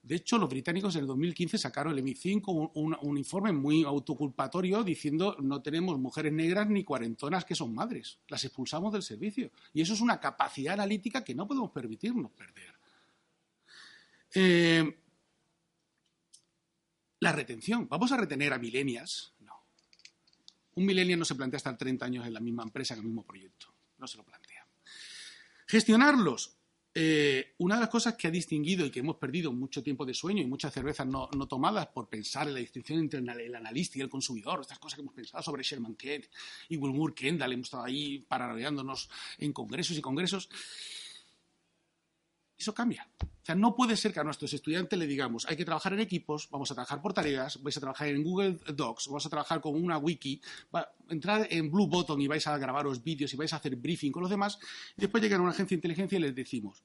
De 0.00 0.14
hecho, 0.14 0.38
los 0.38 0.48
británicos 0.48 0.94
en 0.94 1.00
el 1.00 1.06
2015 1.08 1.58
sacaron 1.58 1.98
el 1.98 2.04
MI5 2.04 2.70
un, 2.74 3.18
informe 3.18 3.52
muy 3.52 3.84
autoculpatorio 3.84 4.84
diciendo 4.84 5.36
no 5.40 5.60
tenemos 5.60 5.98
mujeres 5.98 6.32
negras 6.32 6.68
ni 6.68 6.84
cuarentonas 6.84 7.44
que 7.44 7.54
son 7.54 7.74
madres, 7.74 8.18
las 8.28 8.44
expulsamos 8.44 8.92
del 8.92 9.02
servicio. 9.02 9.50
Y 9.72 9.80
eso 9.80 9.94
es 9.94 10.00
una 10.00 10.20
capacidad 10.20 10.74
analítica 10.74 11.24
que 11.24 11.34
no 11.34 11.48
podemos 11.48 11.70
permitirnos 11.70 12.30
perder. 12.30 12.74
Eh, 14.34 14.98
la 17.20 17.32
retención. 17.32 17.88
¿Vamos 17.88 18.12
a 18.12 18.18
retener 18.18 18.52
a 18.52 18.58
milenias? 18.58 19.32
No. 19.40 19.54
Un 20.74 20.84
milenio 20.84 21.16
no 21.16 21.24
se 21.24 21.34
plantea 21.34 21.56
estar 21.56 21.78
30 21.78 22.04
años 22.04 22.26
en 22.26 22.34
la 22.34 22.40
misma 22.40 22.62
empresa, 22.62 22.92
en 22.92 23.00
el 23.00 23.06
mismo 23.06 23.24
proyecto. 23.24 23.72
No 23.96 24.06
se 24.06 24.18
lo 24.18 24.24
plantea. 24.24 24.43
Gestionarlos. 25.66 26.58
Eh, 26.96 27.54
una 27.58 27.74
de 27.74 27.80
las 27.80 27.90
cosas 27.90 28.14
que 28.14 28.28
ha 28.28 28.30
distinguido 28.30 28.86
y 28.86 28.90
que 28.90 29.00
hemos 29.00 29.16
perdido 29.16 29.52
mucho 29.52 29.82
tiempo 29.82 30.06
de 30.06 30.14
sueño 30.14 30.42
y 30.42 30.46
muchas 30.46 30.72
cervezas 30.72 31.04
no, 31.08 31.28
tomadas 31.48 31.88
por 31.88 32.08
pensar 32.08 32.46
en 32.46 32.54
la 32.54 32.60
distinción 32.60 33.00
entre 33.00 33.18
el 33.18 33.54
analista 33.56 33.98
y 33.98 34.02
el 34.02 34.08
consumidor, 34.08 34.60
estas 34.60 34.78
cosas 34.78 34.96
que 34.96 35.02
hemos 35.02 35.14
pensado 35.14 35.42
sobre 35.42 35.64
Sherman 35.64 35.96
Kent 35.96 36.26
y 36.68 36.76
Wilbur 36.76 37.12
Kendall, 37.12 37.52
hemos 37.52 37.66
estado 37.66 37.82
ahí 37.82 38.20
paranoiándonos 38.20 39.10
en 39.38 39.52
congresos 39.52 39.98
y 39.98 40.00
congresos, 40.00 40.48
eso 42.64 42.74
cambia. 42.74 43.08
O 43.20 43.44
sea, 43.44 43.54
no 43.54 43.76
puede 43.76 43.96
ser 43.96 44.12
que 44.12 44.20
a 44.20 44.24
nuestros 44.24 44.52
estudiantes 44.54 44.98
le 44.98 45.06
digamos, 45.06 45.46
hay 45.46 45.56
que 45.56 45.64
trabajar 45.64 45.92
en 45.92 46.00
equipos, 46.00 46.48
vamos 46.50 46.70
a 46.70 46.74
trabajar 46.74 47.02
por 47.02 47.12
tareas, 47.12 47.62
vais 47.62 47.76
a 47.76 47.80
trabajar 47.80 48.08
en 48.08 48.22
Google 48.22 48.58
Docs, 48.74 49.08
vamos 49.08 49.26
a 49.26 49.28
trabajar 49.28 49.60
con 49.60 49.74
una 49.74 49.98
wiki, 49.98 50.40
va, 50.74 50.90
entrar 51.10 51.46
en 51.50 51.70
Blue 51.70 51.86
Button 51.86 52.20
y 52.20 52.26
vais 52.26 52.46
a 52.46 52.56
grabaros 52.56 53.02
vídeos 53.02 53.32
y 53.34 53.36
vais 53.36 53.52
a 53.52 53.56
hacer 53.56 53.76
briefing 53.76 54.10
con 54.10 54.22
los 54.22 54.30
demás, 54.30 54.58
y 54.96 55.02
después 55.02 55.22
llegan 55.22 55.40
a 55.40 55.42
una 55.42 55.52
agencia 55.52 55.74
de 55.74 55.78
inteligencia 55.78 56.16
y 56.16 56.22
les 56.22 56.34
decimos, 56.34 56.82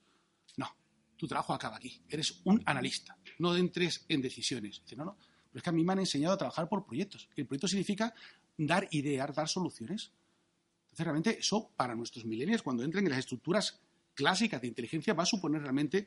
no, 0.57 0.67
tu 1.15 1.27
trabajo 1.27 1.53
acaba 1.53 1.77
aquí, 1.77 2.01
eres 2.09 2.41
un 2.43 2.61
analista, 2.65 3.17
no 3.39 3.55
entres 3.55 4.05
en 4.09 4.21
decisiones. 4.21 4.81
Dice, 4.83 4.97
no, 4.97 5.05
no, 5.05 5.17
pero 5.49 5.59
es 5.59 5.63
que 5.63 5.69
a 5.69 5.73
mí 5.73 5.83
me 5.83 5.93
han 5.93 5.99
enseñado 5.99 6.33
a 6.33 6.37
trabajar 6.37 6.67
por 6.69 6.85
proyectos. 6.85 7.29
El 7.35 7.45
proyecto 7.47 7.67
significa 7.67 8.13
dar 8.57 8.87
ideas, 8.91 9.33
dar 9.33 9.47
soluciones. 9.47 10.11
Entonces, 10.83 11.05
realmente, 11.05 11.39
eso 11.39 11.71
para 11.75 11.95
nuestros 11.95 12.25
millennials, 12.25 12.61
cuando 12.61 12.83
entren 12.83 13.05
en 13.05 13.11
las 13.11 13.19
estructuras 13.19 13.79
clásicas 14.19 14.59
de 14.59 14.67
inteligencia 14.67 15.13
va 15.13 15.23
a 15.23 15.25
suponer 15.25 15.61
realmente 15.61 16.05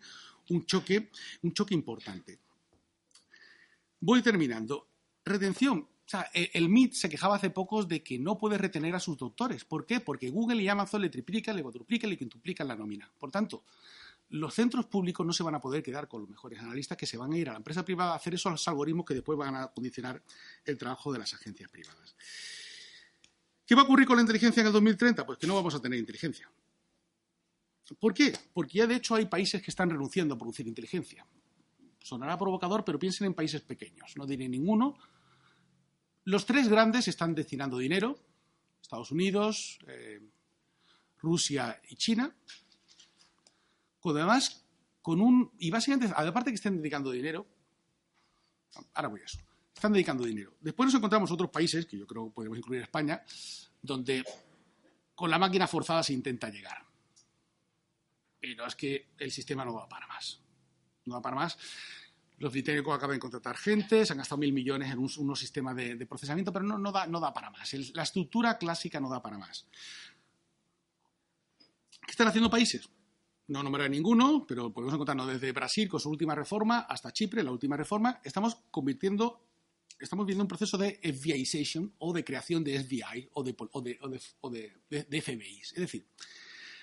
un 0.50 0.66
choque, 0.66 1.10
un 1.40 1.54
choque 1.54 1.74
importante. 1.74 2.38
Voy 4.00 4.20
terminando. 4.20 4.86
Retención. 5.24 5.88
E, 6.34 6.50
el 6.52 6.68
MIT 6.68 6.92
se 6.92 7.08
quejaba 7.08 7.36
hace 7.36 7.48
pocos 7.48 7.88
de 7.88 8.02
que 8.02 8.18
no 8.18 8.36
puede 8.36 8.58
retener 8.58 8.94
a 8.94 9.00
sus 9.00 9.16
doctores. 9.16 9.64
¿Por 9.64 9.86
qué? 9.86 10.00
Porque 10.00 10.28
Google 10.28 10.62
y 10.62 10.68
Amazon 10.68 11.00
le 11.00 11.08
triplican, 11.08 11.56
le 11.56 11.62
cuadruplican, 11.62 12.10
le 12.10 12.18
quintuplican 12.18 12.68
la 12.68 12.76
nómina. 12.76 13.10
Por 13.18 13.30
tanto, 13.30 13.64
los 14.28 14.52
centros 14.52 14.84
públicos 14.84 15.24
no 15.26 15.32
se 15.32 15.42
van 15.42 15.54
a 15.54 15.60
poder 15.60 15.82
quedar 15.82 16.08
con 16.08 16.20
los 16.20 16.28
mejores 16.28 16.60
analistas 16.60 16.98
que 16.98 17.06
se 17.06 17.16
van 17.16 17.32
a 17.32 17.38
ir 17.38 17.48
a 17.48 17.52
la 17.52 17.58
empresa 17.58 17.82
privada 17.82 18.12
a 18.12 18.16
hacer 18.16 18.34
esos 18.34 18.68
algoritmos 18.68 19.06
que 19.06 19.14
después 19.14 19.38
van 19.38 19.56
a 19.56 19.68
condicionar 19.68 20.22
el 20.66 20.76
trabajo 20.76 21.10
de 21.12 21.20
las 21.20 21.32
agencias 21.32 21.70
privadas. 21.70 22.14
¿Qué 23.64 23.74
va 23.74 23.80
a 23.80 23.84
ocurrir 23.84 24.06
con 24.06 24.16
la 24.16 24.22
inteligencia 24.22 24.60
en 24.60 24.66
el 24.66 24.72
2030? 24.74 25.24
Pues 25.24 25.38
que 25.38 25.46
no 25.46 25.54
vamos 25.54 25.74
a 25.74 25.80
tener 25.80 25.98
inteligencia. 25.98 26.50
¿Por 27.98 28.14
qué? 28.14 28.32
Porque 28.52 28.78
ya 28.78 28.86
de 28.86 28.96
hecho 28.96 29.14
hay 29.14 29.26
países 29.26 29.62
que 29.62 29.70
están 29.70 29.90
renunciando 29.90 30.34
a 30.34 30.38
producir 30.38 30.66
inteligencia. 30.66 31.26
Sonará 32.00 32.38
provocador, 32.38 32.84
pero 32.84 32.98
piensen 32.98 33.26
en 33.26 33.34
países 33.34 33.62
pequeños. 33.62 34.16
No 34.16 34.26
diré 34.26 34.48
ninguno. 34.48 34.96
Los 36.24 36.46
tres 36.46 36.68
grandes 36.68 37.08
están 37.08 37.34
destinando 37.34 37.78
dinero 37.78 38.18
Estados 38.92 39.10
Unidos, 39.10 39.78
eh, 39.86 40.20
Rusia 41.18 41.80
y 41.88 41.96
China, 41.96 42.34
con 44.00 44.16
además 44.16 44.66
con 45.00 45.20
un 45.20 45.50
y 45.58 45.70
básicamente 45.70 46.12
aparte 46.14 46.50
que 46.50 46.56
estén 46.56 46.76
dedicando 46.76 47.10
dinero, 47.10 47.46
ahora 48.94 49.08
voy 49.08 49.20
a 49.20 49.24
eso, 49.24 49.38
están 49.74 49.92
dedicando 49.92 50.24
dinero. 50.24 50.52
Después 50.60 50.88
nos 50.88 50.94
encontramos 50.96 51.30
otros 51.30 51.50
países 51.50 51.86
que 51.86 51.96
yo 51.96 52.06
creo 52.06 52.26
que 52.26 52.32
podemos 52.32 52.58
incluir 52.58 52.82
España, 52.82 53.22
donde 53.80 54.22
con 55.14 55.30
la 55.30 55.38
máquina 55.38 55.66
forzada 55.66 56.02
se 56.02 56.12
intenta 56.12 56.50
llegar. 56.50 56.91
Pero 58.42 58.66
es 58.66 58.74
que 58.74 59.10
el 59.18 59.30
sistema 59.30 59.64
no 59.64 59.72
va 59.72 59.88
para 59.88 60.04
más. 60.08 60.40
No 61.04 61.14
va 61.14 61.22
para 61.22 61.36
más. 61.36 61.56
Los 62.38 62.50
británicos 62.50 62.92
acaban 62.92 63.14
de 63.14 63.20
contratar 63.20 63.56
gente, 63.56 64.04
se 64.04 64.12
han 64.12 64.18
gastado 64.18 64.40
mil 64.40 64.52
millones 64.52 64.90
en 64.90 64.98
un, 64.98 65.08
unos 65.18 65.38
sistemas 65.38 65.76
de, 65.76 66.06
procesamiento, 66.06 66.52
pero 66.52 66.64
no, 66.64 66.76
no, 66.76 66.90
da, 66.90 67.06
no 67.06 67.20
da 67.20 67.32
para 67.32 67.50
más. 67.50 67.72
la 67.94 68.02
estructura 68.02 68.58
clásica 68.58 68.98
no 68.98 69.08
da 69.08 69.22
para 69.22 69.38
más. 69.38 69.68
¿Qué 72.04 72.10
están 72.10 72.26
haciendo 72.26 72.50
países? 72.50 72.90
No 73.46 73.62
nombraré 73.62 73.88
ninguno, 73.88 74.44
pero 74.44 74.72
podemos 74.72 74.92
encontrarnos 74.92 75.28
desde 75.28 75.52
Brasil 75.52 75.88
con 75.88 76.00
su 76.00 76.10
última 76.10 76.34
reforma 76.34 76.80
hasta 76.80 77.12
Chipre, 77.12 77.44
la 77.44 77.52
última 77.52 77.76
reforma. 77.76 78.20
Estamos 78.24 78.56
convirtiendo, 78.72 79.46
estamos 80.00 80.26
viendo 80.26 80.42
un 80.42 80.48
proceso 80.48 80.76
de 80.76 80.98
FBIization 81.00 81.94
o 81.98 82.12
de 82.12 82.24
creación 82.24 82.64
de 82.64 82.82
FBI 82.82 83.28
o 83.34 83.44
de, 83.44 83.54
o 83.70 83.80
de, 83.80 83.98
o 84.40 84.50
de, 84.50 84.72
de 84.90 85.22
FBIs. 85.22 85.74
Es 85.74 85.80
decir, 85.80 86.08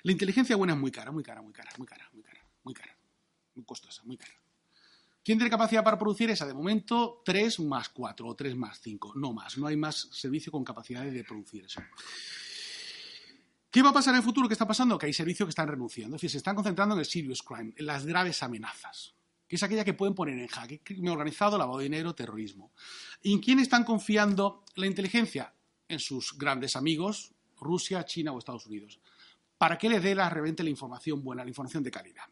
la 0.03 0.11
inteligencia 0.11 0.55
buena 0.55 0.73
es 0.73 0.79
muy 0.79 0.91
cara, 0.91 1.11
muy 1.11 1.23
cara, 1.23 1.41
muy 1.41 1.53
cara, 1.53 1.71
muy 1.77 1.87
cara, 1.87 2.09
muy 2.13 2.23
cara, 2.23 2.45
muy 2.63 2.73
cara, 2.73 2.97
muy 3.55 3.65
costosa, 3.65 4.03
muy 4.03 4.17
cara. 4.17 4.33
¿Quién 5.23 5.37
tiene 5.37 5.49
capacidad 5.49 5.83
para 5.83 5.97
producir 5.97 6.29
esa? 6.29 6.45
De 6.45 6.53
momento, 6.53 7.21
3 7.25 7.59
más 7.59 7.89
4 7.89 8.27
o 8.27 8.35
3 8.35 8.55
más 8.55 8.79
5, 8.81 9.13
no 9.15 9.33
más. 9.33 9.57
No 9.57 9.67
hay 9.67 9.75
más 9.75 10.09
servicio 10.11 10.51
con 10.51 10.63
capacidad 10.63 11.03
de 11.03 11.23
producir 11.23 11.65
eso. 11.65 11.81
¿Qué 13.69 13.83
va 13.83 13.89
a 13.89 13.93
pasar 13.93 14.13
en 14.13 14.19
el 14.19 14.23
futuro? 14.23 14.47
¿Qué 14.47 14.53
está 14.53 14.65
pasando? 14.65 14.97
Que 14.97 15.05
hay 15.05 15.13
servicios 15.13 15.45
que 15.45 15.51
están 15.51 15.67
renunciando. 15.67 16.15
Es 16.15 16.21
decir, 16.21 16.31
se 16.31 16.37
están 16.37 16.55
concentrando 16.55 16.95
en 16.95 16.99
el 16.99 17.05
serious 17.05 17.43
crime, 17.43 17.73
en 17.77 17.85
las 17.85 18.05
graves 18.05 18.41
amenazas, 18.41 19.13
que 19.47 19.57
es 19.57 19.63
aquella 19.63 19.85
que 19.85 19.93
pueden 19.93 20.15
poner 20.15 20.39
en 20.39 20.47
jaque 20.47 20.79
crimen 20.79 21.11
organizado, 21.11 21.57
lavado 21.57 21.77
de 21.77 21.83
dinero, 21.83 22.15
terrorismo. 22.15 22.71
¿Y 23.21 23.33
en 23.33 23.39
quién 23.39 23.59
están 23.59 23.83
confiando 23.83 24.63
la 24.75 24.87
inteligencia? 24.87 25.53
En 25.87 25.99
sus 25.99 26.37
grandes 26.37 26.75
amigos, 26.75 27.33
Rusia, 27.59 28.05
China 28.05 28.31
o 28.31 28.39
Estados 28.39 28.65
Unidos 28.65 28.99
para 29.59 29.77
que 29.77 29.89
le 29.89 29.99
dé 29.99 30.15
la 30.15 30.29
revente 30.29 30.63
la 30.63 30.69
información 30.69 31.21
buena, 31.21 31.43
la 31.43 31.49
información 31.49 31.83
de 31.83 31.91
calidad. 31.91 32.23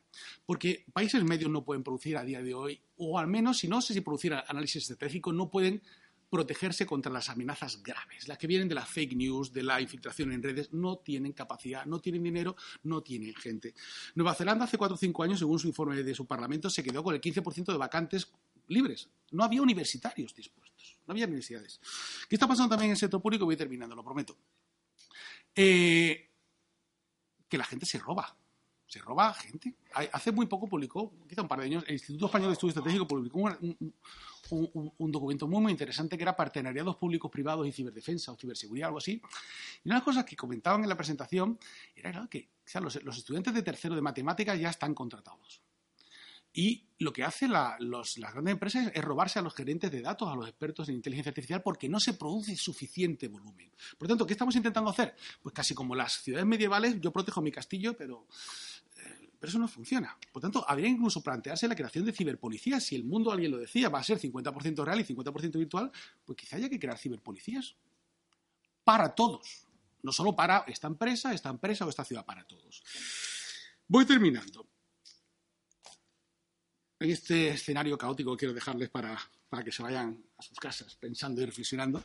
Porque 0.45 0.85
países 0.93 1.21
medios 1.25 1.51
no 1.51 1.65
pueden 1.65 1.83
producir 1.83 2.15
a 2.15 2.23
día 2.23 2.41
de 2.41 2.53
hoy, 2.53 2.81
o 2.95 3.19
al 3.19 3.27
menos, 3.27 3.57
si 3.57 3.67
no 3.67 3.81
sé 3.81 3.93
si 3.93 3.99
producir 3.99 4.33
análisis 4.33 4.83
estratégico, 4.83 5.33
no 5.33 5.51
pueden 5.51 5.83
protegerse 6.29 6.85
contra 6.85 7.11
las 7.11 7.29
amenazas 7.29 7.83
graves, 7.83 8.29
las 8.29 8.37
que 8.37 8.47
vienen 8.47 8.69
de 8.69 8.75
la 8.75 8.85
fake 8.85 9.15
news, 9.15 9.51
de 9.51 9.63
la 9.63 9.81
infiltración 9.81 10.31
en 10.31 10.41
redes, 10.41 10.71
no 10.71 10.99
tienen 10.99 11.33
capacidad, 11.33 11.85
no 11.85 11.99
tienen 11.99 12.23
dinero, 12.23 12.55
no 12.83 13.01
tienen 13.01 13.35
gente. 13.35 13.73
Nueva 14.15 14.33
Zelanda 14.33 14.63
hace 14.63 14.77
cuatro 14.77 14.95
o 14.95 14.97
cinco 14.97 15.23
años, 15.23 15.39
según 15.39 15.59
su 15.59 15.67
informe 15.67 16.01
de 16.01 16.15
su 16.15 16.25
parlamento, 16.25 16.69
se 16.69 16.81
quedó 16.81 17.03
con 17.03 17.13
el 17.13 17.19
15% 17.19 17.65
de 17.65 17.77
vacantes 17.77 18.31
libres. 18.69 19.09
No 19.31 19.43
había 19.43 19.61
universitarios 19.61 20.33
dispuestos, 20.33 20.97
no 21.05 21.11
había 21.11 21.25
universidades. 21.25 21.81
¿Qué 22.29 22.35
está 22.35 22.47
pasando 22.47 22.69
también 22.69 22.89
en 22.89 22.91
el 22.91 22.97
sector 22.97 23.21
público? 23.21 23.43
Voy 23.43 23.57
terminando, 23.57 23.95
lo 23.95 24.03
prometo. 24.03 24.37
Eh, 25.53 26.26
que 27.47 27.57
la 27.57 27.63
gente 27.63 27.85
se 27.85 27.99
roba. 27.99 28.35
Se 28.87 28.99
roba 28.99 29.33
gente. 29.33 29.75
Hace 30.13 30.31
muy 30.31 30.45
poco 30.45 30.67
publicó, 30.67 31.11
quizá 31.27 31.41
un 31.41 31.47
par 31.47 31.59
de 31.59 31.65
años, 31.65 31.83
el 31.87 31.93
Instituto 31.93 32.27
Español 32.27 32.49
de 32.49 32.53
Estudio 32.53 32.69
Estratégico 32.69 33.05
publicó 33.05 33.39
un, 34.49 35.11
documento 35.11 35.45
muy, 35.47 35.61
muy 35.61 35.71
interesante 35.73 36.15
que 36.15 36.23
era 36.23 36.35
partenariados 36.35 36.95
públicos, 36.95 37.29
privados 37.29 37.67
y 37.67 37.73
ciberdefensa 37.73 38.31
o 38.31 38.37
ciberseguridad, 38.37 38.87
algo 38.87 38.99
así. 38.99 39.21
Y 39.83 39.89
una 39.89 39.95
de 39.95 39.99
las 39.99 40.03
cosas 40.03 40.23
que 40.23 40.37
comentaban 40.37 40.83
en 40.83 40.89
la 40.89 40.95
presentación 40.95 41.59
era 41.95 42.27
que 42.29 42.47
los 42.79 43.17
estudiantes 43.17 43.53
de 43.53 43.61
tercero 43.61 43.93
de 43.93 44.01
matemáticas 44.01 44.57
ya 44.57 44.69
están 44.69 44.93
contratados. 44.93 45.61
Y 46.57 46.87
lo 46.97 47.13
que 47.13 47.23
hacen 47.23 47.51
las 47.51 48.17
grandes 48.17 48.51
empresas 48.51 48.91
es 48.91 49.05
robarse 49.05 49.37
a 49.37 49.43
los 49.43 49.53
gerentes 49.53 49.91
de 49.91 50.01
datos, 50.01 50.27
a 50.27 50.35
los 50.35 50.47
expertos 50.47 50.89
en 50.89 50.95
inteligencia 50.95 51.29
artificial, 51.29 51.61
porque 51.61 51.87
no 51.87 51.99
se 51.99 52.15
produce 52.15 52.55
suficiente 52.55 53.27
volumen. 53.27 53.71
Por 53.95 54.07
lo 54.07 54.13
tanto, 54.13 54.25
¿qué 54.25 54.33
estamos 54.33 54.55
intentando 54.55 54.89
hacer? 54.89 55.15
Pues 55.43 55.53
casi 55.53 55.75
como 55.75 55.93
las 55.93 56.13
ciudades 56.13 56.47
medievales, 56.47 56.99
yo 56.99 57.11
protejo 57.11 57.43
mi 57.43 57.51
castillo, 57.51 57.95
pero, 57.95 58.25
eh, 58.95 59.29
pero 59.39 59.51
eso 59.51 59.59
no 59.59 59.67
funciona. 59.67 60.17
Por 60.31 60.41
lo 60.41 60.49
tanto, 60.49 60.65
habría 60.67 60.87
incluso 60.87 61.21
plantearse 61.21 61.67
la 61.67 61.75
creación 61.75 62.05
de 62.05 62.11
ciberpolicías. 62.11 62.83
Si 62.83 62.95
el 62.95 63.03
mundo, 63.03 63.31
alguien 63.31 63.51
lo 63.51 63.59
decía, 63.59 63.89
va 63.89 63.99
a 63.99 64.03
ser 64.03 64.19
50% 64.19 64.83
real 64.83 64.99
y 64.99 65.03
50% 65.03 65.59
virtual, 65.59 65.91
pues 66.25 66.39
quizá 66.39 66.55
haya 66.55 66.69
que 66.69 66.79
crear 66.79 66.97
ciberpolicías. 66.97 67.75
Para 68.83 69.13
todos. 69.13 69.67
No 70.01 70.11
solo 70.11 70.35
para 70.35 70.65
esta 70.67 70.87
empresa, 70.87 71.35
esta 71.35 71.49
empresa 71.49 71.85
o 71.85 71.89
esta 71.89 72.03
ciudad, 72.03 72.25
para 72.25 72.47
todos. 72.47 72.81
Voy 73.87 74.05
terminando 74.05 74.67
en 76.99 77.11
este 77.11 77.49
escenario 77.49 77.97
caótico 77.97 78.35
quiero 78.35 78.53
dejarles 78.53 78.89
para, 78.89 79.17
que 79.63 79.71
se 79.71 79.83
vayan 79.83 80.23
a 80.37 80.41
sus 80.41 80.57
casas 80.59 80.95
pensando 80.95 81.41
y 81.41 81.45
reflexionando. 81.45 82.03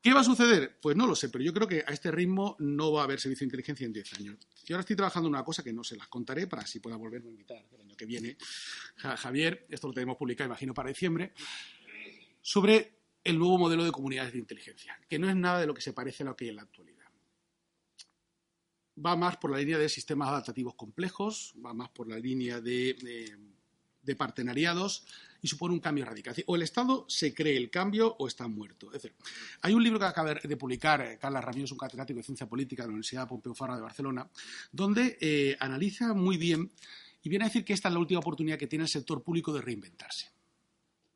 ¿Qué 0.00 0.12
va 0.12 0.20
a 0.20 0.24
suceder? 0.24 0.78
Pues 0.80 0.96
no 0.96 1.06
lo 1.06 1.14
sé, 1.14 1.28
pero 1.28 1.44
yo 1.44 1.52
creo 1.52 1.68
que 1.68 1.84
a 1.86 1.92
este 1.92 2.10
ritmo 2.10 2.56
no 2.58 2.92
va 2.92 3.02
a 3.02 3.04
haber 3.04 3.20
servicio 3.20 3.44
de 3.44 3.48
inteligencia 3.48 3.86
en 3.86 3.92
10 3.92 4.12
años. 4.14 4.36
Yo 4.64 4.74
ahora 4.74 4.80
estoy 4.80 4.96
trabajando 4.96 5.28
en 5.28 5.34
una 5.34 5.44
cosa 5.44 5.62
que 5.62 5.72
no 5.72 5.84
se 5.84 5.96
las 5.96 6.08
contaré 6.08 6.48
para 6.48 6.62
así 6.62 6.80
pueda 6.80 6.96
volverme 6.96 7.28
a 7.28 7.32
invitar 7.32 7.64
el 7.70 7.80
año 7.80 7.96
que 7.96 8.06
viene. 8.06 8.36
Javier, 8.96 9.66
esto 9.70 9.86
lo 9.86 9.94
tenemos 9.94 10.16
publicado, 10.16 10.48
imagino, 10.48 10.74
para 10.74 10.88
diciembre, 10.88 11.32
sobre 12.40 12.94
el 13.22 13.38
nuevo 13.38 13.58
modelo 13.58 13.84
de 13.84 13.92
comunidades 13.92 14.32
de 14.32 14.40
inteligencia, 14.40 14.98
que 15.08 15.20
no 15.20 15.28
es 15.30 15.36
nada 15.36 15.60
de 15.60 15.66
lo 15.66 15.74
que 15.74 15.82
se 15.82 15.92
parece 15.92 16.24
a 16.24 16.26
lo 16.26 16.36
que 16.36 16.46
hay 16.46 16.50
en 16.50 16.56
la 16.56 16.62
actualidad 16.62 16.91
va 18.96 19.16
más 19.16 19.36
por 19.36 19.50
la 19.50 19.58
línea 19.58 19.78
de 19.78 19.88
sistemas 19.88 20.28
adaptativos 20.28 20.74
complejos, 20.74 21.54
va 21.64 21.72
más 21.72 21.88
por 21.90 22.08
la 22.08 22.18
línea 22.18 22.60
de, 22.60 23.36
de, 24.02 24.16
partenariados 24.16 25.04
y 25.40 25.48
supone 25.48 25.74
un 25.74 25.80
cambio 25.80 26.04
radical. 26.04 26.34
O 26.46 26.56
el 26.56 26.62
Estado 26.62 27.06
se 27.08 27.32
cree 27.34 27.56
el 27.56 27.70
cambio 27.70 28.14
o 28.18 28.26
está 28.26 28.46
muerto. 28.48 28.86
Es 28.88 29.02
decir, 29.02 29.14
hay 29.62 29.72
un 29.72 29.82
libro 29.82 29.98
que 29.98 30.04
acaba 30.04 30.34
de 30.34 30.56
publicar 30.56 31.00
eh, 31.00 31.18
Carla 31.18 31.40
Ramírez, 31.40 31.72
un 31.72 31.78
catedrático 31.78 32.18
de 32.18 32.24
ciencia 32.24 32.48
política 32.48 32.82
de 32.82 32.88
la 32.88 32.92
Universidad 32.92 33.26
Pompeu 33.26 33.54
Fabra 33.54 33.76
de 33.76 33.82
Barcelona, 33.82 34.28
donde 34.70 35.16
eh, 35.20 35.56
analiza 35.58 36.12
muy 36.12 36.36
bien 36.36 36.70
y 37.22 37.28
viene 37.28 37.44
a 37.44 37.48
decir 37.48 37.64
que 37.64 37.72
esta 37.72 37.88
es 37.88 37.94
la 37.94 38.00
última 38.00 38.20
oportunidad 38.20 38.58
que 38.58 38.66
tiene 38.66 38.84
el 38.84 38.88
sector 38.88 39.22
público 39.22 39.52
de 39.52 39.62
reinventarse. 39.62 40.30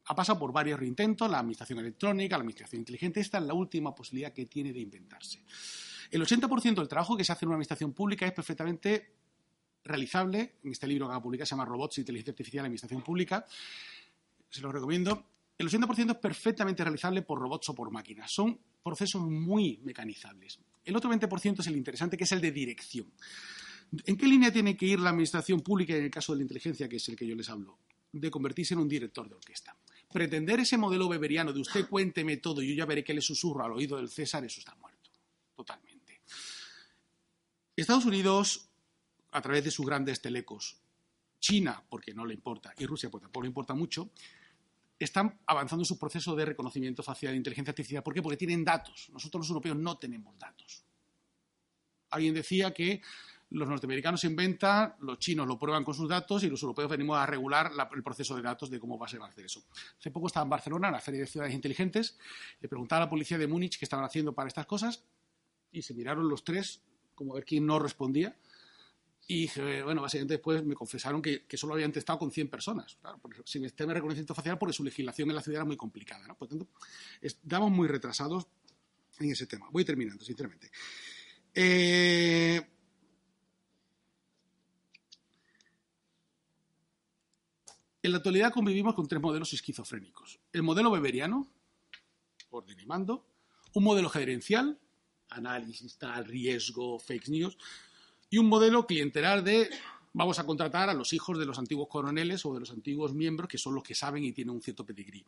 Ha 0.09 0.15
pasado 0.15 0.39
por 0.39 0.53
varios 0.53 0.79
reintentos, 0.79 1.29
la 1.29 1.41
administración 1.41 1.81
electrónica, 1.81 2.37
la 2.37 2.43
administración 2.43 2.81
inteligente, 2.81 3.21
esta 3.21 3.39
es 3.39 3.45
la 3.45 3.55
última 3.55 3.93
posibilidad 3.93 4.33
que 4.33 4.47
tiene 4.47 4.73
de 4.73 4.79
inventarse. 4.79 5.43
El 6.11 6.23
80% 6.23 6.75
del 6.75 6.89
trabajo 6.89 7.17
que 7.17 7.25
se 7.25 7.33
hace 7.33 7.45
en 7.45 7.49
una 7.49 7.57
administración 7.57 7.93
pública 7.93 8.27
es 8.27 8.33
perfectamente 8.33 9.13
realizable. 9.85 10.57
En 10.65 10.73
este 10.73 10.87
libro 10.87 11.11
que 11.11 11.21
publica 11.21 11.47
se 11.47 11.51
llama 11.51 11.65
Robots, 11.65 11.99
Inteligencia 11.99 12.33
Artificial 12.33 12.61
en 12.61 12.67
Administración 12.67 13.03
Pública. 13.03 13.47
Se 14.51 14.61
lo 14.61 14.71
recomiendo. 14.73 15.25
El 15.59 15.69
80% 15.69 16.11
es 16.11 16.17
perfectamente 16.19 16.85
realizable 16.85 17.23
por 17.23 17.39
robots 17.39 17.71
o 17.71 17.75
por 17.75 17.91
máquinas. 17.91 18.31
Son 18.31 18.59
procesos 18.83 19.23
muy 19.23 19.81
mecanizables. 19.85 20.61
El 20.85 20.95
otro 20.97 21.11
20% 21.11 21.61
es 21.61 21.67
el 21.67 21.77
interesante, 21.77 22.17
que 22.17 22.25
es 22.25 22.33
el 22.33 22.41
de 22.41 22.53
dirección. 22.53 23.11
¿En 24.05 24.17
qué 24.17 24.27
línea 24.27 24.53
tiene 24.53 24.77
que 24.77 24.87
ir 24.87 25.01
la 25.01 25.11
administración 25.11 25.61
pública 25.61 25.97
en 25.97 26.05
el 26.05 26.11
caso 26.11 26.33
de 26.33 26.39
la 26.39 26.43
inteligencia, 26.43 26.89
que 26.89 26.97
es 26.97 27.09
el 27.09 27.17
que 27.17 27.27
yo 27.27 27.35
les 27.35 27.49
hablo? 27.49 27.79
De 28.13 28.31
convertirse 28.31 28.75
en 28.75 28.81
un 28.81 28.89
director 28.89 29.29
de 29.29 29.35
orquesta. 29.35 29.77
Pretender 30.13 30.61
ese 30.61 30.77
modelo 30.77 31.09
beberiano 31.09 31.53
de 31.53 31.61
usted 31.61 31.89
cuénteme 31.89 32.37
todo 32.37 32.63
y 32.63 32.69
yo 32.69 32.75
ya 32.75 32.87
veré 32.87 33.03
que 33.03 33.15
le 33.15 33.21
susurro 33.21 33.65
al 33.65 33.73
oído 33.73 33.97
del 33.97 34.09
César, 34.09 34.45
eso 34.45 34.61
está. 34.61 34.77
Estados 37.83 38.07
Unidos, 38.07 38.71
a 39.33 39.41
través 39.43 39.65
de 39.65 39.71
sus 39.71 39.87
grandes 39.87 40.21
telecos, 40.21 40.79
China, 41.39 41.83
porque 41.89 42.15
no 42.15 42.25
le 42.25 42.35
importa, 42.35 42.73
y 42.79 42.87
Rusia, 42.87 43.11
porque 43.11 43.25
tampoco 43.25 43.43
le 43.43 43.49
importa 43.49 43.75
mucho, 43.75 44.11
están 44.99 45.39
avanzando 45.47 45.83
en 45.83 45.87
su 45.87 45.99
proceso 45.99 46.35
de 46.35 46.47
reconocimiento 46.47 47.03
facial 47.03 47.33
de 47.33 47.37
inteligencia 47.37 47.71
artificial. 47.71 48.03
¿Por 48.03 48.15
qué? 48.15 48.23
Porque 48.23 48.39
tienen 48.39 48.65
datos. 48.65 49.11
Nosotros 49.13 49.41
los 49.41 49.51
europeos 49.51 49.77
no 49.77 49.99
tenemos 49.99 50.39
datos. 50.39 50.85
Alguien 52.11 52.33
decía 52.35 52.73
que 52.73 53.03
los 53.51 53.69
norteamericanos 53.69 54.25
inventan, 54.25 54.95
los 55.01 55.19
chinos 55.19 55.47
lo 55.47 55.59
prueban 55.59 55.85
con 55.85 55.95
sus 55.95 56.09
datos 56.09 56.43
y 56.43 56.51
los 56.51 56.63
europeos 56.63 56.91
venimos 56.91 57.17
a 57.17 57.27
regular 57.27 57.71
el 57.95 58.03
proceso 58.03 58.35
de 58.35 58.43
datos 58.43 58.71
de 58.71 58.81
cómo 58.81 58.99
va 58.99 59.07
a 59.07 59.09
ser 59.09 59.23
hacer 59.23 59.45
eso. 59.45 59.63
Hace 59.99 60.11
poco 60.11 60.27
estaba 60.27 60.45
en 60.45 60.51
Barcelona, 60.51 60.89
en 60.89 60.95
la 60.95 61.01
Feria 61.01 61.21
de 61.21 61.27
Ciudades 61.27 61.55
Inteligentes, 61.55 62.19
le 62.61 62.69
preguntaba 62.69 63.03
a 63.03 63.05
la 63.05 63.11
policía 63.11 63.39
de 63.39 63.47
Múnich 63.47 63.79
qué 63.79 63.85
estaban 63.85 64.05
haciendo 64.05 64.35
para 64.35 64.49
estas 64.49 64.67
cosas 64.67 65.05
y 65.71 65.83
se 65.83 65.95
miraron 65.95 66.29
los 66.29 66.43
tres 66.43 66.83
como 67.17 67.33
a 67.33 67.37
ver 67.37 67.45
quién 67.45 67.67
no 67.67 67.81
respondía. 67.81 68.37
Y 69.29 69.51
bueno, 69.83 70.03
básicamente 70.03 70.35
después 70.35 70.65
me 70.65 70.77
confesaron 70.77 71.21
que, 71.21 71.45
solo 71.55 71.75
habían 71.75 71.91
testado 71.91 72.21
con 72.21 72.31
100 72.31 72.49
personas. 72.49 72.97
Claro, 73.01 73.21
sin 73.45 73.65
sistema 73.65 73.89
de 73.89 73.95
reconocimiento 73.95 74.35
facial, 74.35 74.57
porque 74.57 74.73
su 74.73 74.85
legislación 74.85 75.29
en 75.31 75.35
la 75.35 75.43
ciudad 75.43 75.57
era 75.57 75.65
muy 75.65 75.77
complicada. 75.77 76.29
¿no? 76.29 76.37
Por 76.37 76.47
tanto, 76.47 76.69
estamos 77.21 77.73
muy 77.73 77.89
retrasados 77.89 78.47
en 79.19 79.33
ese 79.33 79.47
tema. 79.47 79.67
Voy 79.73 79.85
terminando, 79.85 80.25
sinceramente. 80.25 80.71
Eh, 81.53 82.65
en 88.03 88.13
la 88.13 88.19
actualidad 88.19 88.53
convivimos 88.53 88.95
con 88.95 89.09
tres 89.09 89.21
modelos 89.21 89.53
esquizofrénicos. 89.53 90.39
El 90.53 90.63
modelo 90.63 90.93
beberiano, 90.93 91.49
orden 92.51 92.79
y 92.79 92.87
mando, 92.87 93.27
un 93.75 93.83
modelo 93.83 94.09
gerencial 94.09 94.79
análisis, 95.31 95.97
tal, 95.97 96.25
riesgo, 96.25 96.99
fake 96.99 97.29
news, 97.29 97.59
y 98.31 98.39
un 98.39 98.47
modelo 98.47 98.87
clientelar 98.87 99.43
de 99.43 99.71
vamos 100.13 100.39
a 100.39 100.47
contratar 100.47 100.89
a 100.89 100.95
los 100.95 101.13
hijos 101.13 101.39
de 101.39 101.45
los 101.45 101.59
antiguos 101.59 101.89
coroneles 101.89 102.45
o 102.47 102.55
de 102.55 102.61
los 102.61 102.71
antiguos 102.71 103.13
miembros 103.13 103.49
que 103.49 103.59
son 103.59 103.75
los 103.75 103.85
que 103.85 103.95
saben 103.95 104.25
y 104.25 104.33
tienen 104.33 104.55
un 104.55 104.63
cierto 104.63 104.85
pedigrí. 104.85 105.23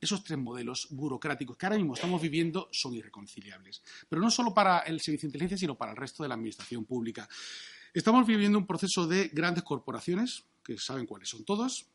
Esos 0.00 0.24
tres 0.24 0.38
modelos 0.38 0.88
burocráticos 0.90 1.56
que 1.56 1.66
ahora 1.66 1.76
mismo 1.76 1.94
estamos 1.94 2.20
viviendo 2.20 2.68
son 2.72 2.94
irreconciliables. 2.94 3.82
Pero 4.08 4.20
no 4.20 4.30
solo 4.30 4.52
para 4.52 4.80
el 4.80 5.00
servicio 5.00 5.28
de 5.28 5.28
inteligencia, 5.28 5.58
sino 5.58 5.76
para 5.76 5.92
el 5.92 5.96
resto 5.96 6.24
de 6.24 6.28
la 6.28 6.34
administración 6.34 6.84
pública. 6.84 7.28
Estamos 7.94 8.26
viviendo 8.26 8.58
un 8.58 8.66
proceso 8.66 9.06
de 9.06 9.28
grandes 9.28 9.62
corporaciones, 9.62 10.44
que 10.64 10.78
saben 10.78 11.06
cuáles 11.06 11.28
son 11.28 11.44
todas, 11.44 11.86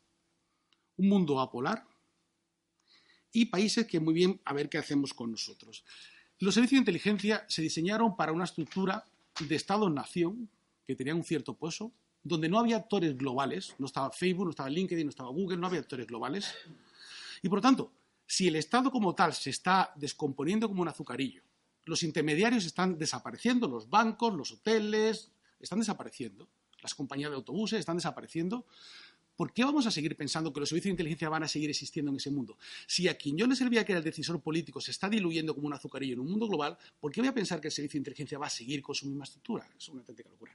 un 0.96 1.08
mundo 1.08 1.40
apolar 1.40 1.86
y 3.32 3.46
países 3.46 3.86
que 3.86 4.00
muy 4.00 4.14
bien 4.14 4.40
a 4.44 4.54
ver 4.54 4.68
qué 4.68 4.78
hacemos 4.78 5.14
con 5.14 5.30
nosotros. 5.30 5.84
Los 6.40 6.54
servicios 6.54 6.78
de 6.78 6.90
inteligencia 6.90 7.44
se 7.48 7.60
diseñaron 7.60 8.16
para 8.16 8.32
una 8.32 8.44
estructura 8.44 9.04
de 9.46 9.54
Estado-nación 9.54 10.48
que 10.86 10.96
tenía 10.96 11.14
un 11.14 11.22
cierto 11.22 11.52
peso, 11.52 11.92
donde 12.22 12.48
no 12.48 12.58
había 12.58 12.78
actores 12.78 13.14
globales, 13.18 13.74
no 13.78 13.84
estaba 13.84 14.10
Facebook, 14.10 14.46
no 14.46 14.50
estaba 14.50 14.70
LinkedIn, 14.70 15.04
no 15.04 15.10
estaba 15.10 15.28
Google, 15.28 15.58
no 15.58 15.66
había 15.66 15.80
actores 15.80 16.06
globales. 16.06 16.50
Y 17.42 17.48
por 17.50 17.58
lo 17.58 17.62
tanto, 17.62 17.92
si 18.26 18.48
el 18.48 18.56
Estado 18.56 18.90
como 18.90 19.14
tal 19.14 19.34
se 19.34 19.50
está 19.50 19.92
descomponiendo 19.96 20.66
como 20.66 20.80
un 20.80 20.88
azucarillo, 20.88 21.42
los 21.84 22.02
intermediarios 22.02 22.64
están 22.64 22.96
desapareciendo, 22.96 23.68
los 23.68 23.90
bancos, 23.90 24.32
los 24.32 24.50
hoteles, 24.50 25.30
están 25.60 25.80
desapareciendo, 25.80 26.48
las 26.80 26.94
compañías 26.94 27.30
de 27.30 27.36
autobuses 27.36 27.80
están 27.80 27.96
desapareciendo, 27.96 28.64
¿por 29.40 29.54
qué 29.54 29.64
vamos 29.64 29.86
a 29.86 29.90
seguir 29.90 30.14
pensando 30.16 30.52
que 30.52 30.60
los 30.60 30.68
servicios 30.68 30.90
de 30.90 30.90
inteligencia 30.90 31.30
van 31.30 31.42
a 31.42 31.48
seguir 31.48 31.70
existiendo 31.70 32.10
en 32.10 32.18
ese 32.18 32.30
mundo? 32.30 32.58
Si 32.86 33.08
a 33.08 33.16
quien 33.16 33.38
yo 33.38 33.46
le 33.46 33.56
servía 33.56 33.86
que 33.86 33.92
era 33.92 34.00
el 34.00 34.04
decisor 34.04 34.38
político 34.42 34.82
se 34.82 34.90
está 34.90 35.08
diluyendo 35.08 35.54
como 35.54 35.66
un 35.66 35.72
azucarillo 35.72 36.12
en 36.12 36.20
un 36.20 36.30
mundo 36.30 36.46
global, 36.46 36.76
¿por 37.00 37.10
qué 37.10 37.22
voy 37.22 37.28
a 37.28 37.32
pensar 37.32 37.58
que 37.58 37.68
el 37.68 37.72
servicio 37.72 37.96
de 37.96 38.00
inteligencia 38.00 38.38
va 38.38 38.48
a 38.48 38.50
seguir 38.50 38.82
con 38.82 38.94
su 38.94 39.06
misma 39.06 39.24
estructura? 39.24 39.66
Es 39.78 39.88
una 39.88 40.00
auténtica 40.00 40.28
locura. 40.28 40.54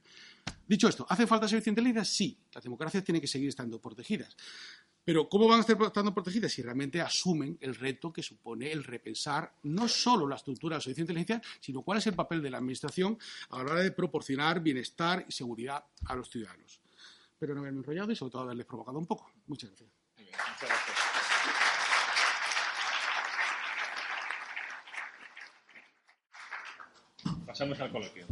Dicho 0.68 0.86
esto, 0.86 1.04
¿hace 1.08 1.26
falta 1.26 1.48
servicio 1.48 1.72
de 1.72 1.80
inteligencia? 1.80 2.04
Sí, 2.04 2.38
las 2.54 2.62
democracias 2.62 3.02
tienen 3.02 3.20
que 3.20 3.26
seguir 3.26 3.48
estando 3.48 3.80
protegidas. 3.80 4.36
Pero 5.04 5.28
¿cómo 5.28 5.48
van 5.48 5.58
a 5.58 5.60
estar 5.62 5.76
estando 5.82 6.14
protegidas 6.14 6.52
si 6.52 6.62
realmente 6.62 7.00
asumen 7.00 7.58
el 7.60 7.74
reto 7.74 8.12
que 8.12 8.22
supone 8.22 8.70
el 8.70 8.84
repensar 8.84 9.52
no 9.64 9.88
solo 9.88 10.28
la 10.28 10.36
estructura 10.36 10.76
del 10.76 10.82
servicio 10.82 11.04
de 11.04 11.12
inteligencia, 11.12 11.42
sino 11.58 11.82
cuál 11.82 11.98
es 11.98 12.06
el 12.06 12.14
papel 12.14 12.40
de 12.40 12.50
la 12.50 12.58
Administración 12.58 13.18
a 13.50 13.64
la 13.64 13.64
hora 13.64 13.80
de 13.80 13.90
proporcionar 13.90 14.60
bienestar 14.60 15.26
y 15.28 15.32
seguridad 15.32 15.84
a 16.04 16.14
los 16.14 16.30
ciudadanos? 16.30 16.85
Espero 17.36 17.54
no 17.54 17.60
haberme 17.60 17.80
enrollado 17.80 18.10
y 18.10 18.16
sobre 18.16 18.32
todo 18.32 18.42
haberles 18.44 18.64
provocado 18.64 18.98
un 18.98 19.04
poco. 19.04 19.30
Muchas 19.46 19.68
gracias. 19.68 19.90
muchas 20.16 20.70
gracias. 20.70 20.96
Pasamos 27.46 27.78
al 27.78 27.92
coloquio. 27.92 28.24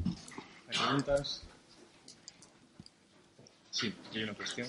¿Hay 0.68 0.78
preguntas? 0.78 1.46
Sí, 3.70 3.94
hay 4.14 4.22
una 4.22 4.32
cuestión. 4.32 4.68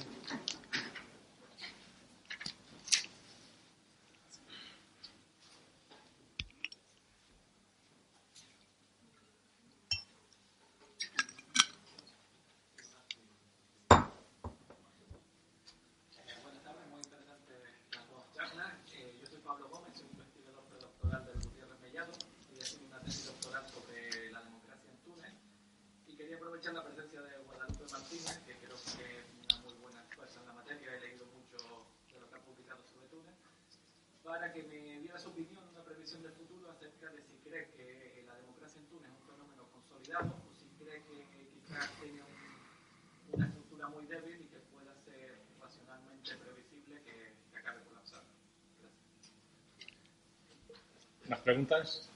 Preguntas? 51.46 52.10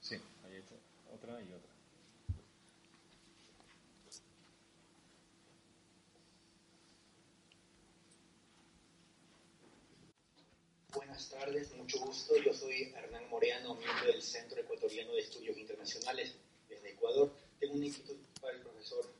Sí, 0.00 0.14
hay 0.44 0.62
otra 1.12 1.42
y 1.42 1.52
otra. 1.52 1.72
Buenas 10.94 11.28
tardes, 11.28 11.74
mucho 11.74 11.98
gusto. 11.98 12.36
Yo 12.36 12.54
soy 12.54 12.92
Hernán 12.94 13.28
Moreano, 13.30 13.74
miembro 13.74 14.06
del 14.06 14.22
Centro 14.22 14.60
Ecuatoriano 14.60 15.12
de 15.14 15.22
Estudios 15.22 15.58
Internacionales 15.58 16.36
desde 16.68 16.90
Ecuador. 16.90 17.34
Tengo 17.58 17.74
una 17.74 17.86
inquietud 17.86 18.16
para 18.40 18.54
el 18.54 18.62
profesor 18.62 19.12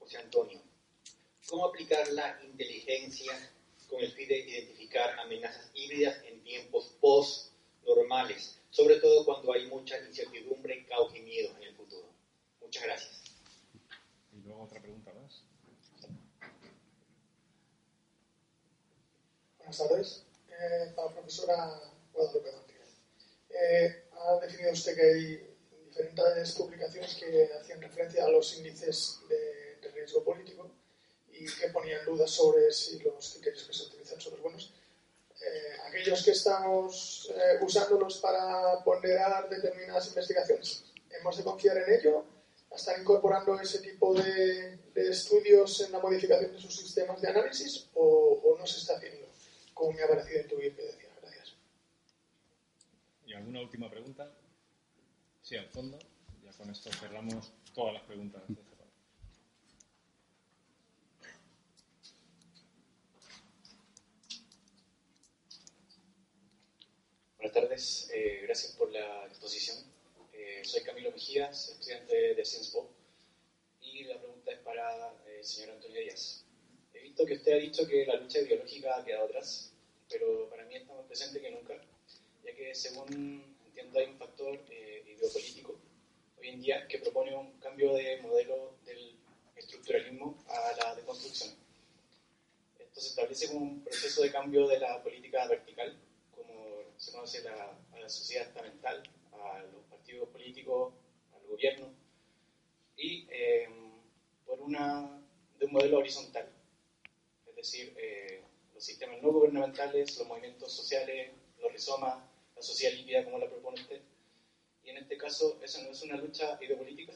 José 0.00 0.18
Antonio. 0.18 0.60
¿Cómo 1.46 1.66
aplicar 1.66 2.08
la 2.08 2.42
inteligencia 2.42 3.52
con 3.88 4.00
el 4.00 4.10
fin 4.10 4.26
de 4.26 4.40
identificar 4.40 5.20
amenazas 5.20 5.70
híbridas 5.72 6.20
en 6.24 6.42
tiempos 6.42 6.96
post 7.00 7.47
normales, 7.88 8.58
sobre 8.70 8.96
todo 8.96 9.24
cuando 9.24 9.52
hay 9.52 9.66
mucha 9.66 9.98
incertidumbre, 9.98 10.86
caos 10.86 11.14
y 11.14 11.20
miedo 11.20 11.56
en 11.56 11.62
el 11.64 11.74
futuro. 11.74 12.08
Muchas 12.60 12.84
gracias. 12.84 13.22
Y 14.32 14.46
luego 14.46 14.64
otra 14.64 14.80
pregunta 14.80 15.12
más. 15.14 15.42
Buenas 19.58 19.78
tardes. 19.78 20.24
Eh, 20.50 20.92
para 20.96 21.08
la 21.08 21.14
profesora 21.14 21.80
Guadalupe 22.12 22.52
Martínez. 22.52 22.88
Eh, 23.50 24.04
ha 24.12 24.40
definido 24.40 24.72
usted 24.72 24.94
que 24.96 25.02
hay 25.02 25.56
diferentes 25.86 26.52
publicaciones 26.52 27.14
que 27.14 27.50
hacían 27.60 27.80
referencia 27.80 28.24
a 28.24 28.30
los 28.30 28.56
índices 28.56 29.20
de, 29.28 29.76
de 29.80 29.88
riesgo 29.94 30.24
político 30.24 30.70
y 31.30 31.46
que 31.46 31.68
ponían 31.68 32.04
dudas 32.04 32.30
sobre 32.30 32.72
si 32.72 32.98
los 33.00 33.30
criterios 33.34 33.64
que 33.64 33.72
se 33.72 33.82
utilizan 33.84 34.20
son 34.20 34.32
los 34.32 34.42
buenos. 34.42 34.74
Eh, 35.40 35.76
aquellos 35.86 36.24
que 36.24 36.32
estamos 36.32 37.30
eh, 37.34 37.58
usándolos 37.62 38.18
para 38.18 38.82
ponderar 38.84 39.48
determinadas 39.48 40.08
investigaciones, 40.08 40.84
¿hemos 41.10 41.36
de 41.36 41.44
confiar 41.44 41.76
en 41.78 41.94
ello? 41.94 42.24
¿Están 42.70 43.00
incorporando 43.00 43.58
ese 43.60 43.78
tipo 43.78 44.14
de, 44.14 44.78
estudios 44.94 45.80
en 45.80 45.92
la 45.92 46.00
modificación 46.00 46.52
de 46.52 46.60
sus 46.60 46.74
sistemas 46.76 47.20
de 47.20 47.28
análisis 47.28 47.88
o, 47.94 48.56
no 48.58 48.66
se 48.66 48.78
está 48.78 48.96
haciendo? 48.96 49.26
Como 49.72 49.92
me 49.92 50.02
ha 50.02 50.08
parecido 50.08 50.42
intuir 50.42 50.76
que 50.76 50.82
decía. 50.82 51.08
Gracias. 51.22 51.54
¿Y 53.26 53.32
alguna 53.32 53.60
última 53.60 53.88
pregunta? 53.88 54.30
Sí, 55.42 55.56
al 55.56 55.68
fondo. 55.68 55.98
Ya 56.44 56.52
con 56.52 56.70
esto 56.70 56.90
cerramos 56.92 57.52
todas 57.74 57.94
las 57.94 58.02
preguntas. 58.02 58.42
Buenas 67.38 67.54
tardes, 67.54 68.10
eh, 68.12 68.40
gracias 68.42 68.72
por 68.72 68.90
la 68.90 69.24
exposición. 69.26 69.78
Eh, 70.32 70.60
soy 70.64 70.82
Camilo 70.82 71.12
Mejías, 71.12 71.68
estudiante 71.68 72.34
de 72.34 72.44
CIENSPO, 72.44 72.90
y 73.80 74.02
la 74.02 74.18
pregunta 74.18 74.50
es 74.50 74.58
para 74.58 75.12
eh, 75.24 75.36
el 75.38 75.44
señor 75.44 75.70
Antonio 75.70 76.00
Díaz. 76.00 76.44
He 76.92 77.00
visto 77.00 77.24
que 77.24 77.34
usted 77.34 77.52
ha 77.52 77.58
dicho 77.58 77.86
que 77.86 78.04
la 78.06 78.16
lucha 78.16 78.40
biológica 78.40 78.96
ha 78.96 79.04
quedado 79.04 79.26
atrás, 79.26 79.72
pero 80.10 80.50
para 80.50 80.64
mí 80.64 80.74
está 80.74 80.92
más 80.94 81.06
presente 81.06 81.40
que 81.40 81.52
nunca, 81.52 81.80
ya 82.44 82.52
que 82.56 82.74
según 82.74 83.56
entiendo 83.68 84.00
hay 84.00 84.06
un 84.06 84.18
factor 84.18 84.58
ideopolítico 85.06 85.78
hoy 86.40 86.48
en 86.48 86.60
día 86.60 86.88
que 86.88 86.98
propone 86.98 87.36
un 87.36 87.52
cambio 87.60 87.94
de 87.94 88.20
modelo 88.20 88.74
del 88.84 89.16
estructuralismo 89.54 90.42
a 90.48 90.72
la 90.72 90.96
deconstrucción. 90.96 91.54
Esto 92.80 93.00
se 93.00 93.08
establece 93.10 93.46
como 93.46 93.60
un 93.60 93.84
proceso 93.84 94.22
de 94.22 94.32
cambio 94.32 94.66
de 94.66 94.80
la 94.80 95.00
política 95.00 95.46
vertical 95.46 95.96
se 97.08 97.12
conoce 97.12 97.42
la, 97.42 97.78
a 97.92 97.98
la 97.98 98.08
sociedad 98.08 98.46
estamental, 98.46 99.02
a 99.32 99.62
los 99.72 99.84
partidos 99.84 100.28
políticos, 100.28 100.92
al 101.34 101.46
gobierno, 101.46 101.90
y 102.96 103.26
eh, 103.30 103.68
por 104.44 104.60
una, 104.60 105.18
de 105.58 105.66
un 105.66 105.72
modelo 105.72 105.98
horizontal, 105.98 106.52
es 107.46 107.56
decir, 107.56 107.94
eh, 107.96 108.42
los 108.74 108.84
sistemas 108.84 109.22
no 109.22 109.32
gubernamentales, 109.32 110.18
los 110.18 110.28
movimientos 110.28 110.72
sociales, 110.72 111.32
los 111.60 111.72
rizomas, 111.72 112.22
la 112.54 112.62
sociedad 112.62 112.92
líquida 112.92 113.24
como 113.24 113.38
la 113.38 113.48
propone 113.48 113.80
usted. 113.80 114.02
Y 114.84 114.90
en 114.90 114.98
este 114.98 115.16
caso, 115.16 115.58
¿eso 115.62 115.82
no 115.82 115.90
es 115.90 116.02
una 116.02 116.16
lucha 116.16 116.58
ideopolítica 116.60 117.14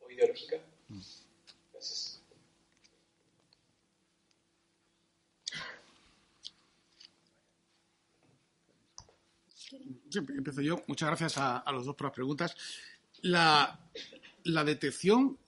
o 0.00 0.10
ideológica? 0.10 0.58
Mm. 0.88 1.00
Gracias. 1.72 2.09
Empiezo 10.14 10.60
yo. 10.60 10.82
Muchas 10.86 11.08
gracias 11.08 11.34
a, 11.38 11.64
los 11.72 11.86
dos 11.86 11.94
por 11.94 12.06
las 12.06 12.14
preguntas. 12.14 12.56
La, 13.22 13.78
detección 14.64 15.38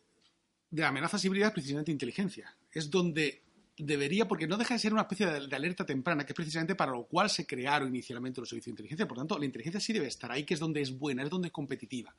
de 0.70 0.84
amenazas 0.84 1.24
híbridas 1.24 1.48
es 1.48 1.54
precisamente 1.54 1.92
inteligencia. 1.92 2.54
Es 2.70 2.90
donde 2.90 3.42
debería, 3.76 4.28
porque 4.28 4.46
no 4.46 4.56
deja 4.56 4.74
de 4.74 4.80
ser 4.80 4.92
una 4.92 5.02
especie 5.02 5.26
de, 5.26 5.56
alerta 5.56 5.84
temprana, 5.84 6.24
que 6.24 6.32
es 6.32 6.36
precisamente 6.36 6.74
para 6.74 6.92
lo 6.92 7.04
cual 7.04 7.30
se 7.30 7.46
crearon 7.46 7.88
inicialmente 7.88 8.40
los 8.40 8.48
servicios 8.48 8.66
de 8.66 8.70
inteligencia. 8.72 9.08
Por 9.08 9.18
tanto, 9.18 9.38
la 9.38 9.44
inteligencia 9.44 9.80
sí 9.80 9.92
debe 9.92 10.06
estar 10.06 10.30
ahí, 10.30 10.44
que 10.44 10.54
es 10.54 10.60
donde 10.60 10.80
es 10.80 10.96
buena, 10.96 11.22
es 11.22 11.30
donde 11.30 11.48
es 11.48 11.52
competitiva. 11.52 12.14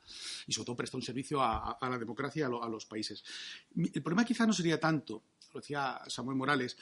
Y 0.48 0.54
sobre 0.54 0.66
todo 0.66 0.76
presta 0.76 0.98
un 0.98 1.04
servicio 1.04 1.42
a, 1.42 1.78
la 1.82 1.98
democracia, 1.98 2.48
a, 2.48 2.66
a, 2.66 2.70
los 2.70 2.86
países. 2.86 3.24
El 3.76 4.02
problema 4.02 4.26
quizá 4.26 4.46
no 4.46 4.54
sería 4.54 4.80
tanto, 4.80 5.24
lo 5.54 5.60
decía 5.60 6.02
Samuel 6.08 6.38
Morales, 6.38 6.78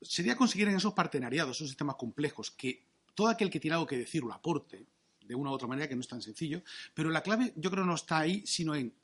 sería 0.00 0.36
conseguir 0.36 0.68
en 0.68 0.76
esos 0.76 0.94
partenariados, 0.94 1.56
esos 1.56 1.68
sistemas 1.68 1.96
complejos, 1.96 2.50
que 2.50 2.87
todo 3.18 3.26
aquel 3.26 3.50
que 3.50 3.58
tiene 3.58 3.74
algo 3.74 3.84
que 3.84 3.98
decir 3.98 4.22
lo 4.22 4.32
aporte, 4.32 4.86
de 5.26 5.34
una 5.34 5.50
u 5.50 5.52
otra 5.52 5.66
manera, 5.66 5.88
que 5.88 5.96
no 5.96 6.02
es 6.02 6.06
tan 6.06 6.22
sencillo, 6.22 6.62
pero 6.94 7.10
la 7.10 7.20
clave 7.20 7.52
yo 7.56 7.68
creo 7.68 7.84
no 7.84 7.96
está 7.96 8.18
ahí, 8.18 8.46
sino 8.46 8.76
en 8.76 8.94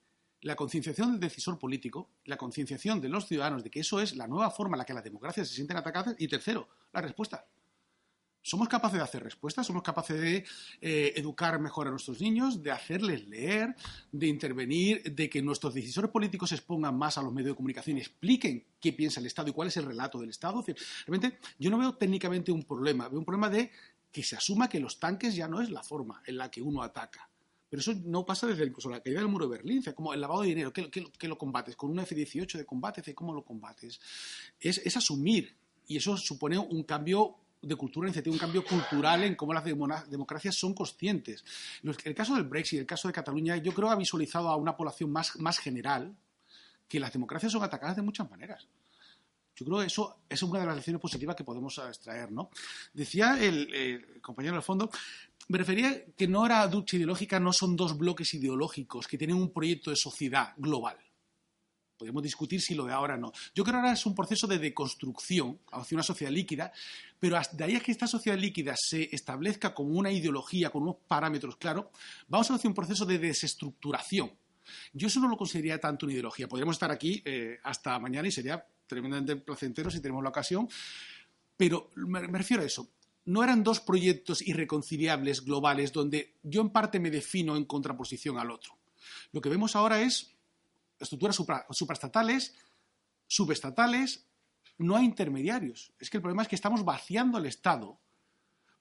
la 0.42 0.54
concienciación 0.54 1.10
del 1.10 1.18
decisor 1.18 1.58
político, 1.58 2.10
la 2.26 2.36
concienciación 2.36 3.00
de 3.00 3.08
los 3.08 3.26
ciudadanos 3.26 3.64
de 3.64 3.70
que 3.70 3.80
eso 3.80 3.98
es 4.00 4.14
la 4.14 4.28
nueva 4.28 4.52
forma 4.52 4.76
en 4.76 4.78
la 4.78 4.84
que 4.84 4.94
las 4.94 5.02
democracias 5.02 5.48
se 5.48 5.56
sienten 5.56 5.78
atacadas 5.78 6.14
y 6.16 6.28
tercero, 6.28 6.68
la 6.92 7.00
respuesta. 7.00 7.44
¿Somos 8.46 8.68
capaces 8.68 8.98
de 8.98 9.02
hacer 9.02 9.24
respuestas? 9.24 9.66
¿Somos 9.66 9.82
capaces 9.82 10.20
de 10.20 10.44
eh, 10.82 11.14
educar 11.16 11.58
mejor 11.58 11.88
a 11.88 11.90
nuestros 11.90 12.20
niños, 12.20 12.62
de 12.62 12.70
hacerles 12.70 13.26
leer, 13.26 13.74
de 14.12 14.26
intervenir, 14.26 15.02
de 15.14 15.30
que 15.30 15.40
nuestros 15.40 15.72
decisores 15.72 16.10
políticos 16.10 16.50
se 16.50 16.56
expongan 16.56 16.94
más 16.94 17.16
a 17.16 17.22
los 17.22 17.32
medios 17.32 17.52
de 17.52 17.56
comunicación 17.56 17.96
y 17.96 18.00
expliquen 18.00 18.66
qué 18.78 18.92
piensa 18.92 19.18
el 19.18 19.26
Estado 19.26 19.48
y 19.48 19.52
cuál 19.52 19.68
es 19.68 19.78
el 19.78 19.86
relato 19.86 20.20
del 20.20 20.28
Estado? 20.28 20.62
realmente 21.06 21.38
yo 21.58 21.70
no 21.70 21.78
veo 21.78 21.94
técnicamente 21.94 22.52
un 22.52 22.64
problema, 22.64 23.08
veo 23.08 23.18
un 23.18 23.24
problema 23.24 23.48
de 23.48 23.70
que 24.14 24.22
se 24.22 24.36
asuma 24.36 24.68
que 24.68 24.78
los 24.78 25.00
tanques 25.00 25.34
ya 25.34 25.48
no 25.48 25.60
es 25.60 25.70
la 25.70 25.82
forma 25.82 26.22
en 26.24 26.36
la 26.36 26.48
que 26.48 26.62
uno 26.62 26.84
ataca. 26.84 27.28
Pero 27.68 27.80
eso 27.80 27.94
no 28.04 28.24
pasa 28.24 28.46
desde 28.46 28.64
incluso 28.64 28.88
la 28.88 29.00
caída 29.00 29.18
del 29.18 29.26
muro 29.26 29.48
de 29.48 29.56
Berlín, 29.56 29.82
como 29.92 30.14
el 30.14 30.20
lavado 30.20 30.42
de 30.42 30.48
dinero. 30.50 30.72
¿Qué, 30.72 31.26
lo 31.26 31.36
combates? 31.36 31.74
¿Con 31.74 31.90
un 31.90 31.98
F-18 31.98 32.58
de 32.58 32.64
combate? 32.64 33.12
¿Cómo 33.12 33.34
lo 33.34 33.44
combates? 33.44 34.00
Es, 34.60 34.96
asumir. 34.96 35.56
Y 35.88 35.96
eso 35.96 36.16
supone 36.16 36.56
un 36.56 36.84
cambio 36.84 37.34
de 37.60 37.74
cultura, 37.74 38.08
un 38.26 38.38
cambio 38.38 38.64
cultural 38.64 39.24
en 39.24 39.34
cómo 39.34 39.52
las 39.52 39.64
democracias 39.64 40.54
son 40.54 40.74
conscientes. 40.74 41.44
El 41.82 42.14
caso 42.14 42.36
del 42.36 42.44
Brexit, 42.44 42.78
el 42.78 42.86
caso 42.86 43.08
de 43.08 43.14
Cataluña, 43.14 43.56
yo 43.56 43.74
creo 43.74 43.88
que 43.88 43.94
ha 43.94 43.98
visualizado 43.98 44.48
a 44.48 44.54
una 44.54 44.76
población 44.76 45.10
más, 45.10 45.34
más 45.40 45.58
general 45.58 46.14
que 46.86 47.00
las 47.00 47.12
democracias 47.12 47.50
son 47.50 47.64
atacadas 47.64 47.96
de 47.96 48.02
muchas 48.02 48.30
maneras. 48.30 48.68
Yo 49.56 49.64
creo 49.64 49.80
que 49.80 49.86
eso 49.86 50.24
es 50.28 50.42
una 50.42 50.60
de 50.60 50.66
las 50.66 50.76
lecciones 50.76 51.00
positivas 51.00 51.36
que 51.36 51.44
podemos 51.44 51.78
extraer, 51.78 52.32
¿no? 52.32 52.50
Decía 52.92 53.38
el, 53.40 54.20
compañero 54.20 54.54
del 54.54 54.62
fondo, 54.62 54.90
me 55.48 55.58
refería 55.58 56.04
que 56.16 56.26
no 56.26 56.44
era 56.44 56.66
ducha 56.66 56.96
ideológica, 56.96 57.38
no 57.38 57.52
son 57.52 57.76
dos 57.76 57.96
bloques 57.96 58.34
ideológicos 58.34 59.06
que 59.06 59.18
tienen 59.18 59.36
un 59.36 59.52
proyecto 59.52 59.90
de 59.90 59.96
sociedad 59.96 60.54
global. 60.56 60.98
Podemos 61.96 62.24
discutir 62.24 62.60
si 62.60 62.74
lo 62.74 62.84
de 62.84 62.92
ahora 62.92 63.16
no. 63.16 63.32
Yo 63.54 63.62
creo 63.62 63.74
que 63.74 63.78
ahora 63.78 63.92
es 63.92 64.04
un 64.04 64.16
proceso 64.16 64.48
de 64.48 64.58
deconstrucción 64.58 65.60
hacia 65.70 65.94
una 65.94 66.02
sociedad 66.02 66.32
líquida, 66.32 66.72
pero 67.20 67.38
de 67.52 67.64
ahí 67.64 67.76
a 67.76 67.80
que 67.80 67.92
esta 67.92 68.08
sociedad 68.08 68.36
líquida 68.36 68.74
se 68.76 69.14
establezca 69.14 69.72
como 69.72 69.96
una 69.96 70.10
ideología, 70.10 70.70
con 70.70 70.82
unos 70.82 70.96
parámetros 71.06 71.56
claros, 71.56 71.86
vamos 72.26 72.50
a 72.50 72.54
hacer 72.54 72.68
un 72.68 72.74
proceso 72.74 73.06
de 73.06 73.20
desestructuración. 73.20 74.32
Yo 74.92 75.06
eso 75.06 75.20
no 75.20 75.28
lo 75.28 75.36
consideraría 75.36 75.78
tanto 75.78 76.06
una 76.06 76.14
ideología. 76.14 76.48
Podríamos 76.48 76.74
estar 76.74 76.90
aquí 76.90 77.22
eh, 77.24 77.58
hasta 77.62 77.98
mañana 78.00 78.26
y 78.26 78.32
sería 78.32 78.66
tremendamente 78.86 79.36
placentero 79.36 79.90
si 79.90 80.00
tenemos 80.00 80.22
la 80.22 80.30
ocasión, 80.30 80.68
pero 81.56 81.90
me, 81.96 82.20
refiero 82.20 82.62
a 82.62 82.66
eso. 82.66 82.90
No 83.26 83.42
eran 83.42 83.62
dos 83.62 83.80
proyectos 83.80 84.42
irreconciliables 84.42 85.44
globales 85.44 85.92
donde 85.92 86.34
yo 86.42 86.60
en 86.60 86.70
parte 86.70 87.00
me 87.00 87.10
defino 87.10 87.56
en 87.56 87.64
contraposición 87.64 88.38
al 88.38 88.50
otro. 88.50 88.76
Lo 89.32 89.40
que 89.40 89.48
vemos 89.48 89.76
ahora 89.76 90.02
es 90.02 90.34
estructuras 90.98 91.36
supraestatales, 91.70 92.54
subestatales, 93.26 94.26
no 94.78 94.96
hay 94.96 95.04
intermediarios. 95.04 95.92
Es 95.98 96.10
que 96.10 96.18
el 96.18 96.22
problema 96.22 96.42
es 96.42 96.48
que 96.48 96.56
estamos 96.56 96.84
vaciando 96.84 97.38
el 97.38 97.46
Estado. 97.46 97.98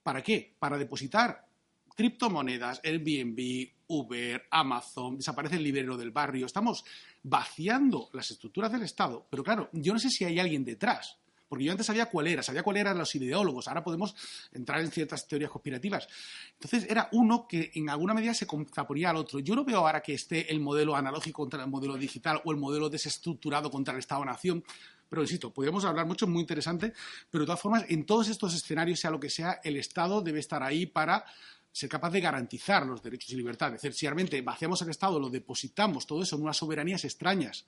¿Para 0.02 0.22
qué? 0.22 0.56
Para 0.60 0.78
depositar 0.78 1.48
criptomonedas, 1.94 2.82
Airbnb, 2.84 3.70
Uber, 3.88 4.46
Amazon, 4.52 5.18
desaparece 5.18 5.56
el 5.56 5.64
librero 5.64 5.98
del 5.98 6.12
barrio. 6.12 6.46
Estamos 6.46 6.84
vaciando 7.22 8.10
las 8.14 8.32
estructuras 8.32 8.72
del 8.72 8.84
Estado, 8.84 9.26
pero 9.30 9.44
claro, 9.44 9.70
yo 9.74 9.94
no 9.94 10.00
sé 10.00 10.10
si 10.10 10.26
hay 10.26 10.40
alguien 10.40 10.66
detrás. 10.66 11.18
Porque 11.54 11.66
yo 11.66 11.72
antes 11.72 11.86
sabía 11.86 12.08
cuál 12.08 12.26
era, 12.26 12.42
sabía 12.42 12.64
cuál 12.64 12.78
eran 12.78 12.98
los 12.98 13.14
ideólogos, 13.14 13.68
ahora 13.68 13.84
podemos 13.84 14.16
entrar 14.54 14.82
en 14.82 14.90
ciertas 14.90 15.28
teorías 15.28 15.52
conspirativas. 15.52 16.08
Entonces 16.54 16.90
era 16.90 17.10
uno 17.12 17.48
que 17.48 17.72
en 17.76 17.92
alguna 17.92 18.16
medida 18.16 18.34
se 18.34 18.48
contraponía 18.48 19.12
al 19.12 19.18
otro. 19.18 19.38
Yo 19.38 19.54
no 19.54 19.64
veo 19.64 19.78
ahora 19.78 20.02
que 20.02 20.16
esté 20.16 20.52
el 20.52 20.60
modelo 20.60 20.96
analógico 20.96 21.44
contra 21.44 21.64
el 21.64 21.70
modelo 21.70 21.96
digital 21.96 22.42
o 22.44 22.52
el 22.52 22.58
modelo 22.58 22.90
desestructurado 22.90 23.70
contra 23.70 23.94
el 23.94 24.00
Estado-Nación, 24.00 24.64
pero 25.08 25.22
insisto, 25.22 25.54
podríamos 25.54 25.86
hablar 25.86 26.08
mucho, 26.08 26.26
muy 26.26 26.42
interesante, 26.42 26.92
pero 27.30 27.44
de 27.44 27.46
todas 27.46 27.62
formas, 27.62 27.86
en 27.88 28.04
todos 28.04 28.30
estos 28.30 28.56
escenarios, 28.56 29.00
sea 29.00 29.12
lo 29.12 29.20
que 29.20 29.30
sea, 29.30 29.60
el 29.64 29.78
Estado 29.78 30.24
debe 30.24 30.40
estar 30.40 30.64
ahí 30.64 30.88
para 30.88 31.24
ser 31.74 31.90
capaz 31.90 32.12
de 32.12 32.22
garantizar 32.22 32.86
los 32.86 33.02
derechos 33.02 33.32
y 33.32 33.36
libertades. 33.36 33.78
Es 33.78 33.82
decir, 33.82 33.94
si 33.94 34.06
realmente 34.06 34.42
vaciamos 34.42 34.82
el 34.84 34.90
Estado, 34.90 35.20
lo 35.20 35.30
depositamos 35.30 36.06
todo 36.08 36.22
eso 36.22 36.36
en 36.36 36.44
unas 36.44 36.56
soberanías 36.56 37.04
extrañas, 37.04 37.66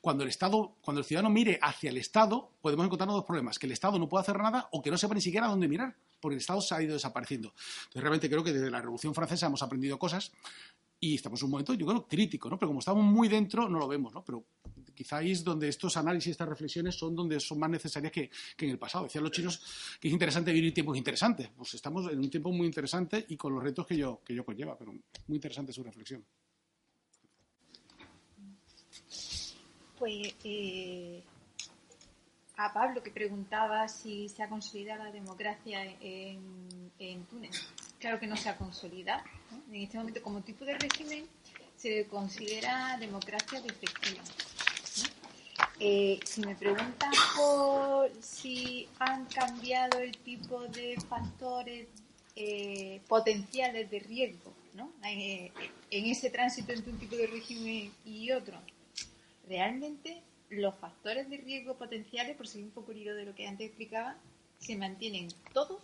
cuando 0.00 0.24
el 0.24 0.30
Estado, 0.30 0.74
cuando 0.80 1.00
el 1.00 1.04
ciudadano 1.04 1.30
mire 1.30 1.58
hacia 1.62 1.90
el 1.90 1.98
Estado, 1.98 2.50
podemos 2.60 2.86
encontrarnos 2.86 3.14
dos 3.14 3.24
problemas, 3.24 3.58
que 3.58 3.66
el 3.66 3.72
Estado 3.72 3.98
no 3.98 4.08
puede 4.08 4.22
hacer 4.22 4.36
nada 4.38 4.68
o 4.72 4.82
que 4.82 4.90
no 4.90 4.98
sepa 4.98 5.14
ni 5.14 5.20
siquiera 5.20 5.46
dónde 5.46 5.68
mirar, 5.68 5.94
porque 6.18 6.34
el 6.34 6.40
Estado 6.40 6.60
se 6.60 6.74
ha 6.74 6.82
ido 6.82 6.94
desapareciendo. 6.94 7.54
Entonces, 7.84 8.02
realmente 8.02 8.28
creo 8.28 8.42
que 8.42 8.52
desde 8.52 8.70
la 8.70 8.80
Revolución 8.80 9.14
Francesa 9.14 9.46
hemos 9.46 9.62
aprendido 9.62 9.98
cosas 9.98 10.32
y 10.98 11.14
estamos 11.14 11.40
en 11.40 11.44
un 11.44 11.50
momento, 11.52 11.74
yo 11.74 11.86
creo, 11.86 12.08
crítico, 12.08 12.48
¿no? 12.48 12.58
Pero 12.58 12.70
como 12.70 12.80
estamos 12.80 13.04
muy 13.04 13.28
dentro, 13.28 13.68
no 13.68 13.78
lo 13.78 13.86
vemos, 13.86 14.14
¿no? 14.14 14.24
Pero 14.24 14.44
quizá 15.02 15.20
es 15.20 15.42
donde 15.42 15.68
estos 15.68 15.96
análisis, 15.96 16.30
estas 16.30 16.48
reflexiones 16.48 16.94
son 16.94 17.16
donde 17.16 17.40
son 17.40 17.58
más 17.58 17.70
necesarias 17.70 18.12
que, 18.12 18.30
en 18.58 18.70
el 18.70 18.78
pasado. 18.78 19.04
Decían 19.04 19.24
los 19.24 19.32
chinos 19.32 19.98
que 20.00 20.06
es 20.06 20.12
interesante 20.12 20.52
vivir 20.52 20.72
tiempos 20.72 20.96
interesantes. 20.96 21.48
Pues 21.56 21.74
estamos 21.74 22.10
en 22.10 22.20
un 22.20 22.30
tiempo 22.30 22.52
muy 22.52 22.66
interesante 22.66 23.24
y 23.28 23.36
con 23.36 23.52
los 23.52 23.62
retos 23.62 23.84
que 23.84 23.96
yo, 23.96 24.20
que 24.24 24.32
yo 24.32 24.44
conlleva, 24.44 24.78
pero 24.78 24.92
muy 24.92 25.36
interesante 25.36 25.72
su 25.72 25.82
reflexión. 25.82 26.24
Pues 29.98 30.34
eh, 30.44 31.22
a 32.56 32.72
Pablo 32.72 33.02
que 33.02 33.10
preguntaba 33.10 33.88
si 33.88 34.28
se 34.28 34.44
ha 34.44 34.48
consolidado 34.48 35.04
la 35.04 35.10
democracia 35.10 35.82
en, 36.00 36.92
en 36.98 37.24
Túnez. 37.26 37.56
Claro 37.98 38.20
que 38.20 38.26
no 38.28 38.36
se 38.36 38.48
ha 38.48 38.56
consolidado 38.56 39.22
en 39.68 39.82
este 39.82 39.98
momento 39.98 40.22
como 40.22 40.42
tipo 40.42 40.64
de 40.64 40.78
régimen 40.78 41.26
se 41.76 42.06
considera 42.06 42.96
democracia 43.00 43.60
defectiva. 43.60 44.22
Eh, 45.84 46.20
si 46.24 46.42
me 46.42 46.54
preguntan 46.54 47.10
por 47.36 48.08
si 48.22 48.88
han 49.00 49.24
cambiado 49.24 49.98
el 49.98 50.16
tipo 50.18 50.60
de 50.68 50.96
factores 51.08 51.88
eh, 52.36 53.00
potenciales 53.08 53.90
de 53.90 53.98
riesgo 53.98 54.54
¿no? 54.74 54.92
Eh, 55.04 55.50
en 55.90 56.06
ese 56.06 56.30
tránsito 56.30 56.70
entre 56.72 56.92
un 56.92 57.00
tipo 57.00 57.16
de 57.16 57.26
régimen 57.26 57.92
y 58.04 58.30
otro, 58.30 58.56
realmente 59.48 60.22
los 60.50 60.76
factores 60.76 61.28
de 61.28 61.38
riesgo 61.38 61.74
potenciales, 61.76 62.36
por 62.36 62.46
seguir 62.46 62.66
un 62.66 62.72
poco 62.72 62.92
el 62.92 63.02
de 63.02 63.24
lo 63.24 63.34
que 63.34 63.48
antes 63.48 63.66
explicaba, 63.66 64.16
se 64.60 64.76
mantienen 64.76 65.26
todos, 65.52 65.80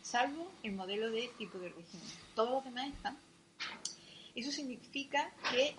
salvo 0.00 0.48
el 0.62 0.74
modelo 0.74 1.10
de 1.10 1.28
tipo 1.38 1.58
de 1.58 1.70
régimen. 1.70 2.06
Todos 2.36 2.50
los 2.50 2.64
demás 2.64 2.86
están 2.94 3.18
eso 4.34 4.50
significa 4.50 5.32
que 5.50 5.74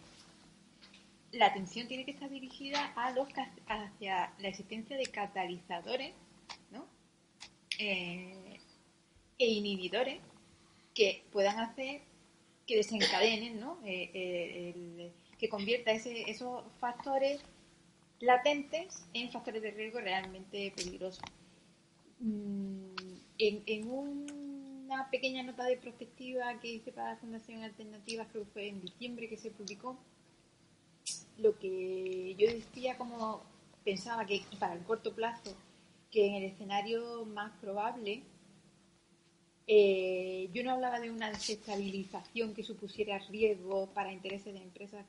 la 1.35 1.47
atención 1.47 1.87
tiene 1.87 2.05
que 2.05 2.11
estar 2.11 2.29
dirigida 2.29 2.93
a 2.95 3.11
los, 3.11 3.27
hacia 3.67 4.33
la 4.39 4.47
existencia 4.47 4.97
de 4.97 5.05
catalizadores 5.05 6.13
eh, 7.77 8.59
e 9.37 9.45
inhibidores 9.45 10.21
que 10.93 11.25
puedan 11.31 11.59
hacer 11.59 12.01
que 12.65 12.77
desencadenen, 12.77 13.59
¿no? 13.59 13.79
Eh, 13.83 14.11
eh, 14.13 15.11
que 15.37 15.49
convierta 15.49 15.91
esos 15.91 16.63
factores 16.79 17.41
latentes 18.21 19.05
en 19.13 19.29
factores 19.29 19.61
de 19.61 19.71
riesgo 19.71 19.99
realmente 19.99 20.71
peligrosos. 20.75 21.21
Mm, 22.19 22.95
en 23.37 23.91
un 23.91 24.45
una 24.85 25.09
pequeña 25.09 25.43
nota 25.43 25.63
de 25.65 25.77
perspectiva 25.77 26.59
que 26.59 26.67
hice 26.67 26.91
para 26.91 27.11
la 27.11 27.17
Fundación 27.17 27.63
Alternativa, 27.63 28.27
creo 28.31 28.45
que 28.45 28.51
fue 28.51 28.67
en 28.67 28.81
diciembre 28.81 29.27
que 29.27 29.37
se 29.37 29.51
publicó, 29.51 29.97
lo 31.37 31.57
que 31.57 32.35
yo 32.37 32.47
decía 32.47 32.97
como 32.97 33.41
pensaba 33.83 34.25
que 34.25 34.41
para 34.59 34.73
el 34.73 34.83
corto 34.83 35.13
plazo, 35.13 35.55
que 36.11 36.27
en 36.27 36.35
el 36.35 36.43
escenario 36.43 37.25
más 37.25 37.51
probable, 37.59 38.23
eh, 39.67 40.49
yo 40.53 40.63
no 40.63 40.71
hablaba 40.71 40.99
de 40.99 41.11
una 41.11 41.29
desestabilización 41.29 42.53
que 42.53 42.63
supusiera 42.63 43.19
riesgo 43.29 43.87
para 43.87 44.13
intereses 44.13 44.53
de 44.53 44.61
empresas, 44.61 45.05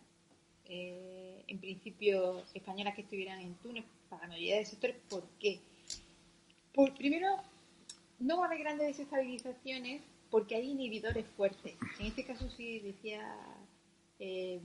eh, 0.64 1.44
en 1.46 1.58
principio 1.58 2.42
españolas 2.54 2.94
que 2.94 3.02
estuvieran 3.02 3.40
en 3.40 3.54
Túnez, 3.56 3.84
para 4.08 4.22
la 4.22 4.28
mayoría 4.28 4.56
de 4.56 4.64
sectores. 4.64 4.96
¿Por 5.08 5.24
qué? 5.38 5.60
Por, 6.74 6.94
primero, 6.94 7.36
no 8.18 8.38
va 8.38 8.44
a 8.44 8.46
haber 8.46 8.60
grandes 8.60 8.88
desestabilizaciones 8.88 10.02
porque 10.30 10.56
hay 10.56 10.70
inhibidores 10.70 11.26
fuertes. 11.36 11.74
En 11.98 12.06
este 12.06 12.24
caso 12.24 12.48
sí 12.50 12.80
decía, 12.80 13.22
eh, 14.18 14.60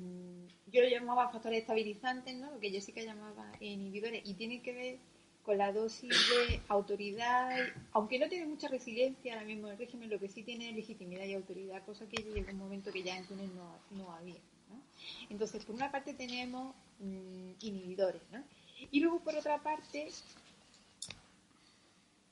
yo 0.68 0.82
lo 0.82 0.90
llamaba 0.90 1.30
factores 1.30 1.62
estabilizantes, 1.62 2.36
¿no? 2.36 2.52
lo 2.52 2.60
que 2.60 2.72
Jessica 2.72 3.02
llamaba 3.02 3.52
inhibidores, 3.60 4.22
y 4.26 4.34
tiene 4.36 4.62
que 4.62 4.74
ver 4.74 4.98
con 5.44 5.58
la 5.58 5.72
dosis 5.72 6.10
de 6.10 6.62
autoridad, 6.68 7.58
aunque 7.94 8.20
no 8.20 8.30
tiene 8.30 8.46
mucha 8.46 8.68
resiliencia 8.68 9.34
ahora 9.34 9.46
mismo 9.46 9.70
el 9.70 9.78
régimen, 9.78 10.10
lo 10.10 10.20
que 10.20 10.30
sí 10.30 10.44
tiene 10.44 10.72
legitimidad 10.72 11.26
y 11.26 11.34
autoridad, 11.34 11.84
cosa 11.84 12.08
que 12.08 12.22
llegó 12.22 12.52
un 12.52 12.58
momento 12.58 12.92
que 12.92 13.04
ya 13.04 13.18
en 13.18 13.26
Túnez 13.26 13.50
no, 13.54 13.80
no 13.92 14.12
había. 14.12 14.40
¿no? 14.70 14.82
Entonces, 15.30 15.66
por 15.66 15.76
una 15.76 15.92
parte 15.92 16.14
tenemos 16.14 16.76
mm, 17.00 17.54
inhibidores, 17.62 18.22
¿no? 18.32 18.44
y 18.92 19.00
luego 19.00 19.20
por 19.20 19.36
otra 19.36 19.62
parte 19.62 20.08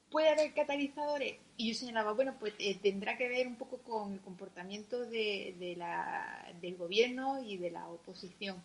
puede 0.10 0.30
haber 0.30 0.54
catalizadores 0.54 1.36
y 1.58 1.70
yo 1.70 1.76
señalaba, 1.76 2.14
bueno, 2.14 2.36
pues 2.40 2.54
eh, 2.60 2.78
tendrá 2.82 3.18
que 3.18 3.28
ver 3.28 3.48
un 3.48 3.56
poco 3.56 3.78
con 3.80 4.14
el 4.14 4.22
comportamiento 4.22 5.06
de, 5.06 5.56
de 5.60 5.76
la, 5.76 6.52
del 6.62 6.76
gobierno 6.78 7.44
y 7.44 7.58
de 7.58 7.72
la 7.72 7.88
oposición. 7.88 8.62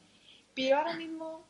Pero 0.55 0.79
ahora 0.79 0.95
mismo 0.95 1.45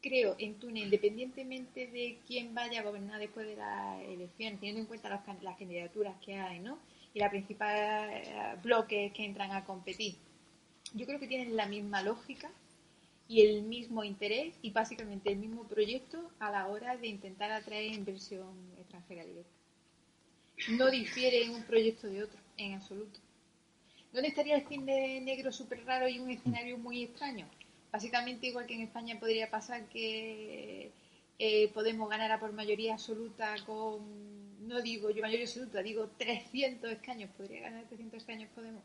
creo 0.00 0.36
en 0.38 0.58
Túnez, 0.58 0.84
independientemente 0.84 1.86
de 1.88 2.20
quién 2.26 2.54
vaya 2.54 2.80
a 2.80 2.84
gobernar 2.84 3.18
después 3.20 3.46
de 3.46 3.56
la 3.56 4.02
elección, 4.02 4.56
teniendo 4.58 4.80
en 4.80 4.86
cuenta 4.86 5.08
las, 5.08 5.42
las 5.42 5.56
candidaturas 5.56 6.16
que 6.24 6.34
hay, 6.36 6.60
¿no? 6.60 6.78
Y 7.14 7.20
los 7.20 7.28
principales 7.30 8.28
eh, 8.28 8.56
bloques 8.62 9.12
que 9.12 9.24
entran 9.24 9.52
a 9.52 9.64
competir, 9.64 10.16
yo 10.94 11.06
creo 11.06 11.18
que 11.18 11.26
tienen 11.26 11.56
la 11.56 11.66
misma 11.66 12.02
lógica 12.02 12.50
y 13.28 13.42
el 13.42 13.62
mismo 13.62 14.02
interés 14.02 14.58
y 14.62 14.70
básicamente 14.70 15.30
el 15.30 15.38
mismo 15.38 15.64
proyecto 15.68 16.30
a 16.38 16.50
la 16.50 16.66
hora 16.66 16.96
de 16.96 17.08
intentar 17.08 17.50
atraer 17.50 17.92
inversión 17.92 18.56
extranjera 18.78 19.24
directa. 19.24 19.52
No 20.70 20.90
difiere 20.90 21.48
un 21.50 21.62
proyecto 21.62 22.08
de 22.08 22.24
otro, 22.24 22.40
en 22.56 22.74
absoluto. 22.74 23.20
¿Dónde 24.12 24.28
estaría 24.28 24.56
el 24.56 24.66
cine 24.66 25.20
negro 25.20 25.52
súper 25.52 25.84
raro 25.84 26.08
y 26.08 26.18
un 26.18 26.30
escenario 26.30 26.78
muy 26.78 27.04
extraño? 27.04 27.46
Básicamente 27.92 28.46
igual 28.46 28.66
que 28.66 28.74
en 28.74 28.82
España 28.82 29.20
podría 29.20 29.50
pasar 29.50 29.86
que 29.88 30.90
eh, 31.38 31.70
Podemos 31.72 32.08
ganar 32.08 32.40
por 32.40 32.52
mayoría 32.52 32.94
absoluta 32.94 33.54
con, 33.64 34.66
no 34.66 34.80
digo 34.82 35.10
yo 35.10 35.22
mayoría 35.22 35.44
absoluta, 35.44 35.82
digo 35.82 36.08
300 36.18 36.90
escaños, 36.90 37.30
podría 37.36 37.60
ganar 37.60 37.84
300 37.86 38.20
escaños 38.20 38.50
Podemos 38.54 38.82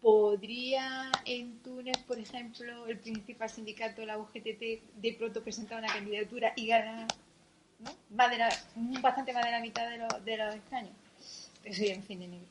¿Podría 0.00 1.12
en 1.26 1.58
Túnez, 1.62 1.98
por 2.06 2.18
ejemplo, 2.18 2.86
el 2.86 2.98
principal 2.98 3.50
sindicato, 3.50 4.04
la 4.06 4.18
UGTT, 4.18 4.96
de 4.96 5.16
pronto 5.18 5.42
presentar 5.42 5.78
una 5.78 5.92
candidatura 5.92 6.54
y 6.56 6.66
ganar 6.68 7.06
¿no? 7.78 7.90
bastante 8.08 9.32
más 9.32 9.44
de 9.44 9.50
la 9.50 9.60
mitad 9.60 9.88
de, 9.90 9.98
de 10.24 10.36
los 10.38 10.54
escaños? 10.54 10.94
Sería 11.62 11.96
un 11.96 12.02
cine 12.02 12.28
negro. 12.28 12.48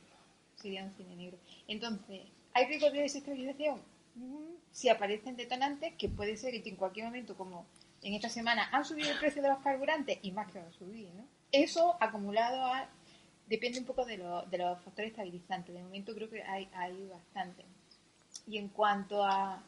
Sería 0.56 0.84
un 0.84 0.93
cine 0.93 1.16
negro. 1.16 1.38
Entonces, 1.68 2.22
¿hay 2.54 2.66
riesgo 2.68 2.91
de 2.91 3.02
desestabilización? 3.02 3.82
Mm, 4.16 4.56
si 4.72 4.89
aparecen 4.89 5.36
detonantes, 5.36 5.93
que 5.95 6.10
puede 6.10 6.38
ser 6.38 6.62
que 6.62 6.70
en 6.70 6.76
cualquier 6.76 7.06
momento, 7.06 7.36
como 7.36 7.66
en 8.04 8.14
esta 8.14 8.30
semana, 8.30 8.70
han 8.72 8.86
subido 8.86 9.12
el 9.12 9.18
precio 9.18 9.41
de 9.41 9.50
los 9.50 9.60
carburantes 9.60 10.20
y 10.22 10.32
más 10.32 10.52
que 10.52 10.60
va 10.60 10.68
a 10.68 10.74
subir, 10.74 11.10
¿no? 11.16 11.26
Eso 11.52 11.97
acumulado 12.00 12.64
a 12.64 12.88
depende 13.50 13.80
un 13.80 13.86
poco 13.86 14.06
de, 14.06 14.18
de, 14.18 14.58
los 14.58 14.82
factores 14.82 15.12
estabilizantes. 15.12 15.74
De 15.74 15.82
momento 15.82 16.14
creo 16.14 16.30
que 16.30 16.43
hay, 16.43 16.70
hay 16.74 17.08
bastante. 17.08 17.66
Y 18.47 18.58
en 18.58 18.70
cuanto 18.70 19.24
a 19.24 19.62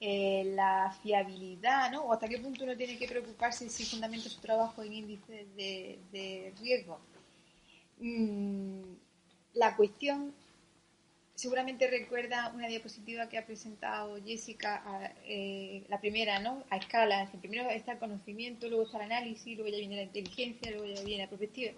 eh, 0.00 0.52
la 0.54 0.94
fiabilidad, 1.02 1.90
¿no? 1.90 2.04
O 2.04 2.12
hasta 2.12 2.28
qué 2.28 2.38
punto 2.38 2.64
uno 2.64 2.76
tiene 2.76 2.98
que 2.98 3.08
preocuparse 3.08 3.68
si 3.68 3.84
fundamenta 3.84 4.28
su 4.28 4.40
trabajo 4.40 4.82
en 4.82 4.92
índices 4.92 5.46
de, 5.56 6.52
riesgo. 6.60 7.00
Mm, 7.98 8.82
la 9.54 9.74
cuestión 9.76 10.34
seguramente 11.34 11.86
recuerda 11.88 12.52
una 12.54 12.68
diapositiva 12.68 13.28
que 13.28 13.38
ha 13.38 13.46
presentado 13.46 14.22
Jessica, 14.22 15.14
eh, 15.24 15.84
la 15.88 16.00
primera, 16.00 16.40
¿no? 16.40 16.64
A 16.70 16.76
escala. 16.76 17.30
Primero 17.40 17.70
está 17.70 17.92
el 17.92 17.98
conocimiento, 17.98 18.68
luego 18.68 18.84
está 18.84 18.98
el 18.98 19.04
análisis, 19.04 19.56
luego 19.56 19.70
ya 19.70 19.78
viene 19.78 19.96
la 19.96 20.02
inteligencia, 20.02 20.70
luego 20.72 20.86
ya 20.86 21.02
viene 21.02 21.24
la 21.24 21.30
perspectiva. 21.30 21.72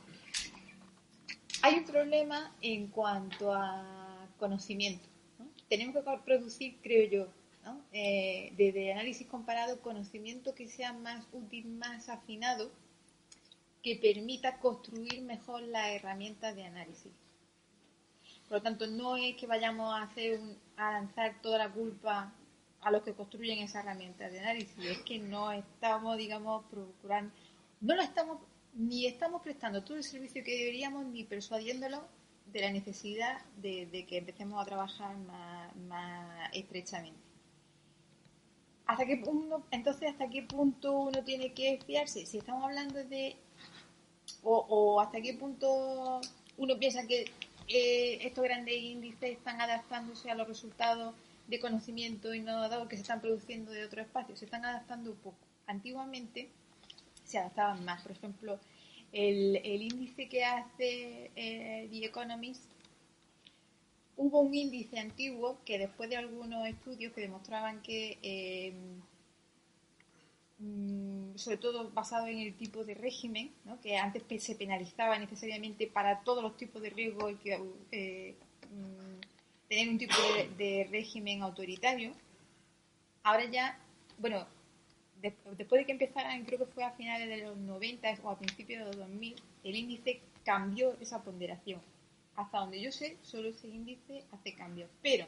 Hay 1.69 1.81
un 1.81 1.85
problema 1.85 2.51
en 2.63 2.87
cuanto 2.87 3.53
a 3.53 4.27
conocimiento. 4.39 5.07
Tenemos 5.69 5.95
que 5.95 6.03
producir, 6.25 6.79
creo 6.83 7.11
yo, 7.11 7.29
eh, 7.93 8.55
desde 8.57 8.91
análisis 8.91 9.27
comparado, 9.27 9.83
conocimiento 9.83 10.55
que 10.55 10.67
sea 10.67 10.95
más 10.95 11.27
útil, 11.31 11.67
más 11.67 12.09
afinado, 12.09 12.71
que 13.83 13.97
permita 13.97 14.61
construir 14.61 15.21
mejor 15.21 15.61
las 15.61 15.91
herramientas 15.91 16.57
de 16.57 16.65
análisis. 16.65 17.13
Por 18.49 18.59
lo 18.59 18.63
tanto, 18.63 18.87
no 18.87 19.19
es 19.19 19.37
que 19.37 19.47
vayamos 19.47 19.95
a 19.95 20.05
hacer 20.05 20.41
a 20.79 20.93
lanzar 20.93 21.43
toda 21.43 21.59
la 21.59 21.71
culpa 21.71 22.33
a 22.81 22.91
los 22.91 23.03
que 23.03 23.13
construyen 23.13 23.59
esa 23.59 23.81
herramienta 23.81 24.31
de 24.31 24.39
análisis, 24.39 24.75
es 24.79 25.03
que 25.03 25.19
no 25.19 25.53
estamos, 25.53 26.17
digamos, 26.17 26.65
procurando, 26.71 27.31
no 27.83 27.95
lo 27.95 28.01
estamos 28.01 28.39
ni 28.79 29.07
estamos 29.07 29.43
prestando 29.43 29.83
todo 29.83 29.97
el 29.97 30.05
servicio 30.05 30.45
que 30.45 30.57
deberíamos 30.57 31.05
ni 31.07 31.25
persuadiéndolo 31.25 32.01
de 32.47 32.61
la 32.61 32.71
necesidad 32.71 33.45
de, 33.57 34.07
que 34.09 34.19
empecemos 34.19 34.63
a 34.63 34.65
trabajar 34.65 35.17
más, 35.19 36.51
estrechamente. 36.53 37.19
¿Hasta 38.87 39.05
qué 39.05 39.19
punto, 39.19 39.67
entonces, 39.73 40.11
¿hasta 40.11 40.31
qué 40.31 40.45
punto 40.45 40.93
uno 40.93 41.25
tiene 41.25 41.53
que 41.53 41.79
fiarse? 41.85 42.25
Si 42.25 42.39
estamos 42.39 42.65
hablando 42.65 43.05
de... 43.05 43.37
O, 44.45 45.01
hasta 45.01 45.21
qué 45.21 45.35
punto 45.35 46.21
uno 46.57 46.79
piensa 46.79 47.07
que 47.07 47.25
eh, 47.67 48.19
estos 48.23 48.45
grandes 48.45 48.77
índices 48.77 49.33
están 49.33 49.61
adaptándose 49.61 50.31
a 50.31 50.35
los 50.35 50.47
resultados 50.47 51.15
de 51.49 51.59
conocimiento 51.59 52.33
innovador 52.33 52.89
que 52.89 52.97
se 52.97 53.03
están 53.03 53.21
produciendo 53.21 53.73
de 53.73 53.85
otros 53.85 54.07
espacios. 54.07 54.39
Se 54.39 54.45
están 54.45 54.65
adaptando 54.65 55.11
un 55.11 55.17
poco. 55.17 55.39
Antiguamente 55.67 56.49
se 57.29 57.39
adaptaban 57.39 57.85
más. 57.85 58.03
Por 58.03 58.13
ejemplo, 58.13 58.59
el, 59.13 59.83
índice 59.83 60.29
que 60.29 60.45
hace 60.45 61.31
eh, 61.37 61.89
The 61.91 62.07
Economist, 62.07 62.65
hubo 64.17 64.41
un 64.41 64.55
índice 64.55 64.99
antiguo 64.99 65.59
que 65.65 65.79
después 65.79 66.11
de 66.11 66.17
algunos 66.17 66.67
estudios 66.67 67.13
que 67.13 67.21
demostraban 67.21 67.81
que, 67.83 68.19
eh, 68.23 68.73
mm, 70.59 71.37
sobre 71.37 71.57
todo 71.57 71.91
basado 71.91 72.27
en 72.27 72.39
el 72.39 72.55
tipo 72.55 72.85
de 72.85 72.95
régimen, 72.95 73.53
que 73.83 73.97
antes 73.97 74.43
se 74.43 74.57
penalizaba 74.57 75.19
necesariamente 75.19 75.87
para 75.87 76.21
todos 76.23 76.43
los 76.43 76.57
tipos 76.57 76.83
de 76.83 76.91
riesgo 76.91 77.29
que 77.43 77.61
eh, 77.93 78.35
mm, 78.71 79.69
tener 79.69 79.89
un 79.89 79.99
tipo 79.99 80.15
de 80.57 80.89
régimen 80.91 81.43
autoritario, 81.43 82.13
ahora 83.23 83.45
ya, 83.45 83.79
bueno, 84.19 84.47
después 85.23 85.81
de 85.81 85.85
que 85.85 85.93
empezaran, 85.93 86.45
creo 86.45 86.59
que 86.59 86.73
fue 86.73 86.85
a 86.85 86.93
finales 86.93 87.29
de 87.29 87.45
los 87.45 87.57
90 87.57 88.19
o 88.23 88.31
a 88.31 88.39
principios 88.39 88.81
de 88.81 88.87
los 88.87 88.97
2000, 88.97 89.37
el 89.65 89.77
índice 89.77 90.21
cambió 90.45 90.97
esa 91.01 91.23
ponderación. 91.23 91.81
Hasta 92.37 92.59
donde 92.59 92.81
yo 92.81 92.93
sé, 92.93 93.17
solo 93.23 93.49
ese 93.49 93.67
índice 93.67 94.23
hace 94.33 94.55
cambios. 94.55 94.89
Pero 95.03 95.27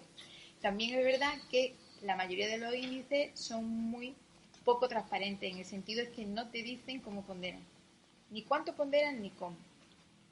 también 0.61 0.99
es 0.99 1.05
verdad 1.05 1.35
que 1.51 1.75
la 2.03 2.17
mayoría 2.17 2.49
de 2.49 2.59
los 2.59 2.75
índices 2.75 3.39
son 3.39 3.67
muy 3.67 4.15
poco 4.65 4.89
transparentes, 4.89 5.51
en 5.51 5.59
el 5.59 5.65
sentido 5.65 6.03
es 6.03 6.11
que 6.11 6.25
no 6.25 6.49
te 6.49 6.63
dicen 6.63 7.01
cómo 7.01 7.23
ponderan. 7.23 7.63
Ni 8.31 8.43
cuánto 8.43 8.75
ponderan 8.75 9.21
ni 9.21 9.31
cómo. 9.31 9.57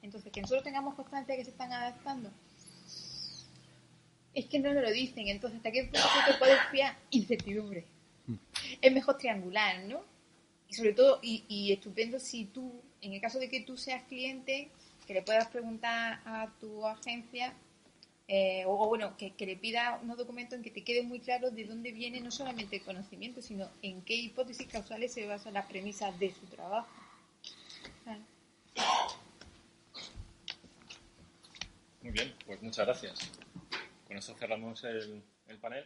Entonces, 0.01 0.31
que 0.31 0.41
nosotros 0.41 0.63
tengamos 0.63 0.95
constancia 0.95 1.33
de 1.33 1.39
que 1.39 1.45
se 1.45 1.51
están 1.51 1.73
adaptando, 1.73 2.31
es 4.33 4.45
que 4.45 4.59
no 4.59 4.73
nos 4.73 4.83
lo 4.83 4.91
dicen. 4.91 5.27
Entonces, 5.27 5.57
¿hasta 5.57 5.71
qué 5.71 5.83
punto 5.83 5.99
te 6.25 6.33
puedes 6.35 6.59
fiar? 6.71 6.95
Incertidumbre 7.09 7.83
es 8.81 8.93
mejor 8.93 9.17
triangular, 9.17 9.83
¿no? 9.85 10.03
Y 10.67 10.73
sobre 10.73 10.93
todo, 10.93 11.19
y, 11.21 11.71
estupendo 11.71 12.19
si 12.19 12.45
tú, 12.45 12.81
en 13.01 13.13
el 13.13 13.21
caso 13.21 13.39
de 13.39 13.49
que 13.49 13.61
tú 13.61 13.75
seas 13.75 14.03
cliente, 14.03 14.69
que 15.07 15.15
le 15.15 15.23
puedas 15.23 15.47
preguntar 15.47 16.21
a 16.25 16.51
tu 16.59 16.85
agencia, 16.85 17.53
eh, 18.27 18.63
o, 18.67 18.87
bueno, 18.87 19.17
que, 19.17 19.33
le 19.39 19.55
pida 19.55 19.99
unos 20.03 20.17
documentos 20.17 20.57
en 20.57 20.63
que 20.63 20.69
te 20.69 20.83
quede 20.83 21.01
muy 21.01 21.19
claro 21.19 21.49
de 21.49 21.65
dónde 21.65 21.91
viene 21.91 22.21
no 22.21 22.29
solamente 22.29 22.75
el 22.75 22.83
conocimiento, 22.83 23.41
sino 23.41 23.67
en 23.81 24.03
qué 24.03 24.13
hipótesis 24.13 24.67
causales 24.67 25.11
se 25.11 25.25
basan 25.25 25.55
las 25.55 25.65
premisas 25.65 26.17
de 26.19 26.31
su 26.31 26.45
trabajo. 26.45 26.87
Muy 32.03 32.11
bien, 32.11 32.35
pues 32.45 32.61
muchas 32.61 32.85
gracias. 32.85 33.31
Con 34.07 34.17
eso 34.17 34.35
cerramos 34.35 34.83
el 34.83 35.23
panel. 35.59 35.85